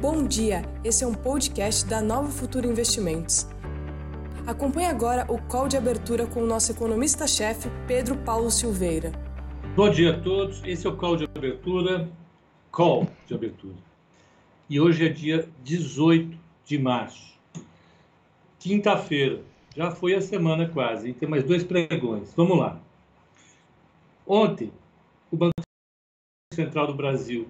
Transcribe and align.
Bom 0.00 0.26
dia, 0.26 0.62
esse 0.82 1.04
é 1.04 1.06
um 1.06 1.12
podcast 1.12 1.84
da 1.84 2.00
Nova 2.00 2.30
Futuro 2.30 2.66
Investimentos. 2.66 3.46
Acompanhe 4.46 4.86
agora 4.86 5.30
o 5.30 5.38
call 5.42 5.68
de 5.68 5.76
abertura 5.76 6.26
com 6.26 6.42
o 6.42 6.46
nosso 6.46 6.72
economista-chefe, 6.72 7.68
Pedro 7.86 8.16
Paulo 8.16 8.50
Silveira. 8.50 9.12
Bom 9.76 9.90
dia 9.90 10.16
a 10.16 10.20
todos, 10.22 10.62
esse 10.64 10.86
é 10.86 10.90
o 10.90 10.96
call 10.96 11.18
de 11.18 11.24
abertura, 11.24 12.08
call 12.72 13.08
de 13.26 13.34
abertura. 13.34 13.76
E 14.70 14.80
hoje 14.80 15.04
é 15.04 15.10
dia 15.10 15.46
18 15.62 16.34
de 16.64 16.78
março, 16.78 17.38
quinta-feira. 18.58 19.42
Já 19.76 19.90
foi 19.90 20.14
a 20.14 20.22
semana 20.22 20.66
quase, 20.66 21.10
e 21.10 21.12
tem 21.12 21.28
mais 21.28 21.44
dois 21.44 21.62
pregões. 21.62 22.32
Vamos 22.34 22.58
lá. 22.58 22.80
Ontem, 24.26 24.72
o 25.30 25.36
Banco 25.36 25.52
Central 26.54 26.86
do 26.86 26.94
Brasil 26.94 27.46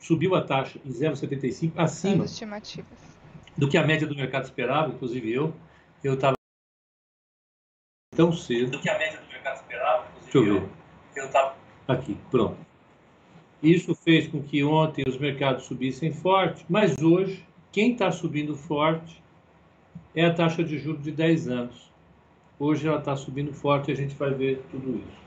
subiu 0.00 0.34
a 0.34 0.42
taxa 0.42 0.80
em 0.84 0.90
0,75 0.90 1.72
acima 1.76 2.24
do 3.56 3.68
que 3.68 3.76
a 3.76 3.86
média 3.86 4.06
do 4.06 4.16
mercado 4.16 4.44
esperava, 4.44 4.92
inclusive 4.92 5.32
eu. 5.32 5.54
Eu 6.02 6.14
estava 6.14 6.34
tão 8.16 8.32
cedo. 8.32 8.72
Do 8.72 8.80
que 8.80 8.88
a 8.88 8.98
média 8.98 9.20
do 9.20 9.26
mercado 9.28 9.56
esperava, 9.56 10.06
inclusive 10.08 10.32
Deixa 10.32 10.38
eu 10.38 10.60
ver. 10.60 10.70
Eu 11.14 11.26
estava 11.26 11.54
aqui, 11.86 12.16
pronto. 12.30 12.56
Isso 13.62 13.94
fez 13.94 14.26
com 14.26 14.42
que 14.42 14.64
ontem 14.64 15.04
os 15.06 15.18
mercados 15.18 15.64
subissem 15.64 16.12
forte, 16.12 16.64
mas 16.68 16.96
hoje 16.98 17.46
quem 17.70 17.92
está 17.92 18.10
subindo 18.10 18.56
forte 18.56 19.22
é 20.14 20.24
a 20.24 20.32
taxa 20.32 20.64
de 20.64 20.78
juros 20.78 21.02
de 21.02 21.12
10 21.12 21.48
anos. 21.48 21.90
Hoje 22.58 22.88
ela 22.88 22.98
está 22.98 23.14
subindo 23.14 23.52
forte 23.52 23.90
e 23.90 23.92
a 23.92 23.96
gente 23.96 24.14
vai 24.14 24.32
ver 24.32 24.62
tudo 24.70 24.96
isso. 24.96 25.20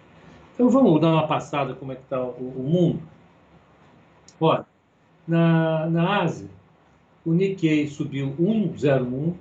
Então 0.54 0.70
vamos 0.70 0.99
dar 0.99 1.12
uma 1.12 1.27
passada 1.27 1.74
como 1.76 1.91
é 1.91 1.96
que 1.96 2.04
está 2.04 2.21
o, 2.21 2.32
o 2.32 2.63
mundo. 2.63 3.12
Olha, 4.39 4.65
na, 5.27 5.89
na 5.89 6.21
Ásia, 6.21 6.49
o 7.26 7.31
Nikkei 7.31 7.87
subiu 7.87 8.35
1,01, 8.40 9.35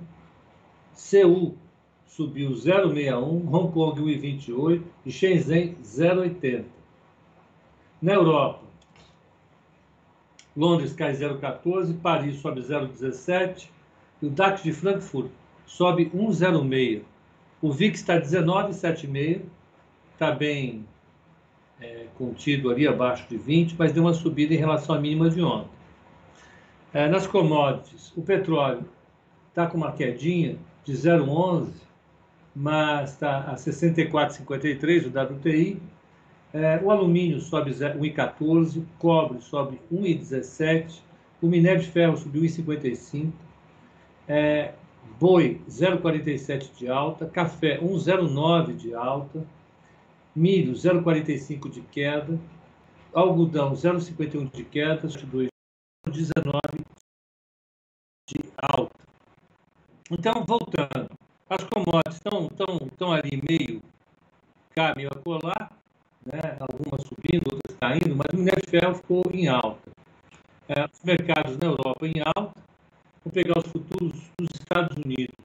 Seul 0.93 1.55
subiu 2.05 2.51
0,61, 2.51 3.45
Hong 3.47 3.71
Kong 3.71 3.99
1,28 3.99 4.81
e 5.05 5.11
Shenzhen 5.11 5.75
0,80. 5.83 6.65
Na 8.01 8.13
Europa, 8.13 8.61
Londres 10.55 10.93
cai 10.93 11.13
0,14, 11.13 11.99
Paris 11.99 12.39
sobe 12.39 12.61
0,17 12.61 13.69
e 14.21 14.27
o 14.27 14.29
DAX 14.29 14.61
de 14.61 14.71
Frankfurt 14.71 15.31
sobe 15.65 16.05
1,06. 16.11 17.01
O 17.61 17.71
VIX 17.71 17.99
está 17.99 18.19
19,76, 18.21 19.41
está 20.13 20.31
bem 20.31 20.85
é, 21.83 22.07
contido 22.17 22.71
ali 22.71 22.87
abaixo 22.87 23.27
de 23.29 23.37
20, 23.37 23.75
mas 23.77 23.91
deu 23.91 24.03
uma 24.03 24.13
subida 24.13 24.53
em 24.53 24.57
relação 24.57 24.95
à 24.95 24.99
mínima 24.99 25.29
de 25.29 25.41
ontem. 25.41 25.69
É, 26.93 27.07
nas 27.07 27.27
commodities, 27.27 28.13
o 28.15 28.21
petróleo 28.21 28.85
está 29.49 29.67
com 29.67 29.77
uma 29.77 29.91
quedinha 29.91 30.57
de 30.85 30.93
0,11, 30.93 31.71
mas 32.55 33.11
está 33.11 33.39
a 33.39 33.55
64,53 33.55 35.05
o 35.07 35.35
WTI. 35.35 35.81
É, 36.53 36.79
o 36.83 36.91
alumínio 36.91 37.41
sobe 37.41 37.71
1,14, 37.71 38.77
o 38.77 38.85
cobre 38.99 39.41
sobe 39.41 39.79
1,17, 39.91 41.01
o 41.41 41.47
minério 41.47 41.81
de 41.81 41.87
ferro 41.87 42.15
subiu 42.15 42.43
1,55, 42.43 43.31
é, 44.27 44.73
boi 45.19 45.59
0,47 45.67 46.69
de 46.77 46.87
alta, 46.87 47.25
café 47.25 47.79
1,09 47.79 48.75
de 48.75 48.93
alta, 48.93 49.43
milho 50.35 50.73
0,45 50.73 51.69
de 51.69 51.81
queda, 51.81 52.39
algodão 53.13 53.73
0,51 53.73 54.51
de 54.51 54.63
queda, 54.63 55.07
2,19 55.07 55.49
de 58.29 58.39
alta. 58.57 59.03
Então, 60.11 60.43
voltando, 60.45 61.09
as 61.49 61.63
commodities 61.65 62.15
estão, 62.15 62.47
estão, 62.47 62.87
estão 62.87 63.11
ali 63.11 63.41
meio 63.47 63.81
cá, 64.75 64.93
meio 64.95 65.09
a 65.11 65.15
colar, 65.15 65.71
né? 66.25 66.57
algumas 66.59 67.01
subindo, 67.03 67.53
outras 67.53 67.77
caindo, 67.77 68.15
mas 68.15 68.27
o 68.33 68.37
minério 68.37 68.61
de 68.61 68.69
ferro 68.69 68.95
ficou 68.95 69.23
em 69.31 69.47
alta. 69.47 69.91
É, 70.67 70.85
os 70.85 71.03
mercados 71.03 71.57
na 71.57 71.67
Europa 71.67 72.07
em 72.07 72.21
alta, 72.35 72.59
vou 73.23 73.33
pegar 73.33 73.59
os 73.59 73.67
futuros 73.67 74.13
dos 74.37 74.49
Estados 74.53 74.97
Unidos. 74.97 75.35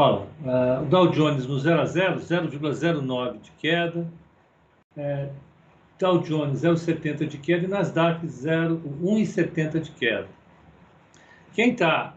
Olha, 0.00 0.28
uh, 0.44 0.82
o 0.82 0.84
Dow 0.84 1.08
Jones 1.10 1.44
no 1.44 1.58
0 1.58 1.80
a 1.80 1.84
0, 1.84 2.20
0,09 2.20 3.40
de 3.40 3.50
queda. 3.58 4.06
É, 4.96 5.28
Dow 5.98 6.20
Jones 6.20 6.62
0,70 6.62 7.26
de 7.26 7.36
queda 7.36 7.64
e 7.64 7.66
Nasdaq 7.66 8.24
1,70 8.24 9.80
de 9.80 9.90
queda. 9.90 10.28
Quem 11.52 11.72
está 11.72 12.14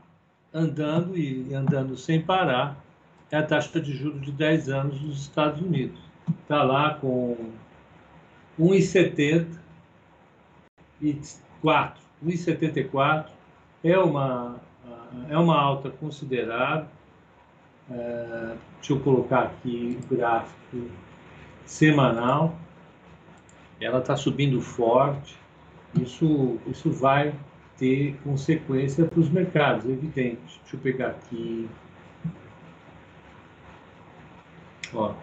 andando 0.54 1.18
e 1.18 1.56
andando 1.56 1.98
sem 1.98 2.22
parar 2.22 2.78
é 3.32 3.38
a 3.38 3.44
taxa 3.44 3.82
de 3.82 3.94
juros 3.94 4.22
de 4.22 4.32
10 4.32 4.70
anos 4.70 5.00
dos 5.00 5.20
Estados 5.22 5.60
Unidos. 5.60 6.00
Está 6.44 6.62
lá 6.62 6.94
com 6.94 7.36
1,70 8.60 9.58
e 11.02 11.20
4, 11.64 12.00
1,74 12.24 13.26
é 13.84 13.98
uma 13.98 14.58
é 15.28 15.38
uma 15.38 15.60
alta 15.60 15.90
considerável 15.90 16.86
é, 17.92 18.56
deixa 18.78 18.94
eu 18.94 19.00
colocar 19.02 19.44
aqui 19.44 20.00
o 20.04 20.16
gráfico 20.16 20.90
semanal. 21.66 22.56
Ela 23.80 24.00
está 24.00 24.16
subindo 24.16 24.62
forte. 24.62 25.38
Isso, 26.00 26.60
isso 26.68 26.92
vai 26.92 27.34
ter 27.78 28.16
consequência 28.24 29.06
para 29.06 29.20
os 29.20 29.30
mercados, 29.30 29.86
evidente. 29.86 30.60
Deixa 30.62 30.76
eu 30.76 30.80
pegar 30.80 31.08
aqui. 31.08 31.70
Ó, 34.94 35.14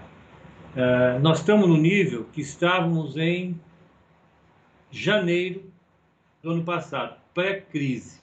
é, 0.77 1.19
nós 1.21 1.39
estamos 1.39 1.69
no 1.69 1.77
nível 1.77 2.25
que 2.33 2.41
estávamos 2.41 3.17
em 3.17 3.59
janeiro 4.91 5.63
do 6.43 6.51
ano 6.51 6.65
passado, 6.65 7.17
pré-crise. 7.35 8.21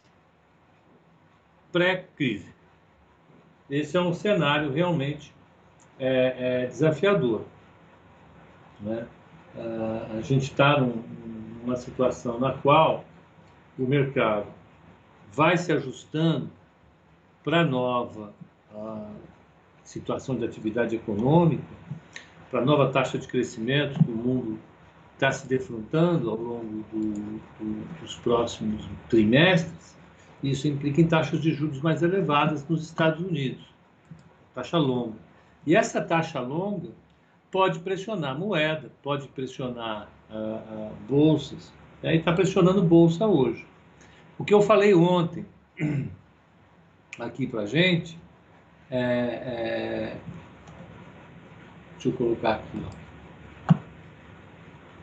Pré-crise. 1.72 2.54
Esse 3.69 3.97
é 3.97 4.01
um 4.01 4.13
cenário 4.13 4.71
realmente 4.71 5.33
é, 5.99 6.63
é 6.63 6.67
desafiador. 6.67 7.41
Né? 8.79 9.07
a 10.17 10.21
gente 10.21 10.51
está 10.51 10.79
num, 10.79 11.01
numa 11.61 11.77
situação 11.77 12.37
na 12.37 12.51
qual 12.51 13.05
o 13.79 13.83
mercado 13.83 14.47
vai 15.31 15.57
se 15.57 15.71
ajustando 15.71 16.49
para 17.43 17.61
a 17.61 17.63
nova 17.63 18.33
situação 19.83 20.35
de 20.35 20.43
atividade 20.43 20.95
econômica, 20.95 21.63
para 22.49 22.61
a 22.61 22.65
nova 22.65 22.91
taxa 22.91 23.17
de 23.17 23.27
crescimento 23.27 24.03
que 24.03 24.11
o 24.11 24.15
mundo 24.15 24.59
está 25.13 25.31
se 25.31 25.47
defrontando 25.47 26.29
ao 26.29 26.35
longo 26.35 26.83
do, 26.91 27.39
do, 27.59 28.01
dos 28.01 28.15
próximos 28.17 28.85
trimestres, 29.09 29.95
isso 30.51 30.67
implica 30.67 31.01
em 31.01 31.07
taxas 31.07 31.41
de 31.41 31.53
juros 31.53 31.81
mais 31.81 32.01
elevadas 32.03 32.67
nos 32.67 32.83
Estados 32.83 33.25
Unidos, 33.25 33.66
taxa 34.53 34.78
longa. 34.78 35.17
E 35.66 35.75
essa 35.75 36.01
taxa 36.01 36.39
longa 36.39 36.89
pode 37.51 37.79
pressionar 37.79 38.38
moeda, 38.38 38.91
pode 39.01 39.28
pressionar 39.29 40.09
uh, 40.29 40.89
uh, 40.89 40.95
bolsas, 41.07 41.73
né? 42.03 42.16
e 42.16 42.19
está 42.19 42.33
pressionando 42.33 42.83
bolsa 42.83 43.25
hoje. 43.25 43.66
O 44.38 44.44
que 44.44 44.53
eu 44.53 44.61
falei 44.61 44.94
ontem 44.94 45.45
aqui 47.17 47.47
para 47.47 47.62
a 47.62 47.66
gente 47.66 48.19
é, 48.89 49.00
é, 49.00 50.17
Deixa 51.94 52.09
eu 52.09 52.13
colocar 52.13 52.56
aqui. 52.56 53.79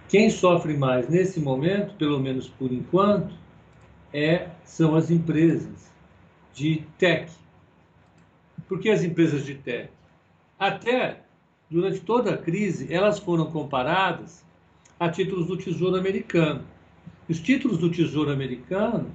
Quem 0.08 0.30
sofre 0.30 0.76
mais 0.76 1.08
nesse 1.08 1.40
momento, 1.40 1.94
pelo 1.96 2.20
menos 2.20 2.48
por 2.48 2.70
enquanto, 2.70 3.34
é, 4.12 4.48
são 4.64 4.94
as 4.94 5.10
empresas 5.10 5.90
de 6.54 6.84
tech. 6.98 7.30
Por 8.68 8.80
que 8.80 8.90
as 8.90 9.02
empresas 9.02 9.44
de 9.44 9.54
tech? 9.54 9.90
Até 10.58 11.20
durante 11.70 12.00
toda 12.00 12.34
a 12.34 12.36
crise, 12.36 12.92
elas 12.92 13.18
foram 13.18 13.46
comparadas 13.46 14.44
a 15.00 15.08
títulos 15.08 15.46
do 15.46 15.56
Tesouro 15.56 15.96
Americano. 15.96 16.62
Os 17.28 17.40
títulos 17.40 17.78
do 17.78 17.90
Tesouro 17.90 18.30
Americano, 18.30 19.06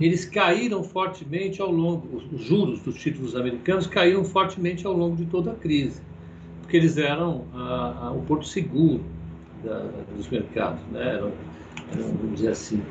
eles 0.00 0.24
caíram 0.24 0.82
fortemente 0.82 1.60
ao 1.60 1.70
longo, 1.70 2.16
os 2.16 2.42
juros 2.42 2.80
dos 2.80 2.96
títulos 2.96 3.34
americanos 3.34 3.86
caíram 3.86 4.24
fortemente 4.24 4.86
ao 4.86 4.92
longo 4.92 5.16
de 5.16 5.26
toda 5.26 5.52
a 5.52 5.54
crise, 5.54 6.00
porque 6.60 6.76
eles 6.76 6.96
eram 6.96 7.44
a, 7.52 8.06
a, 8.06 8.12
o 8.12 8.22
porto 8.22 8.46
seguro 8.46 9.04
da, 9.62 9.78
dos 10.16 10.28
mercados, 10.28 10.80
né? 10.92 11.16
eram, 11.16 11.32
eram, 11.92 12.08
vamos 12.16 12.36
dizer 12.36 12.50
assim, 12.50 12.82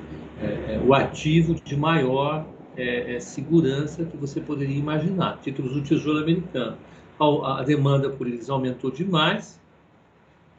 é, 0.43 0.75
é, 0.75 0.81
o 0.85 0.93
ativo 0.93 1.55
de 1.55 1.75
maior 1.75 2.45
é, 2.75 3.15
é, 3.15 3.19
segurança 3.19 4.03
que 4.03 4.17
você 4.17 4.41
poderia 4.41 4.77
imaginar, 4.77 5.39
títulos 5.41 5.73
do 5.73 5.81
Tesouro 5.81 6.19
Americano. 6.19 6.77
A, 7.19 7.59
a 7.59 7.63
demanda 7.63 8.09
por 8.09 8.27
eles 8.27 8.49
aumentou 8.49 8.91
demais, 8.91 9.59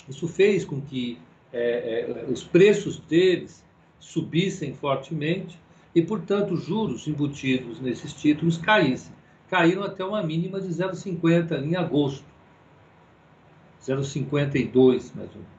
isso 0.08 0.26
fez 0.28 0.64
com 0.64 0.80
que 0.80 1.18
é, 1.52 2.24
os 2.28 2.42
preços 2.42 2.98
deles 2.98 3.64
subissem 3.98 4.74
fortemente 4.74 5.58
e, 5.94 6.02
portanto, 6.02 6.54
os 6.54 6.64
juros 6.64 7.06
embutidos 7.06 7.80
nesses 7.80 8.12
títulos 8.12 8.56
caíssem. 8.56 9.12
Caíram 9.48 9.84
até 9.84 10.04
uma 10.04 10.22
mínima 10.22 10.60
de 10.60 10.68
0,50 10.68 11.62
em 11.62 11.76
agosto. 11.76 12.24
0,52, 13.82 15.14
mais 15.14 15.30
ou 15.30 15.36
menos. 15.36 15.53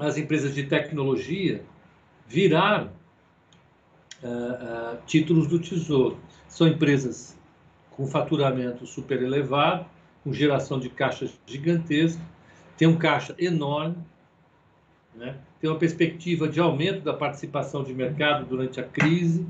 As 0.00 0.16
empresas 0.16 0.54
de 0.54 0.64
tecnologia 0.64 1.62
viraram 2.26 2.90
uh, 4.22 4.94
uh, 4.94 4.98
títulos 5.06 5.46
do 5.46 5.58
Tesouro. 5.58 6.18
São 6.48 6.66
empresas 6.66 7.38
com 7.90 8.06
faturamento 8.06 8.86
super 8.86 9.22
elevado, 9.22 9.84
com 10.24 10.32
geração 10.32 10.80
de 10.80 10.88
caixa 10.88 11.30
gigantesca, 11.46 12.22
tem 12.76 12.88
um 12.88 12.96
caixa 12.96 13.34
enorme, 13.38 13.96
né? 15.14 15.36
tem 15.60 15.68
uma 15.68 15.78
perspectiva 15.78 16.48
de 16.48 16.60
aumento 16.60 17.02
da 17.02 17.12
participação 17.12 17.84
de 17.84 17.92
mercado 17.92 18.46
durante 18.46 18.80
a 18.80 18.84
crise 18.84 19.46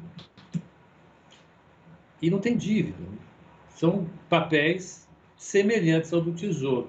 e 2.21 2.29
não 2.29 2.41
tem 2.41 2.57
dívida. 2.57 2.99
Né? 2.99 3.19
São 3.69 4.09
papéis 4.29 5.09
semelhantes 5.37 6.13
ao 6.13 6.21
do 6.21 6.33
Tesouro. 6.33 6.89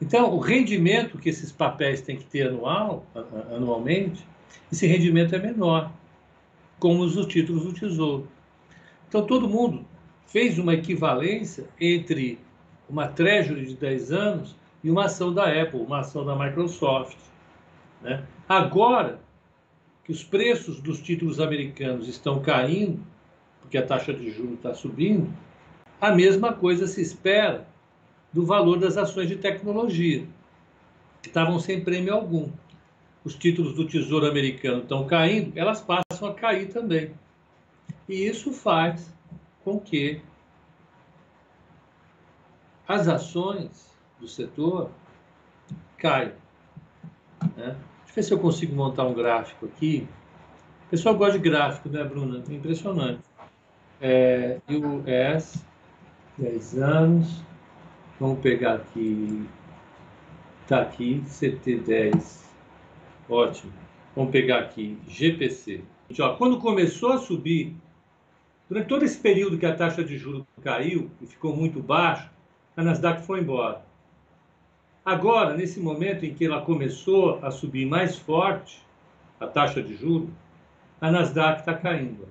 Então, 0.00 0.34
o 0.34 0.38
rendimento 0.38 1.18
que 1.18 1.28
esses 1.28 1.52
papéis 1.52 2.00
têm 2.00 2.16
que 2.16 2.24
ter 2.24 2.48
anual, 2.48 3.04
anualmente, 3.54 4.26
esse 4.72 4.86
rendimento 4.86 5.34
é 5.34 5.38
menor, 5.38 5.92
como 6.78 7.02
os 7.02 7.26
títulos 7.26 7.64
do 7.64 7.72
Tesouro. 7.72 8.26
Então, 9.08 9.26
todo 9.26 9.48
mundo 9.48 9.84
fez 10.26 10.58
uma 10.58 10.74
equivalência 10.74 11.66
entre 11.78 12.38
uma 12.88 13.06
treasury 13.08 13.66
de 13.66 13.74
10 13.74 14.12
anos 14.12 14.56
e 14.82 14.90
uma 14.90 15.04
ação 15.04 15.34
da 15.34 15.44
Apple, 15.44 15.80
uma 15.80 16.00
ação 16.00 16.24
da 16.24 16.34
Microsoft. 16.34 17.18
Né? 18.00 18.24
Agora 18.48 19.20
que 20.04 20.12
os 20.12 20.24
preços 20.24 20.80
dos 20.80 21.00
títulos 21.00 21.38
americanos 21.38 22.08
estão 22.08 22.40
caindo, 22.40 23.00
porque 23.60 23.76
a 23.76 23.86
taxa 23.86 24.12
de 24.12 24.30
juros 24.30 24.54
está 24.54 24.74
subindo, 24.74 25.32
a 26.00 26.12
mesma 26.12 26.52
coisa 26.52 26.86
se 26.86 27.02
espera 27.02 27.68
do 28.32 28.44
valor 28.44 28.78
das 28.78 28.96
ações 28.96 29.28
de 29.28 29.36
tecnologia, 29.36 30.26
que 31.22 31.28
estavam 31.28 31.58
sem 31.58 31.82
prêmio 31.82 32.14
algum. 32.14 32.50
Os 33.24 33.34
títulos 33.34 33.74
do 33.74 33.86
Tesouro 33.86 34.26
Americano 34.26 34.82
estão 34.82 35.06
caindo, 35.06 35.52
elas 35.56 35.80
passam 35.80 36.28
a 36.28 36.34
cair 36.34 36.68
também. 36.68 37.12
E 38.08 38.26
isso 38.26 38.52
faz 38.52 39.12
com 39.62 39.78
que 39.78 40.22
as 42.88 43.06
ações 43.08 43.94
do 44.18 44.26
setor 44.26 44.90
caiam. 45.96 46.32
Né? 47.56 47.76
Deixa 47.76 48.10
eu 48.10 48.14
ver 48.14 48.22
se 48.22 48.34
eu 48.34 48.38
consigo 48.38 48.74
montar 48.74 49.04
um 49.04 49.14
gráfico 49.14 49.66
aqui. 49.66 50.08
O 50.86 50.90
pessoal 50.90 51.14
gosta 51.14 51.38
de 51.38 51.48
gráfico, 51.48 51.88
né, 51.88 52.02
Bruna? 52.02 52.42
Impressionante. 52.48 53.22
É, 54.00 54.58
US, 54.68 55.64
10 56.36 56.78
anos. 56.78 57.49
Vamos 58.20 58.40
pegar 58.40 58.74
aqui. 58.74 59.48
Está 60.62 60.82
aqui, 60.82 61.24
CT10. 61.26 62.44
Ótimo. 63.30 63.72
Vamos 64.14 64.30
pegar 64.30 64.58
aqui, 64.58 64.98
GPC. 65.08 65.82
Ó, 66.20 66.36
quando 66.36 66.58
começou 66.58 67.12
a 67.12 67.18
subir, 67.18 67.74
durante 68.68 68.88
todo 68.88 69.06
esse 69.06 69.18
período 69.18 69.56
que 69.56 69.64
a 69.64 69.74
taxa 69.74 70.04
de 70.04 70.18
juros 70.18 70.44
caiu 70.62 71.10
e 71.22 71.26
ficou 71.26 71.56
muito 71.56 71.82
baixa, 71.82 72.30
a 72.76 72.84
Nasdaq 72.84 73.22
foi 73.22 73.40
embora. 73.40 73.82
Agora, 75.02 75.56
nesse 75.56 75.80
momento 75.80 76.26
em 76.26 76.34
que 76.34 76.44
ela 76.44 76.60
começou 76.60 77.38
a 77.42 77.50
subir 77.50 77.86
mais 77.86 78.18
forte, 78.18 78.84
a 79.40 79.46
taxa 79.46 79.82
de 79.82 79.96
juros, 79.96 80.28
a 81.00 81.10
Nasdaq 81.10 81.60
está 81.60 81.72
caindo. 81.72 82.28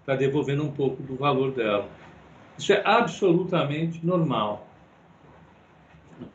Está 0.00 0.14
devolvendo 0.14 0.62
um 0.62 0.70
pouco 0.70 1.02
do 1.02 1.16
valor 1.16 1.50
dela. 1.50 1.88
Isso 2.58 2.72
é 2.72 2.82
absolutamente 2.84 4.04
normal. 4.04 4.66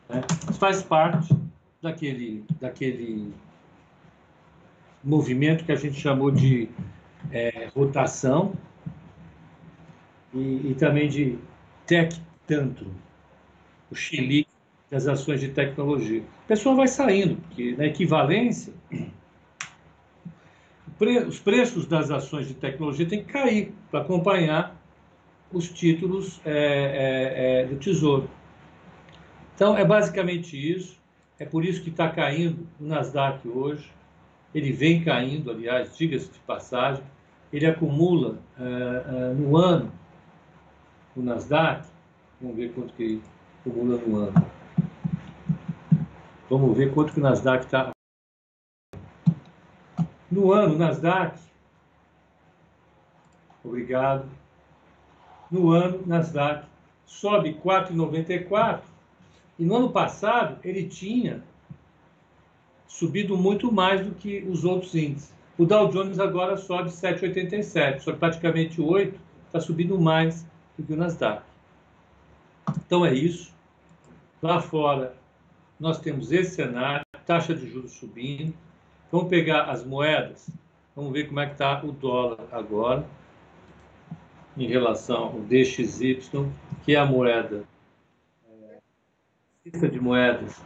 Né? 0.08 0.22
Faz 0.58 0.82
parte 0.82 1.36
daquele, 1.82 2.44
daquele 2.60 3.32
movimento 5.02 5.64
que 5.64 5.72
a 5.72 5.76
gente 5.76 6.00
chamou 6.00 6.30
de 6.30 6.68
é, 7.30 7.68
rotação 7.74 8.54
e, 10.32 10.70
e 10.70 10.74
também 10.78 11.08
de 11.08 11.38
tech 11.86 12.18
tantrum 12.46 12.90
o 13.90 13.94
Chile 13.94 14.46
das 14.90 15.06
ações 15.06 15.40
de 15.40 15.48
tecnologia. 15.48 16.22
O 16.22 16.48
pessoal 16.48 16.76
vai 16.76 16.88
saindo, 16.88 17.36
porque 17.36 17.74
na 17.76 17.86
equivalência, 17.86 18.72
os 21.28 21.38
preços 21.38 21.86
das 21.86 22.10
ações 22.10 22.48
de 22.48 22.54
tecnologia 22.54 23.06
têm 23.06 23.22
que 23.22 23.32
cair 23.32 23.74
para 23.90 24.00
acompanhar 24.00 24.73
os 25.54 25.68
títulos 25.68 26.40
é, 26.44 26.50
é, 26.52 27.62
é, 27.62 27.66
do 27.66 27.76
Tesouro. 27.76 28.28
Então, 29.54 29.78
é 29.78 29.84
basicamente 29.84 30.56
isso. 30.56 30.98
É 31.38 31.44
por 31.44 31.64
isso 31.64 31.82
que 31.82 31.90
está 31.90 32.10
caindo 32.10 32.66
o 32.80 32.84
Nasdaq 32.84 33.48
hoje. 33.48 33.90
Ele 34.52 34.72
vem 34.72 35.02
caindo, 35.02 35.50
aliás, 35.50 35.96
diga-se 35.96 36.30
de 36.30 36.38
passagem. 36.40 37.02
Ele 37.52 37.66
acumula 37.66 38.38
é, 38.58 38.62
é, 38.62 39.34
no 39.34 39.56
ano, 39.56 39.92
o 41.16 41.22
Nasdaq, 41.22 41.86
vamos 42.40 42.56
ver 42.56 42.72
quanto 42.72 42.92
que 42.94 43.22
acumula 43.60 43.96
no 43.96 44.16
ano. 44.16 44.50
Vamos 46.50 46.76
ver 46.76 46.92
quanto 46.92 47.12
que 47.12 47.20
o 47.20 47.22
Nasdaq 47.22 47.64
está. 47.64 47.90
No 50.30 50.52
ano, 50.52 50.74
o 50.74 50.78
Nasdaq. 50.78 51.38
Obrigado. 53.64 54.28
No 55.54 55.70
ano, 55.70 56.02
Nasdaq 56.04 56.66
sobe 57.06 57.54
4,94. 57.64 58.80
E 59.56 59.64
no 59.64 59.76
ano 59.76 59.90
passado, 59.90 60.58
ele 60.64 60.88
tinha 60.88 61.44
subido 62.88 63.38
muito 63.38 63.70
mais 63.70 64.04
do 64.04 64.16
que 64.16 64.40
os 64.50 64.64
outros 64.64 64.96
índices. 64.96 65.32
O 65.56 65.64
Dow 65.64 65.88
Jones 65.90 66.18
agora 66.18 66.56
sobe 66.56 66.90
7,87, 66.90 68.00
só 68.00 68.10
que 68.10 68.18
praticamente 68.18 68.82
8, 68.82 69.16
está 69.46 69.60
subindo 69.60 69.96
mais 69.96 70.44
do 70.76 70.82
que 70.82 70.92
o 70.92 70.96
Nasdaq. 70.96 71.44
Então 72.84 73.06
é 73.06 73.14
isso. 73.14 73.54
Lá 74.42 74.60
fora, 74.60 75.14
nós 75.78 76.00
temos 76.00 76.32
esse 76.32 76.56
cenário, 76.56 77.06
taxa 77.24 77.54
de 77.54 77.70
juros 77.70 77.92
subindo. 77.92 78.52
Vamos 79.12 79.28
pegar 79.28 79.70
as 79.70 79.84
moedas, 79.86 80.50
vamos 80.96 81.12
ver 81.12 81.28
como 81.28 81.38
é 81.38 81.46
que 81.46 81.52
está 81.52 81.80
o 81.84 81.92
dólar 81.92 82.40
agora, 82.50 83.06
em 84.56 84.66
relação 84.66 85.24
ao 85.24 85.40
DXY, 85.40 86.20
que 86.84 86.94
é 86.94 86.98
a 86.98 87.04
moeda, 87.04 87.64
é, 89.64 89.88
de 89.88 90.00
moedas 90.00 90.62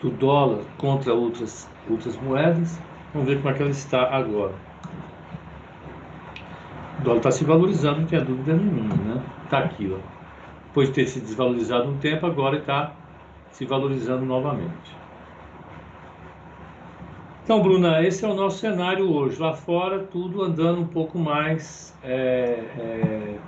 do 0.00 0.10
dólar 0.10 0.64
contra 0.78 1.12
outras, 1.14 1.68
outras 1.88 2.16
moedas. 2.16 2.78
Vamos 3.12 3.28
ver 3.28 3.36
como 3.36 3.50
é 3.50 3.54
que 3.54 3.62
ela 3.62 3.70
está 3.70 4.14
agora. 4.14 4.54
O 6.98 7.02
dólar 7.04 7.18
está 7.18 7.30
se 7.30 7.44
valorizando, 7.44 8.00
não 8.00 8.06
tem 8.06 8.24
dúvida 8.24 8.54
nenhuma, 8.54 8.94
né? 8.96 9.24
Está 9.44 9.58
aqui, 9.60 9.92
ó 9.92 10.22
depois 10.72 10.88
de 10.88 10.94
ter 10.94 11.06
se 11.06 11.20
desvalorizado 11.20 11.90
um 11.90 11.98
tempo, 11.98 12.24
agora 12.24 12.56
está 12.56 12.94
se 13.50 13.66
valorizando 13.66 14.24
novamente. 14.24 15.01
Então, 17.42 17.60
Bruna, 17.60 18.00
esse 18.06 18.24
é 18.24 18.28
o 18.28 18.34
nosso 18.34 18.58
cenário 18.58 19.10
hoje. 19.12 19.40
Lá 19.40 19.52
fora, 19.52 20.04
tudo 20.06 20.42
andando 20.42 20.80
um 20.80 20.86
pouco 20.86 21.18
mais 21.18 21.92
é, 22.00 22.14
é, 22.78 23.38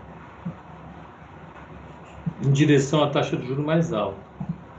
em 2.45 2.51
direção 2.51 3.05
à 3.05 3.11
taxa 3.11 3.37
de 3.37 3.47
juros 3.47 3.65
mais 3.65 3.93
alta. 3.93 4.19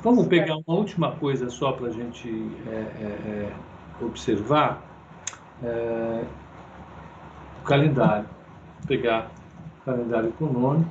Vamos 0.04 0.28
pegar 0.28 0.58
uma 0.58 0.78
última 0.78 1.16
coisa 1.16 1.50
só 1.50 1.72
para 1.72 1.88
a 1.88 1.92
gente 1.92 2.30
é, 2.68 2.72
é, 2.72 3.52
é 4.02 4.04
observar. 4.04 4.86
É, 5.64 6.26
o 7.62 7.64
calendário. 7.64 8.28
Vou 8.80 8.88
pegar 8.88 9.32
o 9.82 9.86
calendário 9.86 10.30
econômico 10.30 10.90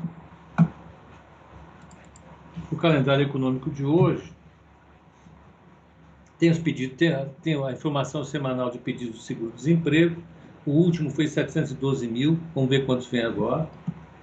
o 2.72 2.76
calendário 2.76 3.24
econômico 3.24 3.70
de 3.70 3.84
hoje 3.84 4.32
tem 6.44 6.50
os 6.50 6.58
pedidos, 6.58 6.98
tem, 6.98 7.10
tem 7.42 7.64
a 7.64 7.72
informação 7.72 8.22
semanal 8.22 8.70
de 8.70 8.76
pedidos 8.76 9.16
de 9.16 9.22
seguro-desemprego. 9.22 10.22
O 10.66 10.72
último 10.72 11.08
foi 11.08 11.26
712 11.26 12.06
mil, 12.06 12.38
vamos 12.54 12.68
ver 12.68 12.84
quantos 12.84 13.06
vem 13.06 13.22
agora. 13.22 13.66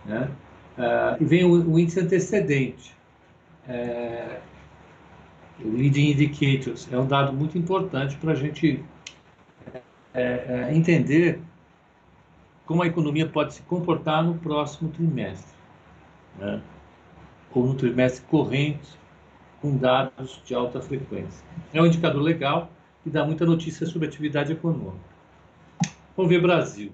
Né? 0.05 0.29
Ah, 0.77 1.17
e 1.19 1.25
vem 1.25 1.43
o, 1.43 1.51
o, 1.51 1.79
índice 1.79 1.99
antecedente, 1.99 2.95
é, 3.67 4.39
o 5.63 5.69
Leading 5.69 6.11
Indicators. 6.11 6.87
É 6.91 6.99
um 6.99 7.07
dado 7.07 7.33
muito 7.33 7.57
importante 7.57 8.15
para 8.17 8.33
a 8.33 8.35
gente 8.35 8.83
é, 10.13 10.67
é, 10.69 10.75
entender 10.75 11.39
como 12.67 12.83
a 12.83 12.87
economia 12.87 13.27
pode 13.27 13.55
se 13.55 13.63
comportar 13.63 14.23
no 14.23 14.35
próximo 14.35 14.91
trimestre. 14.91 15.55
Né? 16.37 16.61
ou 17.53 17.67
no 17.67 17.75
trimestre 17.75 18.23
corrente 18.27 19.00
com 19.61 19.77
dados 19.77 20.41
de 20.43 20.53
alta 20.53 20.81
frequência. 20.81 21.45
É 21.73 21.81
um 21.81 21.85
indicador 21.85 22.21
legal 22.21 22.71
e 23.05 23.09
dá 23.09 23.25
muita 23.25 23.45
notícia 23.45 23.85
sobre 23.85 24.07
atividade 24.07 24.51
econômica. 24.51 25.11
Vamos 26.17 26.29
ver 26.29 26.41
Brasil. 26.41 26.91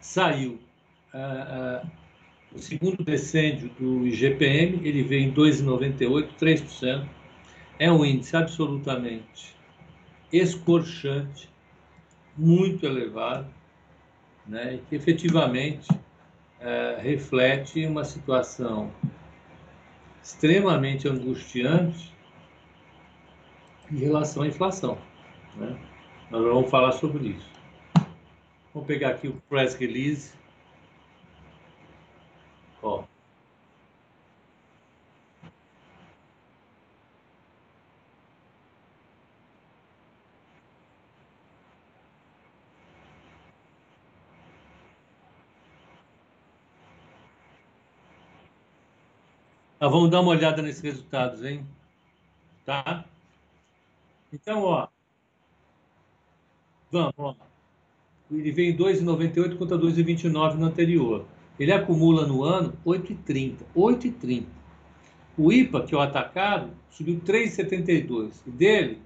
Saiu 0.00 0.60
uh, 1.12 1.84
uh, 1.84 1.90
o 2.54 2.58
segundo 2.58 3.02
decêndio 3.02 3.70
do 3.78 4.06
IGPM, 4.06 4.86
ele 4.86 5.02
veio 5.02 5.28
em 5.28 5.32
2,98, 5.32 6.28
3%. 6.40 7.08
É 7.78 7.90
um 7.90 8.04
índice 8.04 8.36
absolutamente 8.36 9.56
escorchante, 10.32 11.48
muito 12.36 12.86
elevado, 12.86 13.46
né, 14.46 14.80
que 14.88 14.96
efetivamente 14.96 15.88
é, 16.60 16.98
reflete 17.00 17.84
uma 17.86 18.04
situação 18.04 18.90
extremamente 20.26 21.06
angustiante 21.06 22.12
em 23.88 23.96
relação 23.96 24.42
à 24.42 24.48
inflação. 24.48 24.98
Né? 25.54 25.78
Nós 26.32 26.42
vamos 26.42 26.68
falar 26.68 26.90
sobre 26.92 27.28
isso. 27.28 27.48
Vamos 28.74 28.88
pegar 28.88 29.10
aqui 29.10 29.28
o 29.28 29.40
press 29.48 29.76
release. 29.76 30.34
Ó. 32.82 33.04
Ah, 49.86 49.88
vamos 49.88 50.10
dar 50.10 50.20
uma 50.20 50.32
olhada 50.32 50.60
nesses 50.62 50.82
resultados, 50.82 51.44
hein? 51.44 51.64
Tá? 52.64 53.04
Então, 54.32 54.64
ó. 54.64 54.88
Vamos, 56.90 57.14
ó. 57.16 57.36
Ele 58.28 58.50
vem 58.50 58.70
em 58.70 58.76
2,98 58.76 59.56
contra 59.56 59.78
2,29 59.78 60.54
no 60.54 60.66
anterior. 60.66 61.24
Ele 61.56 61.70
acumula 61.70 62.26
no 62.26 62.42
ano 62.42 62.76
8,30. 62.84 63.58
8,30. 63.76 64.46
O 65.38 65.52
IPA, 65.52 65.82
que 65.84 65.94
é 65.94 65.98
o 65.98 66.00
atacado, 66.00 66.72
subiu 66.90 67.20
3,72. 67.20 68.40
E 68.44 68.50
dele, 68.50 69.00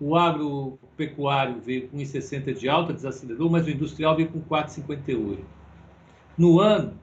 o 0.00 0.16
agropecuário 0.16 1.60
veio 1.60 1.86
com 1.88 1.98
1,60 1.98 2.54
de 2.54 2.66
alta, 2.66 2.94
desacelerou, 2.94 3.50
mas 3.50 3.66
o 3.66 3.70
industrial 3.70 4.16
veio 4.16 4.30
com 4.30 4.40
4,58. 4.40 5.40
No 6.38 6.60
ano, 6.60 6.98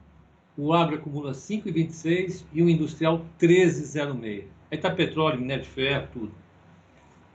o 0.63 0.73
agro 0.73 0.97
acumula 0.97 1.31
5,26 1.31 2.45
e 2.53 2.61
o 2.61 2.69
industrial 2.69 3.25
13,06. 3.39 4.43
Aí 4.69 4.77
está 4.77 4.91
petróleo, 4.91 5.39
minério 5.39 5.63
de 5.63 5.69
ferro, 5.69 6.07
tudo. 6.13 6.31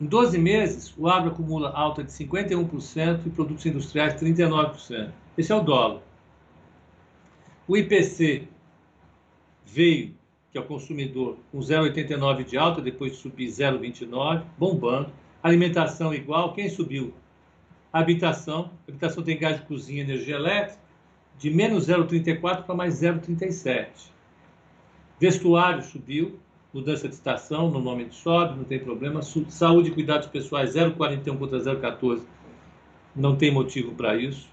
Em 0.00 0.06
12 0.06 0.38
meses, 0.38 0.94
o 0.96 1.08
agro 1.08 1.32
acumula 1.32 1.70
alta 1.70 2.04
de 2.04 2.12
51% 2.12 3.26
e 3.26 3.30
produtos 3.30 3.66
industriais 3.66 4.14
39%. 4.14 5.10
Esse 5.36 5.50
é 5.50 5.54
o 5.56 5.60
dólar. 5.60 6.02
O 7.66 7.76
IPC 7.76 8.46
veio, 9.64 10.14
que 10.52 10.58
é 10.58 10.60
o 10.60 10.64
consumidor, 10.64 11.36
com 11.50 11.58
0,89 11.58 12.44
de 12.44 12.56
alta, 12.56 12.80
depois 12.80 13.10
de 13.10 13.18
subir 13.18 13.48
0,29, 13.48 14.44
bombando. 14.56 15.10
Alimentação 15.42 16.14
igual, 16.14 16.52
quem 16.52 16.68
subiu? 16.68 17.12
Habitação. 17.92 18.70
Habitação 18.86 19.24
tem 19.24 19.36
gás 19.36 19.56
de 19.56 19.66
cozinha, 19.66 20.02
energia 20.02 20.36
elétrica 20.36 20.85
de 21.38 21.50
menos 21.50 21.88
0,34 21.88 22.64
para 22.64 22.74
mais 22.74 23.00
0,37. 23.00 23.88
Vestuário 25.18 25.82
subiu, 25.82 26.38
mudança 26.72 27.08
de 27.08 27.14
estação, 27.14 27.70
normalmente 27.70 28.14
sobe, 28.14 28.56
não 28.56 28.64
tem 28.64 28.78
problema. 28.78 29.22
Saúde 29.22 29.90
e 29.90 29.94
cuidados 29.94 30.26
pessoais 30.28 30.74
0,41 30.74 31.38
contra 31.38 31.58
0,14, 31.58 32.22
não 33.14 33.36
tem 33.36 33.50
motivo 33.50 33.94
para 33.94 34.16
isso. 34.16 34.48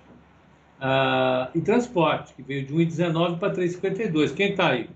Ah, 0.79 1.49
e 1.55 1.61
transporte, 1.61 2.33
que 2.33 2.41
veio 2.41 2.65
de 2.65 2.73
1,19 2.73 3.39
para 3.39 3.53
3,52. 3.53 4.33
Quem 4.33 4.51
está 4.51 4.69
aí? 4.69 4.89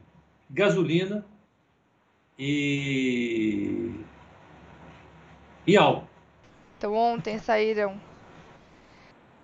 Gasolina 0.49 1.25
e, 2.37 3.91
e 5.65 5.77
álcool. 5.77 6.07
Então 6.77 6.93
ontem 6.93 7.39
saíram 7.39 7.99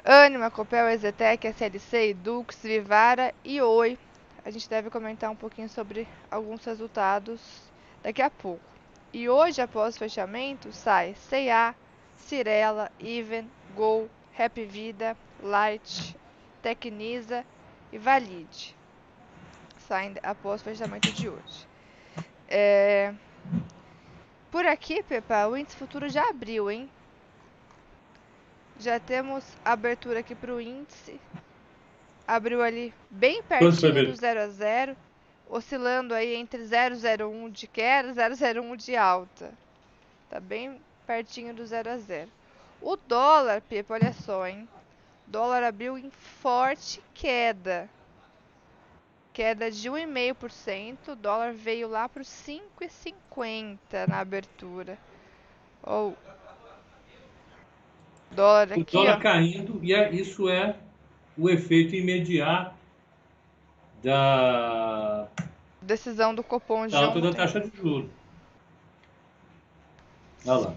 Anima, 0.06 0.52
Copel, 0.52 0.90
Ezetec, 0.90 1.48
SLC, 1.48 2.10
Edux, 2.10 2.62
Vivara 2.62 3.34
e 3.42 3.62
Oi. 3.62 3.98
A 4.44 4.52
gente 4.52 4.70
deve 4.70 4.90
comentar 4.90 5.32
um 5.32 5.36
pouquinho 5.36 5.70
sobre 5.70 6.06
alguns 6.30 6.66
resultados 6.66 7.40
daqui 8.02 8.22
a 8.22 8.30
pouco. 8.30 8.62
E 9.14 9.30
hoje, 9.30 9.62
após 9.62 9.96
o 9.96 10.00
fechamento, 10.00 10.74
sai 10.74 11.16
CA, 11.30 11.74
Cirela, 12.18 12.92
Even, 13.00 13.50
Gol, 13.74 14.10
Happy 14.38 14.66
Vida, 14.66 15.16
Light, 15.42 16.18
Tecnisa 16.62 17.46
e 17.90 17.98
Valide. 17.98 18.76
Saem 19.88 20.16
após 20.22 20.60
o 20.60 20.66
fechamento 20.66 21.14
de 21.14 21.30
hoje. 21.30 21.68
É... 22.50 23.14
Por 24.52 24.66
aqui, 24.66 25.02
Pepa, 25.02 25.48
o 25.48 25.56
índice 25.56 25.78
futuro 25.78 26.10
já 26.10 26.30
abriu, 26.30 26.70
hein? 26.70 26.90
Já 28.80 29.00
temos 29.00 29.44
abertura 29.64 30.20
aqui 30.20 30.36
para 30.36 30.54
o 30.54 30.60
índice. 30.60 31.20
Abriu 32.28 32.62
ali 32.62 32.94
bem 33.10 33.44
pertinho 33.44 34.08
do 34.08 34.16
0 34.16 34.40
a 34.40 34.48
0, 34.48 34.98
oscilando 35.50 36.14
aí 36.14 36.36
entre 36.36 36.64
001 36.64 37.50
de 37.50 37.68
queda 37.68 38.10
e 38.10 38.60
001 38.60 38.76
de 38.76 38.96
alta. 38.96 39.52
Tá 40.30 40.40
bem 40.40 40.82
pertinho 41.06 41.54
do 41.54 41.66
0 41.66 41.92
a 41.92 41.98
0. 41.98 42.30
O 42.82 42.96
dólar, 42.96 43.62
Pipa, 43.62 43.94
olha 43.94 44.14
só, 44.14 44.48
hein? 44.48 44.68
O 45.28 45.32
dólar 45.32 45.64
abriu 45.64 45.98
em 45.98 46.10
forte 46.10 47.02
queda. 47.14 47.90
Queda 49.32 49.72
de 49.72 49.90
1,5%. 49.90 51.10
O 51.10 51.16
dólar 51.16 51.54
veio 51.54 51.88
lá 51.88 52.10
para 52.10 52.22
os 52.22 52.28
5,50 52.28 54.08
na 54.08 54.20
abertura. 54.20 54.98
Ou 55.82 56.12
oh, 56.12 56.34
Dólar 58.34 58.74
aqui, 58.74 58.82
o 58.82 58.86
dólar 58.86 59.18
ó. 59.18 59.20
caindo, 59.20 59.80
e 59.84 59.94
é, 59.94 60.12
isso 60.12 60.50
é 60.50 60.76
o 61.38 61.50
efeito 61.50 61.96
imediato 61.96 62.76
da 64.04 65.28
decisão 65.82 66.36
do 66.36 66.44
Copom 66.44 66.88
de 66.88 66.96
alta 66.96 67.22
da 67.22 67.34
taxa 67.34 67.60
de 67.60 67.76
juros. 67.76 68.10
Olha 70.46 70.68
lá. 70.68 70.76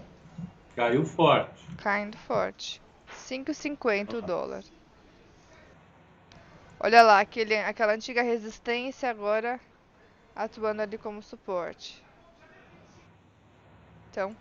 Caiu 0.75 1.05
forte. 1.05 1.65
Caindo 1.77 2.17
forte. 2.17 2.81
5,50 3.11 4.15
o 4.15 4.21
dólar. 4.21 4.63
Olha 6.79 7.01
lá, 7.01 7.19
aquele, 7.19 7.55
aquela 7.55 7.93
antiga 7.93 8.21
resistência 8.21 9.09
agora 9.09 9.59
atuando 10.35 10.83
ali 10.83 10.97
como 10.97 11.21
suporte. 11.23 12.03
Então, 14.11 14.35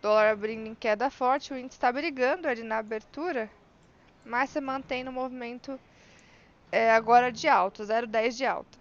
Dólar 0.00 0.30
abrindo 0.30 0.68
em 0.68 0.74
queda 0.74 1.10
forte, 1.10 1.52
o 1.52 1.58
índice 1.58 1.76
está 1.76 1.90
brigando 1.90 2.46
ali 2.46 2.62
na 2.62 2.78
abertura, 2.78 3.50
mas 4.24 4.50
se 4.50 4.60
mantém 4.60 5.02
no 5.02 5.10
movimento 5.10 5.78
é, 6.70 6.92
agora 6.92 7.32
de 7.32 7.48
alta, 7.48 7.82
0,10 7.82 8.36
de 8.36 8.46
alta. 8.46 8.78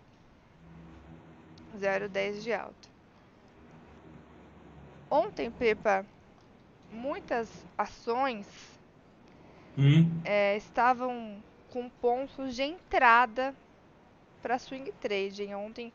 0,10 1.75 2.41
de 2.41 2.53
alta. 2.53 2.89
Ontem, 5.09 5.49
Pepa, 5.49 6.05
muitas 6.91 7.49
ações 7.77 8.47
hum. 9.77 10.21
é, 10.23 10.57
estavam 10.57 11.41
com 11.71 11.89
pontos 11.89 12.55
de 12.55 12.63
entrada 12.63 13.55
para 14.41 14.59
swing 14.59 14.91
trading. 14.93 15.53
Ontem 15.55 15.91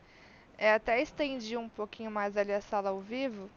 é, 0.57 0.73
até 0.73 1.01
estendi 1.01 1.55
um 1.55 1.69
pouquinho 1.69 2.11
mais 2.11 2.35
ali 2.35 2.51
a 2.51 2.61
sala 2.61 2.89
ao 2.89 2.99
vivo 2.99 3.49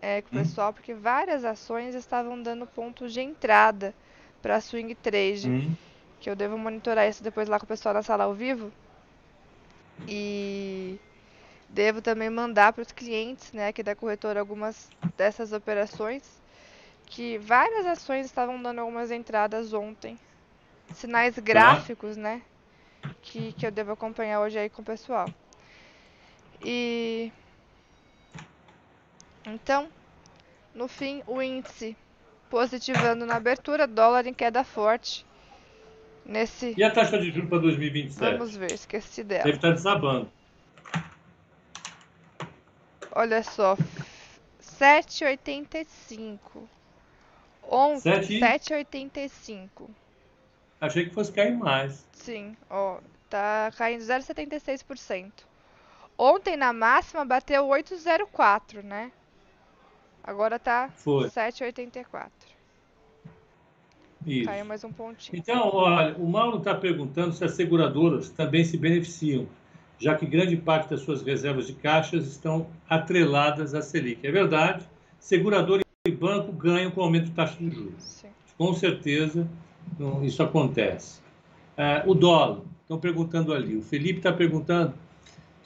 é, 0.00 0.22
com 0.22 0.34
o 0.34 0.38
hum. 0.38 0.42
pessoal, 0.42 0.72
porque 0.72 0.94
várias 0.94 1.44
ações 1.44 1.94
estavam 1.94 2.40
dando 2.42 2.66
pontos 2.66 3.12
de 3.12 3.20
entrada 3.20 3.94
para 4.40 4.60
swing 4.60 4.94
trade. 4.94 5.48
Hum. 5.48 5.74
Que 6.20 6.28
eu 6.28 6.36
devo 6.36 6.58
monitorar 6.58 7.08
isso 7.08 7.22
depois 7.22 7.48
lá 7.48 7.58
com 7.58 7.64
o 7.64 7.68
pessoal 7.68 7.94
na 7.94 8.02
sala 8.02 8.24
ao 8.24 8.34
vivo. 8.34 8.70
E 10.06 10.98
devo 11.68 12.02
também 12.02 12.28
mandar 12.28 12.72
para 12.72 12.82
os 12.82 12.92
clientes, 12.92 13.52
né, 13.52 13.68
aqui 13.68 13.82
da 13.82 13.94
corretora 13.94 14.40
algumas 14.40 14.90
dessas 15.16 15.52
operações 15.52 16.40
que 17.06 17.38
várias 17.38 17.86
ações 17.86 18.26
estavam 18.26 18.60
dando 18.62 18.80
algumas 18.80 19.10
entradas 19.10 19.72
ontem. 19.72 20.18
Sinais 20.94 21.34
tá. 21.34 21.40
gráficos, 21.40 22.16
né, 22.16 22.42
que, 23.22 23.52
que 23.52 23.66
eu 23.66 23.70
devo 23.70 23.92
acompanhar 23.92 24.40
hoje 24.40 24.58
aí 24.58 24.70
com 24.70 24.82
o 24.82 24.84
pessoal. 24.84 25.28
E 26.62 27.32
então, 29.46 29.88
no 30.74 30.88
fim, 30.88 31.22
o 31.26 31.40
índice 31.40 31.96
positivando 32.48 33.24
na 33.24 33.36
abertura, 33.36 33.86
dólar 33.86 34.26
em 34.26 34.34
queda 34.34 34.64
forte. 34.64 35.24
Nesse... 36.24 36.74
E 36.76 36.84
a 36.84 36.90
taxa 36.90 37.18
de 37.18 37.30
juros 37.30 37.48
para 37.48 37.60
2027? 37.60 38.36
Vamos 38.36 38.56
ver, 38.56 38.72
esqueci 38.72 39.24
dela. 39.24 39.44
Deve 39.44 39.56
estar 39.56 39.70
desabando. 39.72 40.30
Olha 43.12 43.42
só, 43.42 43.76
7,85. 44.62 46.38
Ontem, 47.62 48.00
Sete? 48.00 48.40
7,85. 48.40 49.88
Achei 50.80 51.06
que 51.06 51.14
fosse 51.14 51.32
cair 51.32 51.56
mais. 51.56 52.06
Sim, 52.12 52.56
ó, 52.68 52.98
tá 53.28 53.70
caindo 53.76 54.02
0,76%. 54.02 55.30
Ontem 56.16 56.56
na 56.56 56.72
máxima 56.72 57.24
bateu 57.24 57.66
8,04, 57.66 58.82
né? 58.82 59.10
Agora 60.22 60.58
tá 60.58 60.90
Foi. 60.94 61.28
7,84. 61.28 62.30
Isso. 64.26 64.44
Caiu 64.44 64.64
mais 64.64 64.84
um 64.84 64.92
pontinho. 64.92 65.38
Então, 65.38 65.70
olha, 65.72 66.14
o 66.16 66.28
Mauro 66.28 66.58
está 66.58 66.74
perguntando 66.74 67.32
se 67.32 67.42
as 67.44 67.52
seguradoras 67.52 68.28
também 68.28 68.64
se 68.64 68.76
beneficiam, 68.76 69.46
já 69.98 70.14
que 70.14 70.26
grande 70.26 70.56
parte 70.56 70.90
das 70.90 71.00
suas 71.00 71.22
reservas 71.22 71.66
de 71.66 71.72
caixas 71.72 72.26
estão 72.26 72.66
atreladas 72.88 73.74
à 73.74 73.80
Selic. 73.80 74.26
É 74.26 74.30
verdade, 74.30 74.86
seguradora 75.18 75.82
e 76.06 76.10
banco 76.10 76.52
ganham 76.52 76.90
com 76.90 77.00
o 77.00 77.04
aumento 77.04 77.26
de 77.26 77.32
taxa 77.32 77.56
de 77.58 77.70
juros. 77.70 78.02
Sim. 78.02 78.28
Com 78.58 78.74
certeza 78.74 79.48
não, 79.98 80.22
isso 80.22 80.42
acontece. 80.42 81.20
Ah, 81.76 82.02
o 82.06 82.14
dólar, 82.14 82.60
estão 82.82 82.98
perguntando 82.98 83.54
ali. 83.54 83.76
O 83.76 83.82
Felipe 83.82 84.18
está 84.18 84.32
perguntando 84.32 84.94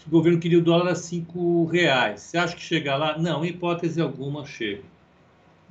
o 0.06 0.10
governo 0.10 0.38
queria 0.38 0.58
o 0.58 0.62
dólar 0.62 0.92
a 0.92 0.94
cinco 0.94 1.64
reais. 1.64 2.20
Você 2.20 2.38
acha 2.38 2.54
que 2.54 2.62
chega 2.62 2.96
lá? 2.96 3.18
Não, 3.18 3.44
em 3.44 3.48
hipótese 3.48 4.00
alguma 4.00 4.44
chega. 4.44 4.82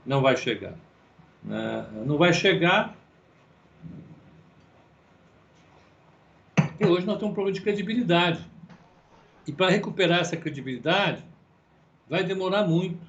Não 0.06 0.22
vai 0.22 0.36
chegar. 0.36 0.74
Ah, 1.50 1.88
não 2.06 2.18
vai 2.18 2.34
chegar. 2.34 2.98
E 6.80 6.86
hoje 6.86 7.06
nós 7.06 7.18
temos 7.18 7.32
um 7.32 7.34
problema 7.34 7.54
de 7.54 7.62
credibilidade. 7.62 8.46
E 9.46 9.52
para 9.52 9.70
recuperar 9.70 10.22
essa 10.22 10.36
credibilidade, 10.36 11.24
vai 12.10 12.24
demorar 12.24 12.66
muito. 12.66 13.00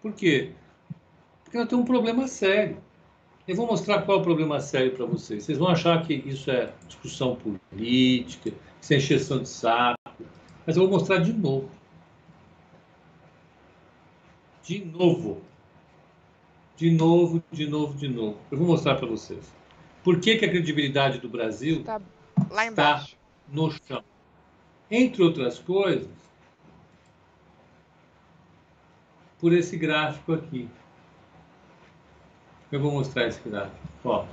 Por 0.00 0.12
quê? 0.12 0.52
Porque 1.42 1.58
nós 1.58 1.66
temos 1.66 1.82
um 1.82 1.86
problema 1.86 2.28
sério. 2.28 2.76
Eu 3.46 3.56
vou 3.56 3.66
mostrar 3.66 4.02
qual 4.02 4.18
é 4.18 4.20
o 4.20 4.24
problema 4.24 4.60
sério 4.60 4.92
para 4.92 5.04
vocês. 5.04 5.44
Vocês 5.44 5.58
vão 5.58 5.68
achar 5.68 6.06
que 6.06 6.14
isso 6.14 6.50
é 6.50 6.72
discussão 6.86 7.36
política, 7.36 8.52
isso 8.84 8.92
é 8.92 8.96
encheção 8.98 9.38
de 9.42 9.48
saco. 9.48 9.98
Mas 10.66 10.76
eu 10.76 10.82
vou 10.86 10.98
mostrar 10.98 11.18
de 11.18 11.32
novo. 11.32 11.70
De 14.62 14.84
novo. 14.84 15.40
De 16.76 16.90
novo, 16.90 17.42
de 17.50 17.66
novo, 17.66 17.94
de 17.96 18.08
novo. 18.08 18.38
Eu 18.50 18.58
vou 18.58 18.66
mostrar 18.66 18.96
para 18.96 19.06
vocês. 19.06 19.50
Por 20.02 20.20
que, 20.20 20.36
que 20.36 20.44
a 20.44 20.50
credibilidade 20.50 21.18
do 21.18 21.30
Brasil 21.30 21.82
Tá 21.82 21.98
lá 22.50 22.66
está 22.66 22.66
embaixo. 22.66 23.16
no 23.48 23.70
chão? 23.70 24.04
Entre 24.90 25.22
outras 25.22 25.58
coisas, 25.58 26.08
por 29.38 29.54
esse 29.54 29.78
gráfico 29.78 30.34
aqui. 30.34 30.68
Eu 32.70 32.80
vou 32.80 32.92
mostrar 32.92 33.28
esse 33.28 33.40
gráfico. 33.48 33.78
Ó, 34.04 34.26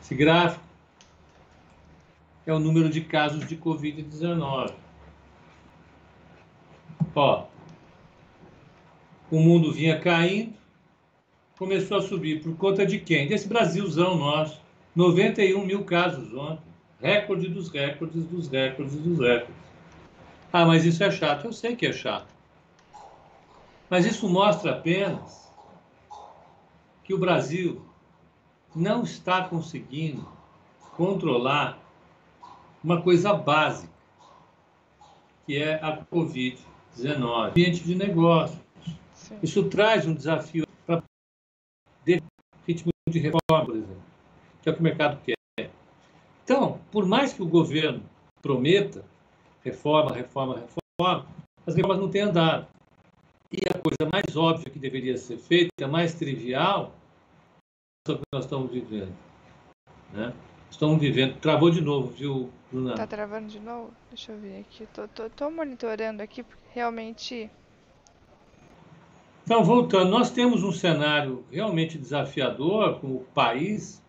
esse 0.00 0.16
gráfico 0.16 0.64
é 2.46 2.52
o 2.52 2.58
número 2.58 2.88
de 2.88 3.00
casos 3.00 3.46
de 3.46 3.56
Covid-19. 3.56 4.72
Ó, 7.14 7.46
o 9.30 9.38
mundo 9.38 9.72
vinha 9.72 9.98
caindo, 10.00 10.54
começou 11.58 11.98
a 11.98 12.02
subir. 12.02 12.42
Por 12.42 12.56
conta 12.56 12.84
de 12.84 12.98
quem? 12.98 13.28
Desse 13.28 13.48
Brasilzão 13.48 14.16
nosso. 14.16 14.60
91 14.94 15.64
mil 15.64 15.84
casos 15.84 16.32
ontem. 16.34 16.72
Recorde 17.00 17.48
dos 17.48 17.70
recordes, 17.70 18.24
dos 18.24 18.48
recordes, 18.48 18.96
dos 18.96 19.18
recordes. 19.18 19.56
Ah, 20.52 20.66
mas 20.66 20.84
isso 20.84 21.02
é 21.02 21.10
chato. 21.10 21.46
Eu 21.46 21.52
sei 21.52 21.74
que 21.74 21.86
é 21.86 21.92
chato. 21.92 22.28
Mas 23.88 24.06
isso 24.06 24.28
mostra 24.28 24.72
apenas 24.72 25.50
que 27.04 27.12
o 27.12 27.18
Brasil 27.18 27.82
não 28.74 29.02
está 29.02 29.42
conseguindo 29.42 30.26
controlar 30.96 31.81
uma 32.82 33.00
coisa 33.00 33.32
básica, 33.34 33.92
que 35.46 35.56
é 35.56 35.74
a 35.74 36.04
Covid-19. 36.04 37.48
Ambiente 37.48 37.84
de 37.84 37.94
negócio. 37.94 38.58
Sim. 39.14 39.38
Isso 39.42 39.68
traz 39.68 40.06
um 40.06 40.14
desafio 40.14 40.66
para 40.86 41.02
ritmo 42.66 42.90
de 43.08 43.18
reforma, 43.18 43.64
por 43.64 43.76
exemplo, 43.76 44.02
que 44.62 44.68
é 44.68 44.72
o 44.72 44.74
que 44.74 44.80
o 44.80 44.84
mercado 44.84 45.20
quer. 45.22 45.70
Então, 46.44 46.80
por 46.90 47.06
mais 47.06 47.32
que 47.32 47.42
o 47.42 47.48
governo 47.48 48.02
prometa 48.40 49.04
reforma, 49.64 50.12
reforma, 50.12 50.60
reforma, 50.60 51.26
as 51.66 51.74
reformas 51.74 52.00
não 52.00 52.10
têm 52.10 52.22
andado. 52.22 52.66
E 53.52 53.58
a 53.68 53.78
coisa 53.78 54.10
mais 54.10 54.36
óbvia 54.36 54.70
que 54.70 54.78
deveria 54.78 55.16
ser 55.16 55.36
feita, 55.36 55.86
mais 55.86 56.14
trivial, 56.14 56.92
é 58.08 58.12
o 58.12 58.16
que 58.16 58.22
nós 58.32 58.44
estamos 58.44 58.70
vivendo. 58.70 59.14
Né? 60.12 60.32
Estamos 60.70 60.98
vivendo. 61.00 61.38
Travou 61.38 61.70
de 61.70 61.80
novo, 61.80 62.08
viu, 62.08 62.50
Bruna? 62.72 62.94
Tá 62.94 63.06
travando 63.06 63.48
de 63.48 63.60
novo? 63.60 63.90
Deixa 64.08 64.32
eu 64.32 64.38
ver 64.38 64.60
aqui. 64.60 64.88
Tô, 64.94 65.06
tô, 65.08 65.28
tô 65.28 65.50
monitorando 65.50 66.22
aqui 66.22 66.42
porque 66.42 66.62
realmente. 66.72 67.50
Então, 69.44 69.62
voltando, 69.62 70.10
nós 70.10 70.30
temos 70.30 70.62
um 70.62 70.72
cenário 70.72 71.44
realmente 71.50 71.98
desafiador 71.98 72.98
como 73.00 73.26
país, 73.34 74.02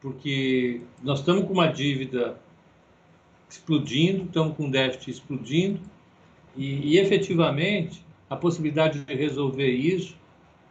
porque 0.00 0.82
nós 1.02 1.20
estamos 1.20 1.44
com 1.44 1.52
uma 1.54 1.68
dívida 1.68 2.38
explodindo, 3.48 4.24
estamos 4.24 4.56
com 4.56 4.64
um 4.64 4.70
déficit 4.70 5.12
explodindo, 5.12 5.80
e, 6.56 6.94
e 6.94 6.98
efetivamente 6.98 8.04
a 8.28 8.36
possibilidade 8.36 9.04
de 9.04 9.14
resolver 9.14 9.70
isso 9.70 10.16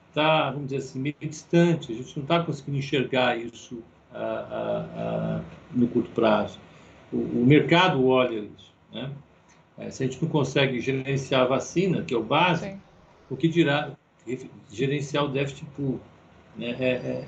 está, 0.09 0.51
vamos 0.51 0.65
dizer 0.65 0.77
assim, 0.77 0.99
meio 0.99 1.15
distante, 1.21 1.91
a 1.91 1.95
gente 1.95 2.15
não 2.17 2.23
está 2.23 2.43
conseguindo 2.43 2.77
enxergar 2.77 3.37
isso 3.37 3.81
ah, 4.13 4.47
ah, 4.51 4.89
ah, 4.95 5.41
no 5.71 5.87
curto 5.87 6.11
prazo. 6.11 6.59
O, 7.13 7.17
o 7.41 7.45
mercado 7.45 8.05
olha 8.07 8.39
isso. 8.39 8.73
Né? 8.91 9.11
Eh, 9.77 9.89
se 9.91 10.03
a 10.03 10.07
gente 10.07 10.21
não 10.21 10.29
consegue 10.29 10.79
gerenciar 10.79 11.41
a 11.43 11.45
vacina, 11.45 12.01
que 12.03 12.13
é 12.13 12.17
o 12.17 12.23
básico, 12.23 12.73
Sim. 12.73 12.81
o 13.29 13.37
que 13.37 13.47
dirá 13.47 13.91
gerenciar 14.71 15.25
o 15.25 15.27
déficit 15.27 15.65
público. 15.75 16.03
Né? 16.55 16.75
É, 16.79 16.91
é 16.93 17.27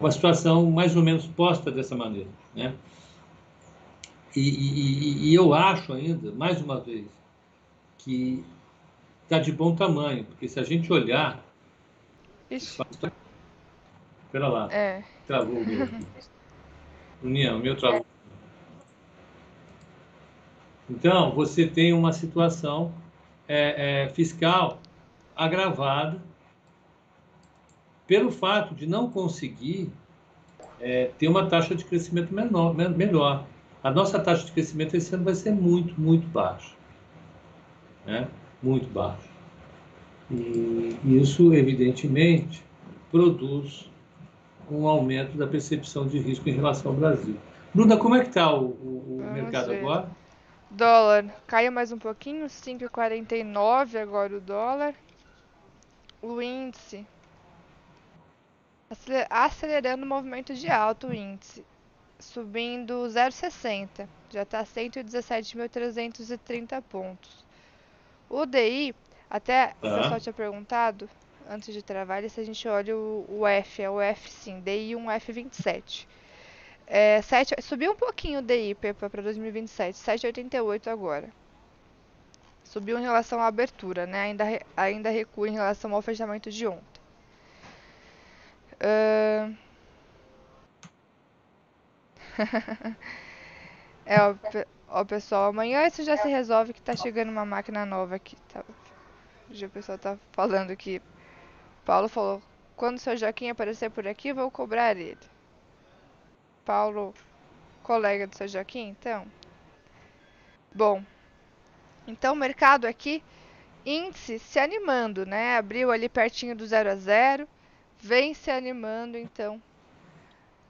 uma 0.00 0.10
situação 0.10 0.70
mais 0.70 0.96
ou 0.96 1.02
menos 1.02 1.26
posta 1.26 1.70
dessa 1.70 1.94
maneira. 1.96 2.28
Né? 2.54 2.74
E, 4.34 4.40
e- 4.40 5.28
e 5.30 5.34
eu 5.34 5.54
acho 5.54 5.92
ainda, 5.92 6.30
mais 6.32 6.60
uma 6.60 6.78
vez, 6.80 7.06
que 7.98 8.44
está 9.24 9.38
de 9.38 9.50
bom 9.50 9.74
tamanho, 9.74 10.24
porque 10.24 10.46
se 10.48 10.60
a 10.60 10.62
gente 10.62 10.92
olhar. 10.92 11.42
Ixi, 12.50 12.80
Espera 14.26 14.48
lá, 14.48 14.72
é. 14.72 15.02
travou 15.26 15.56
o 15.58 15.66
meu. 15.66 15.88
União, 17.22 17.58
meu 17.58 17.76
travou. 17.76 18.04
Então, 20.88 21.32
você 21.32 21.66
tem 21.66 21.92
uma 21.92 22.12
situação 22.12 22.92
é, 23.48 24.04
é, 24.04 24.08
fiscal 24.10 24.78
agravada 25.34 26.20
pelo 28.06 28.30
fato 28.30 28.74
de 28.74 28.86
não 28.86 29.10
conseguir 29.10 29.90
é, 30.80 31.10
ter 31.18 31.28
uma 31.28 31.46
taxa 31.46 31.74
de 31.74 31.84
crescimento 31.84 32.32
menor, 32.32 32.74
me- 32.74 32.88
melhor. 32.88 33.44
A 33.82 33.90
nossa 33.90 34.18
taxa 34.18 34.44
de 34.46 34.52
crescimento 34.52 34.94
esse 34.96 35.14
ano 35.14 35.24
vai 35.24 35.34
ser 35.34 35.50
muito, 35.52 35.98
muito 36.00 36.26
baixa. 36.28 36.72
Né? 38.04 38.28
Muito 38.62 38.88
baixa. 38.90 39.26
E 40.30 40.96
isso, 41.04 41.52
evidentemente, 41.54 42.62
produz 43.10 43.90
um 44.70 44.86
aumento 44.88 45.36
da 45.36 45.46
percepção 45.46 46.06
de 46.06 46.18
risco 46.18 46.48
em 46.48 46.52
relação 46.52 46.92
ao 46.92 46.96
Brasil. 46.98 47.36
Bruna, 47.74 47.96
como 47.96 48.14
é 48.16 48.20
que 48.22 48.28
está 48.28 48.52
o, 48.52 48.64
o- 48.66 49.16
o 49.20 49.32
mercado 49.32 49.70
agora? 49.78 50.10
Dólar 50.70 51.24
caiu 51.46 51.72
mais 51.72 51.90
um 51.90 51.98
pouquinho, 51.98 52.48
5,49 52.48 53.98
agora 53.98 54.36
o 54.36 54.40
dólar. 54.40 54.94
O 56.20 56.42
índice 56.42 57.06
acele- 58.90 59.26
acelerando 59.30 60.04
o 60.04 60.08
movimento 60.08 60.52
de 60.54 60.68
alta, 60.68 61.06
o 61.06 61.14
índice 61.14 61.64
subindo 62.18 63.08
0,60, 63.10 64.08
já 64.30 64.44
tá 64.44 64.44
está 64.44 64.64
117.330 64.64 66.80
pontos. 66.82 67.44
O 68.28 68.44
DI, 68.46 68.94
até 69.30 69.74
o 69.82 69.90
pessoal 69.90 70.20
tinha 70.20 70.32
perguntado 70.32 71.08
antes 71.48 71.72
de 71.74 71.82
ele, 72.18 72.28
se 72.30 72.40
a 72.40 72.44
gente 72.44 72.66
olha 72.68 72.96
o, 72.96 73.24
o 73.28 73.46
F, 73.46 73.82
é 73.82 73.90
o 73.90 74.00
F 74.00 74.30
sim, 74.30 74.60
DI 74.60 74.94
1F27. 74.96 76.06
É, 76.86 77.20
7, 77.22 77.54
subiu 77.62 77.92
um 77.92 77.96
pouquinho 77.96 78.38
o 78.40 78.42
DI 78.42 78.74
para 78.74 79.22
2027, 79.22 79.98
7,88 79.98 80.88
agora. 80.88 81.32
Subiu 82.64 82.98
em 82.98 83.02
relação 83.02 83.40
à 83.40 83.46
abertura, 83.46 84.06
né? 84.06 84.20
Ainda, 84.24 84.44
ainda 84.76 85.08
recua 85.10 85.48
em 85.48 85.52
relação 85.54 85.94
ao 85.94 86.02
fechamento 86.02 86.50
de 86.50 86.66
ontem. 86.66 87.00
Ahn. 88.80 89.56
É, 94.04 94.20
ó, 94.20 94.34
Ó, 94.88 95.04
pessoal, 95.04 95.50
amanhã 95.50 95.86
isso 95.86 96.02
já 96.04 96.16
se 96.16 96.28
resolve 96.28 96.72
que 96.72 96.80
tá 96.82 96.94
chegando 96.96 97.30
uma 97.30 97.44
máquina 97.44 97.84
nova 97.84 98.14
aqui. 98.16 98.36
Tá? 98.52 98.64
O 99.50 99.70
pessoal 99.70 99.98
tá 99.98 100.18
falando 100.32 100.76
que 100.76 101.02
Paulo 101.84 102.08
falou, 102.08 102.42
quando 102.76 102.96
o 102.96 103.00
seu 103.00 103.16
Joaquim 103.16 103.50
aparecer 103.50 103.90
por 103.90 104.06
aqui, 104.06 104.32
vou 104.32 104.50
cobrar 104.50 104.96
ele. 104.96 105.18
Paulo, 106.66 107.14
colega 107.84 108.26
do 108.26 108.36
seu 108.36 108.48
Joaquim, 108.48 108.88
então. 108.88 109.24
Bom, 110.74 111.00
então 112.08 112.34
o 112.34 112.36
mercado 112.36 112.86
aqui, 112.86 113.22
índice 113.86 114.40
se 114.40 114.58
animando, 114.58 115.24
né? 115.24 115.56
Abriu 115.56 115.92
ali 115.92 116.08
pertinho 116.08 116.56
do 116.56 116.66
0 116.66 116.90
a 116.90 116.96
0, 116.96 117.48
vem 118.00 118.34
se 118.34 118.50
animando, 118.50 119.16
então. 119.16 119.62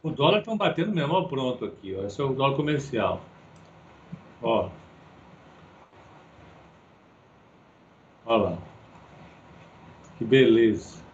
O 0.03 0.11
dólar 0.11 0.41
estão 0.41 0.57
batendo 0.57 0.93
mesmo, 0.93 1.15
ó, 1.15 1.25
pronto 1.25 1.65
aqui, 1.65 1.97
ó. 1.99 2.05
Esse 2.05 2.21
é 2.21 2.25
o 2.25 2.35
dólar 2.35 2.57
comercial. 2.57 3.23
Ó. 4.43 4.69
Olha 8.27 8.43
lá. 8.51 8.59
Que 10.19 10.25
beleza. 10.25 11.06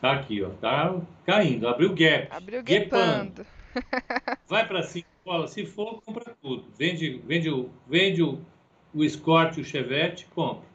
Tá 0.00 0.12
aqui, 0.12 0.42
ó. 0.42 0.48
Tá 0.60 0.96
caindo. 1.26 1.68
Abriu 1.68 1.94
gap. 1.94 2.28
Abriu 2.30 2.62
gapando. 2.62 3.46
Vai 4.48 4.66
para 4.66 4.82
cima, 4.82 5.06
bola. 5.24 5.46
Se 5.46 5.66
for, 5.66 6.02
compra 6.02 6.34
tudo. 6.42 6.64
Vende, 6.78 7.20
vende, 7.26 7.50
o, 7.50 7.68
vende 7.88 8.22
o, 8.22 8.38
o 8.94 9.04
Escort 9.04 9.58
e 9.58 9.60
o 9.60 9.64
Chevette, 9.64 10.26
compra. 10.34 10.68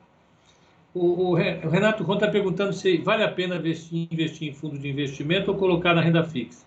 O, 0.94 1.32
o 1.32 1.34
Renato 1.34 2.04
Ron 2.04 2.14
está 2.14 2.30
perguntando 2.30 2.72
se 2.72 2.98
vale 3.00 3.22
a 3.22 3.30
pena 3.30 3.58
investir, 3.58 4.08
investir 4.10 4.48
em 4.48 4.54
fundo 4.54 4.80
de 4.80 4.88
investimento 4.88 5.52
ou 5.52 5.58
colocar 5.58 5.94
na 5.94 6.02
renda 6.02 6.24
fixa. 6.24 6.66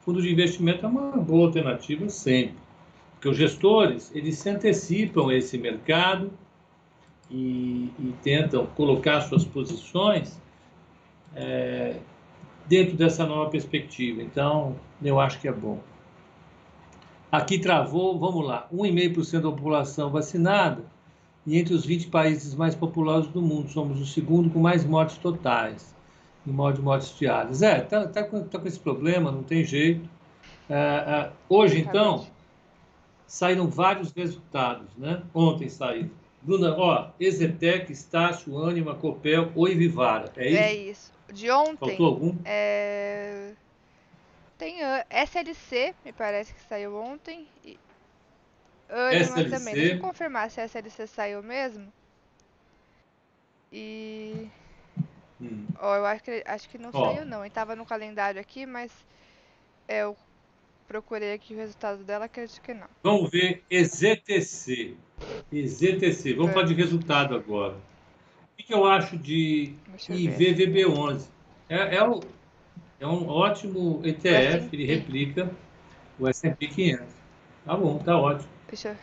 Fundo 0.00 0.22
de 0.22 0.32
investimento 0.32 0.86
é 0.86 0.88
uma 0.88 1.18
boa 1.18 1.48
alternativa 1.48 2.08
sempre. 2.08 2.56
Porque 3.12 3.28
os 3.28 3.36
gestores, 3.36 4.10
eles 4.14 4.38
se 4.38 4.48
antecipam 4.48 5.28
a 5.28 5.34
esse 5.34 5.58
mercado 5.58 6.30
e, 7.30 7.90
e 7.98 8.14
tentam 8.22 8.64
colocar 8.68 9.20
suas 9.20 9.44
posições 9.44 10.40
é, 11.34 11.96
dentro 12.66 12.96
dessa 12.96 13.26
nova 13.26 13.50
perspectiva. 13.50 14.22
Então, 14.22 14.76
eu 15.02 15.18
acho 15.18 15.40
que 15.40 15.48
é 15.48 15.52
bom. 15.52 15.80
Aqui 17.30 17.58
travou, 17.58 18.18
vamos 18.18 18.46
lá, 18.46 18.66
1,5% 18.72 19.40
da 19.42 19.50
população 19.50 20.10
vacinada 20.10 20.82
e 21.46 21.58
entre 21.58 21.74
os 21.74 21.84
20 21.84 22.08
países 22.08 22.54
mais 22.54 22.74
populosos 22.74 23.30
do 23.30 23.42
mundo. 23.42 23.68
Somos 23.68 24.00
o 24.00 24.06
segundo 24.06 24.50
com 24.50 24.58
mais 24.58 24.84
mortes 24.84 25.18
totais, 25.18 25.94
em 26.46 26.52
modo 26.52 26.76
de 26.76 26.82
mortes 26.82 27.16
diárias. 27.18 27.62
É, 27.62 27.80
tá, 27.80 28.06
tá, 28.06 28.24
com, 28.24 28.44
tá 28.44 28.58
com 28.58 28.66
esse 28.66 28.80
problema, 28.80 29.30
não 29.30 29.42
tem 29.42 29.62
jeito. 29.64 30.08
É, 30.70 30.74
é, 30.74 31.32
hoje, 31.48 31.80
então, 31.80 32.26
saíram 33.26 33.68
vários 33.68 34.10
resultados, 34.12 34.88
né? 34.96 35.22
Ontem 35.34 35.68
saíram. 35.68 36.10
Bruna, 36.40 36.74
ó, 36.78 37.08
Exetec, 37.20 37.92
Estácio, 37.92 38.56
Anima, 38.58 38.94
Copel, 38.94 39.50
Oi 39.54 39.74
Vivara. 39.74 40.32
É 40.36 40.48
isso? 40.48 40.58
É 40.58 40.74
isso. 40.74 41.17
De 41.32 41.50
ontem. 41.50 41.88
Faltou 41.90 42.06
algum? 42.06 42.36
É... 42.44 43.52
Tem 44.56 44.82
uh, 44.82 45.04
SLC, 45.10 45.94
me 46.04 46.12
parece 46.12 46.52
que 46.52 46.60
saiu 46.62 46.96
ontem. 46.96 47.46
E... 47.64 47.78
Anima 48.88 49.40
SLC. 49.40 49.50
também. 49.50 49.74
Deixa 49.74 49.94
eu 49.94 50.00
confirmar 50.00 50.50
se 50.50 50.60
a 50.60 50.64
SLC 50.64 51.06
saiu 51.06 51.42
mesmo. 51.42 51.92
E. 53.72 54.48
Hum. 55.40 55.66
Ó, 55.78 55.96
eu 55.96 56.06
acho 56.06 56.24
que, 56.24 56.42
acho 56.46 56.68
que 56.68 56.78
não 56.78 56.90
Ó. 56.92 57.12
saiu 57.12 57.24
não. 57.24 57.44
Estava 57.44 57.76
no 57.76 57.84
calendário 57.84 58.40
aqui, 58.40 58.66
mas 58.66 58.90
é, 59.86 60.02
eu 60.02 60.16
procurei 60.88 61.34
aqui 61.34 61.54
o 61.54 61.58
resultado 61.58 62.02
dela, 62.02 62.24
acredito 62.24 62.60
que 62.62 62.72
não. 62.72 62.86
Vamos 63.02 63.30
ver 63.30 63.62
EZTC. 63.70 64.96
EZTC. 65.52 66.34
Vamos 66.34 66.52
falar 66.52 66.66
de 66.66 66.74
resultado 66.74 67.36
agora. 67.36 67.76
O 68.58 68.60
que, 68.60 68.64
que 68.64 68.74
eu 68.74 68.84
acho 68.84 69.16
de 69.16 69.72
Deixa 69.92 70.12
eu 70.12 70.18
ver. 70.18 70.36
IVVB11? 70.36 71.28
É, 71.68 71.94
é, 71.96 72.02
o- 72.02 72.20
é 72.98 73.06
um 73.06 73.28
ótimo 73.28 74.00
ETF, 74.04 74.68
ele 74.72 74.84
replica 74.84 75.48
o 76.18 76.26
S&P 76.26 76.66
500. 76.66 77.14
Tá 77.64 77.76
bom, 77.76 77.98
tá 77.98 78.18
ótimo. 78.18 78.48
Deixa 78.68 78.88
eu. 78.88 78.96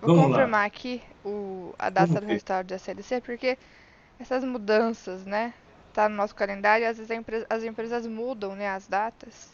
Vou 0.00 0.08
Vamos 0.16 0.30
lá. 0.32 0.38
confirmar 0.38 0.66
aqui 0.66 1.00
o, 1.24 1.72
a 1.78 1.88
data 1.88 2.06
Vamos 2.08 2.20
do 2.22 2.26
resultado 2.26 2.66
da 2.66 2.74
SLC, 2.74 3.20
porque 3.20 3.56
essas 4.18 4.42
mudanças, 4.42 5.24
né? 5.24 5.54
Tá 5.94 6.08
no 6.08 6.16
nosso 6.16 6.34
calendário 6.34 6.88
às 6.88 6.96
vezes 6.96 7.10
a 7.12 7.14
empre- 7.14 7.46
as 7.48 7.62
empresas 7.62 8.06
mudam, 8.08 8.56
né, 8.56 8.68
as 8.68 8.88
datas. 8.88 9.50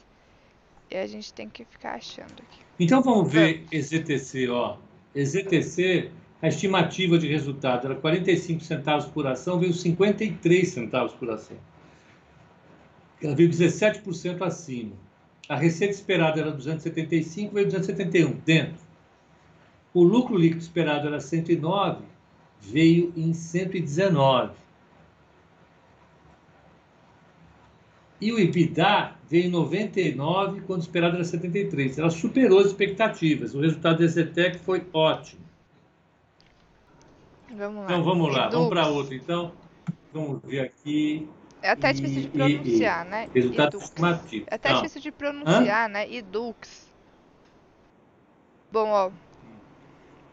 E 0.90 0.96
a 0.96 1.07
gente 1.07 1.31
tem 1.35 1.46
que 1.48 1.62
ficar 1.66 1.96
achando 1.96 2.33
aqui. 2.33 2.61
Então 2.81 3.03
vamos 3.03 3.31
ver 3.31 3.66
EZTC, 3.70 4.48
ó. 4.48 4.77
EZTC, 5.14 6.11
a 6.40 6.48
estimativa 6.48 7.18
de 7.18 7.27
resultado 7.27 7.87
era 7.87 7.96
45 7.96 8.62
centavos 8.62 9.07
por 9.07 9.27
ação, 9.27 9.59
veio 9.59 9.72
53 9.72 10.68
centavos 10.68 11.12
por 11.14 11.31
ação. 11.31 11.57
Ela 13.20 13.35
veio 13.35 13.51
17% 13.51 14.42
acima. 14.42 14.92
A 15.48 15.57
receita 15.57 15.94
esperada 15.94 16.40
era 16.40 16.53
275, 16.53 17.55
veio 17.55 17.66
271, 17.66 18.33
dentro. 18.44 18.87
O 19.92 20.05
lucro 20.05 20.37
líquido 20.37 20.61
esperado 20.61 21.09
era 21.09 21.18
109, 21.18 22.05
veio 22.61 23.12
em 23.16 23.33
119. 23.33 24.53
E 28.20 28.33
o 28.33 28.38
EBITDA 28.38 29.16
veio 29.29 29.46
em 29.46 29.51
99, 29.51 30.61
quando 30.62 30.83
esperado 30.83 31.16
era 31.16 31.24
73. 31.24 31.98
Ela 31.98 32.11
superou 32.11 32.61
as 32.61 32.66
expectativas. 32.66 33.55
O 33.55 33.61
resultado 33.61 34.01
da 34.01 34.07
Zetec 34.07 34.59
foi 34.59 34.87
ótimo. 34.92 35.48
Vamos 37.51 37.81
lá. 37.81 37.85
Então 37.85 38.03
vamos 38.05 38.35
lá, 38.35 38.49
vamos 38.49 38.69
para 38.69 38.87
outro. 38.89 39.15
Então, 39.15 39.53
vamos 40.13 40.41
ver 40.45 40.61
aqui. 40.61 41.29
É 41.63 41.71
até 41.71 41.93
difícil 41.93 42.23
de 42.23 42.27
e- 42.29 42.31
pronunciar, 42.31 43.05
né? 43.05 43.29
Resultado 43.35 43.69
Edux. 43.77 43.85
estimativo. 43.85 44.47
É 44.51 44.55
até 44.55 44.69
Não. 44.71 44.77
difícil 44.77 45.01
de 45.01 45.13
pronunciar, 45.13 45.89
né? 45.89 46.13
Edux. 46.13 46.87
Bom, 48.71 48.89
ó, 48.89 49.11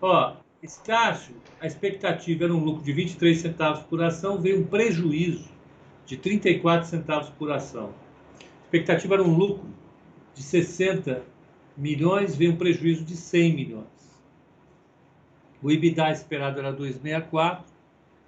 Ó, 0.01 0.35
Estácio, 0.61 1.35
a 1.59 1.65
expectativa 1.65 2.43
era 2.43 2.53
um 2.53 2.63
lucro 2.63 2.83
de 2.83 2.91
23 2.91 3.39
centavos 3.39 3.81
por 3.83 4.03
ação, 4.03 4.39
veio 4.39 4.59
um 4.61 4.65
prejuízo 4.67 5.49
de 6.05 6.17
34 6.17 6.87
centavos 6.87 7.29
por 7.29 7.51
ação. 7.51 7.93
A 8.39 8.63
expectativa 8.65 9.15
era 9.15 9.23
um 9.23 9.35
lucro 9.35 9.65
de 10.35 10.43
60 10.43 11.23
milhões, 11.77 12.35
veio 12.35 12.51
um 12.51 12.55
prejuízo 12.57 13.03
de 13.03 13.15
100 13.15 13.53
milhões. 13.55 13.94
O 15.65 15.71
EBITDA 15.71 16.11
esperado 16.11 16.59
era 16.59 16.71
264 16.71 17.65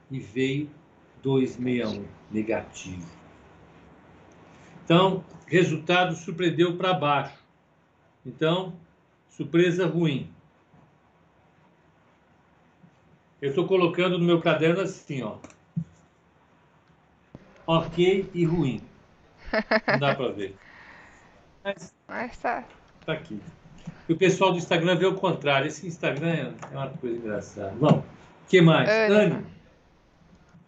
e 0.10 0.20
veio 0.20 0.72
261 1.22 2.04
negativo. 2.32 3.08
Então, 4.84 5.24
resultado 5.46 6.16
surpreendeu 6.16 6.76
para 6.78 6.96
baixo. 6.96 7.38
Então, 8.26 8.74
surpresa 9.30 9.86
ruim. 9.86 10.34
Eu 13.40 13.50
estou 13.50 13.68
colocando 13.68 14.18
no 14.18 14.26
meu 14.26 14.42
caderno 14.42 14.82
assim, 14.82 15.22
ó. 15.22 15.38
Ok 17.68 18.32
e 18.34 18.46
ruim. 18.46 18.82
Não 19.86 20.00
dá 20.00 20.16
para 20.16 20.32
ver. 20.32 20.56
Mas 21.64 21.94
mas 22.10 22.36
tá. 22.40 22.68
tá 23.06 23.14
aqui. 23.14 23.40
E 24.10 24.14
o 24.14 24.18
pessoal 24.18 24.52
do 24.52 24.58
Instagram 24.58 24.96
vê 24.96 25.06
o 25.06 25.16
contrário. 25.16 25.68
Esse 25.68 25.86
Instagram 25.88 26.30
é 26.30 26.54
uma 26.72 26.90
coisa 26.90 27.18
engraçada. 27.18 27.72
Bom, 27.72 28.00
o 28.00 28.04
que 28.48 28.62
mais? 28.62 28.90
Ânimo. 28.90 29.16
Ânimo. 29.20 29.46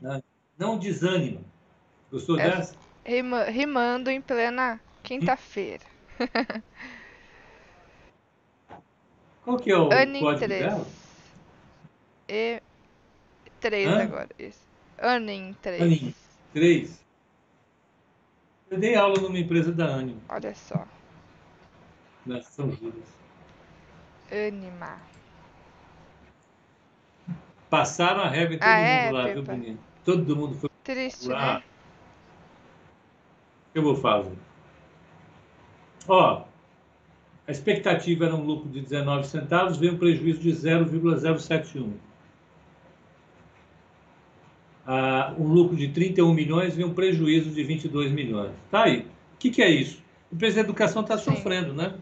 Ânimo. 0.03 0.23
Não 0.57 0.77
desânimo. 0.77 1.43
Gostou 2.11 2.37
É. 2.39 2.49
dessa? 2.49 2.75
Rima- 3.05 3.45
rimando 3.45 4.09
em 4.09 4.19
plena 4.21 4.79
quinta-feira. 5.03 5.83
Qual 9.43 9.57
que 9.57 9.71
é 9.71 9.77
o 9.77 9.91
Anin 9.91 10.19
código 10.19 10.45
3. 10.45 10.61
dela? 10.65 10.85
E 12.27 12.61
3 13.59 13.87
Hã? 13.87 14.03
agora, 14.03 14.29
isso. 14.37 14.59
Anin 14.97 15.55
3. 15.61 15.81
Anin. 15.81 16.13
Três. 16.53 17.03
Eu 18.69 18.77
dei 18.79 18.95
aula 18.95 19.19
numa 19.21 19.39
empresa 19.39 19.71
da 19.71 19.85
Animo, 19.85 20.21
Olha 20.29 20.53
só. 20.53 20.85
Na 22.25 22.41
São 22.41 22.71
Judas. 22.71 23.03
Anima. 24.31 24.97
Passaram 27.69 28.21
a 28.21 28.29
régua 28.29 28.55
em 28.55 28.59
todo 28.59 28.67
Ah, 28.67 28.77
mundo 28.77 28.87
é, 28.87 29.11
lá, 29.11 29.25
viu, 29.25 29.43
Pepa? 29.43 29.53
bonito? 29.53 29.79
Todo 30.03 30.35
mundo 30.35 30.55
foi 30.55 30.69
Triste, 30.83 31.27
lá. 31.27 31.55
né? 31.55 31.63
O 33.69 33.73
que 33.73 33.79
eu 33.79 33.83
vou 33.83 33.95
fazer? 33.95 34.33
Ó, 36.07 36.43
a 37.47 37.51
expectativa 37.51 38.25
era 38.25 38.35
um 38.35 38.43
lucro 38.43 38.69
de 38.69 38.81
19 38.81 39.27
centavos, 39.27 39.77
veio 39.77 39.93
um 39.93 39.97
prejuízo 39.97 40.39
de 40.39 40.51
0,071. 40.51 41.93
Ah, 44.85 45.35
um 45.37 45.47
lucro 45.47 45.75
de 45.75 45.89
31 45.89 46.33
milhões, 46.33 46.75
veio 46.75 46.87
um 46.87 46.93
prejuízo 46.93 47.51
de 47.51 47.63
22 47.63 48.11
milhões. 48.11 48.51
Tá 48.71 48.85
aí. 48.85 49.01
O 49.01 49.37
que, 49.37 49.51
que 49.51 49.61
é 49.61 49.69
isso? 49.69 50.01
O 50.31 50.35
preço 50.35 50.55
da 50.55 50.61
educação 50.61 51.03
está 51.03 51.17
sofrendo, 51.17 51.73
né? 51.73 51.93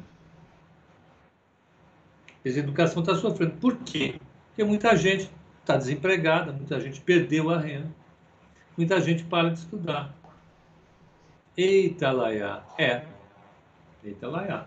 Quer 2.48 2.52
dizer, 2.52 2.62
a 2.62 2.64
educação 2.64 3.02
está 3.02 3.14
sofrendo. 3.14 3.58
Por 3.58 3.76
quê? 3.80 4.16
Porque 4.48 4.64
muita 4.64 4.96
gente 4.96 5.30
está 5.60 5.76
desempregada, 5.76 6.54
muita 6.54 6.80
gente 6.80 7.02
perdeu 7.02 7.50
a 7.50 7.60
renda, 7.60 7.92
muita 8.78 9.02
gente 9.02 9.26
para 9.26 9.50
de 9.50 9.60
estudar. 9.60 10.16
Eita, 11.58 12.10
Laia. 12.10 12.62
É. 12.78 13.04
Eita, 14.02 14.30
Laia. 14.30 14.66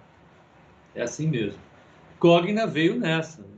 É 0.94 1.00
assim 1.00 1.26
mesmo. 1.26 1.58
Cogna 2.18 2.66
veio 2.66 2.96
nessa. 2.96 3.40
Né? 3.40 3.48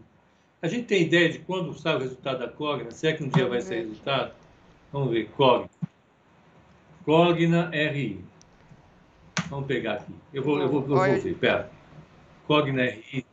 A 0.60 0.68
gente 0.68 0.86
tem 0.86 1.02
ideia 1.02 1.28
de 1.28 1.40
quando 1.40 1.74
sai 1.74 1.96
o 1.96 1.98
resultado 1.98 2.38
da 2.38 2.48
Cogna? 2.48 2.92
Se 2.92 3.08
é 3.08 3.14
que 3.14 3.24
um 3.24 3.28
dia 3.28 3.48
vai 3.48 3.60
sair 3.60 3.80
resultado? 3.80 4.34
Vamos 4.92 5.10
ver. 5.10 5.28
Cogna. 5.30 5.68
Cogna 7.04 7.70
RI. 7.70 8.24
Vamos 9.50 9.66
pegar 9.66 9.94
aqui. 9.94 10.14
Eu 10.32 10.44
vou, 10.44 10.60
eu 10.60 10.68
vou, 10.68 10.82
eu 10.82 10.86
vou 10.86 10.98
ver. 11.00 11.34
Pera. 11.34 11.68
Cogna 12.46 12.84
RI. 12.84 13.31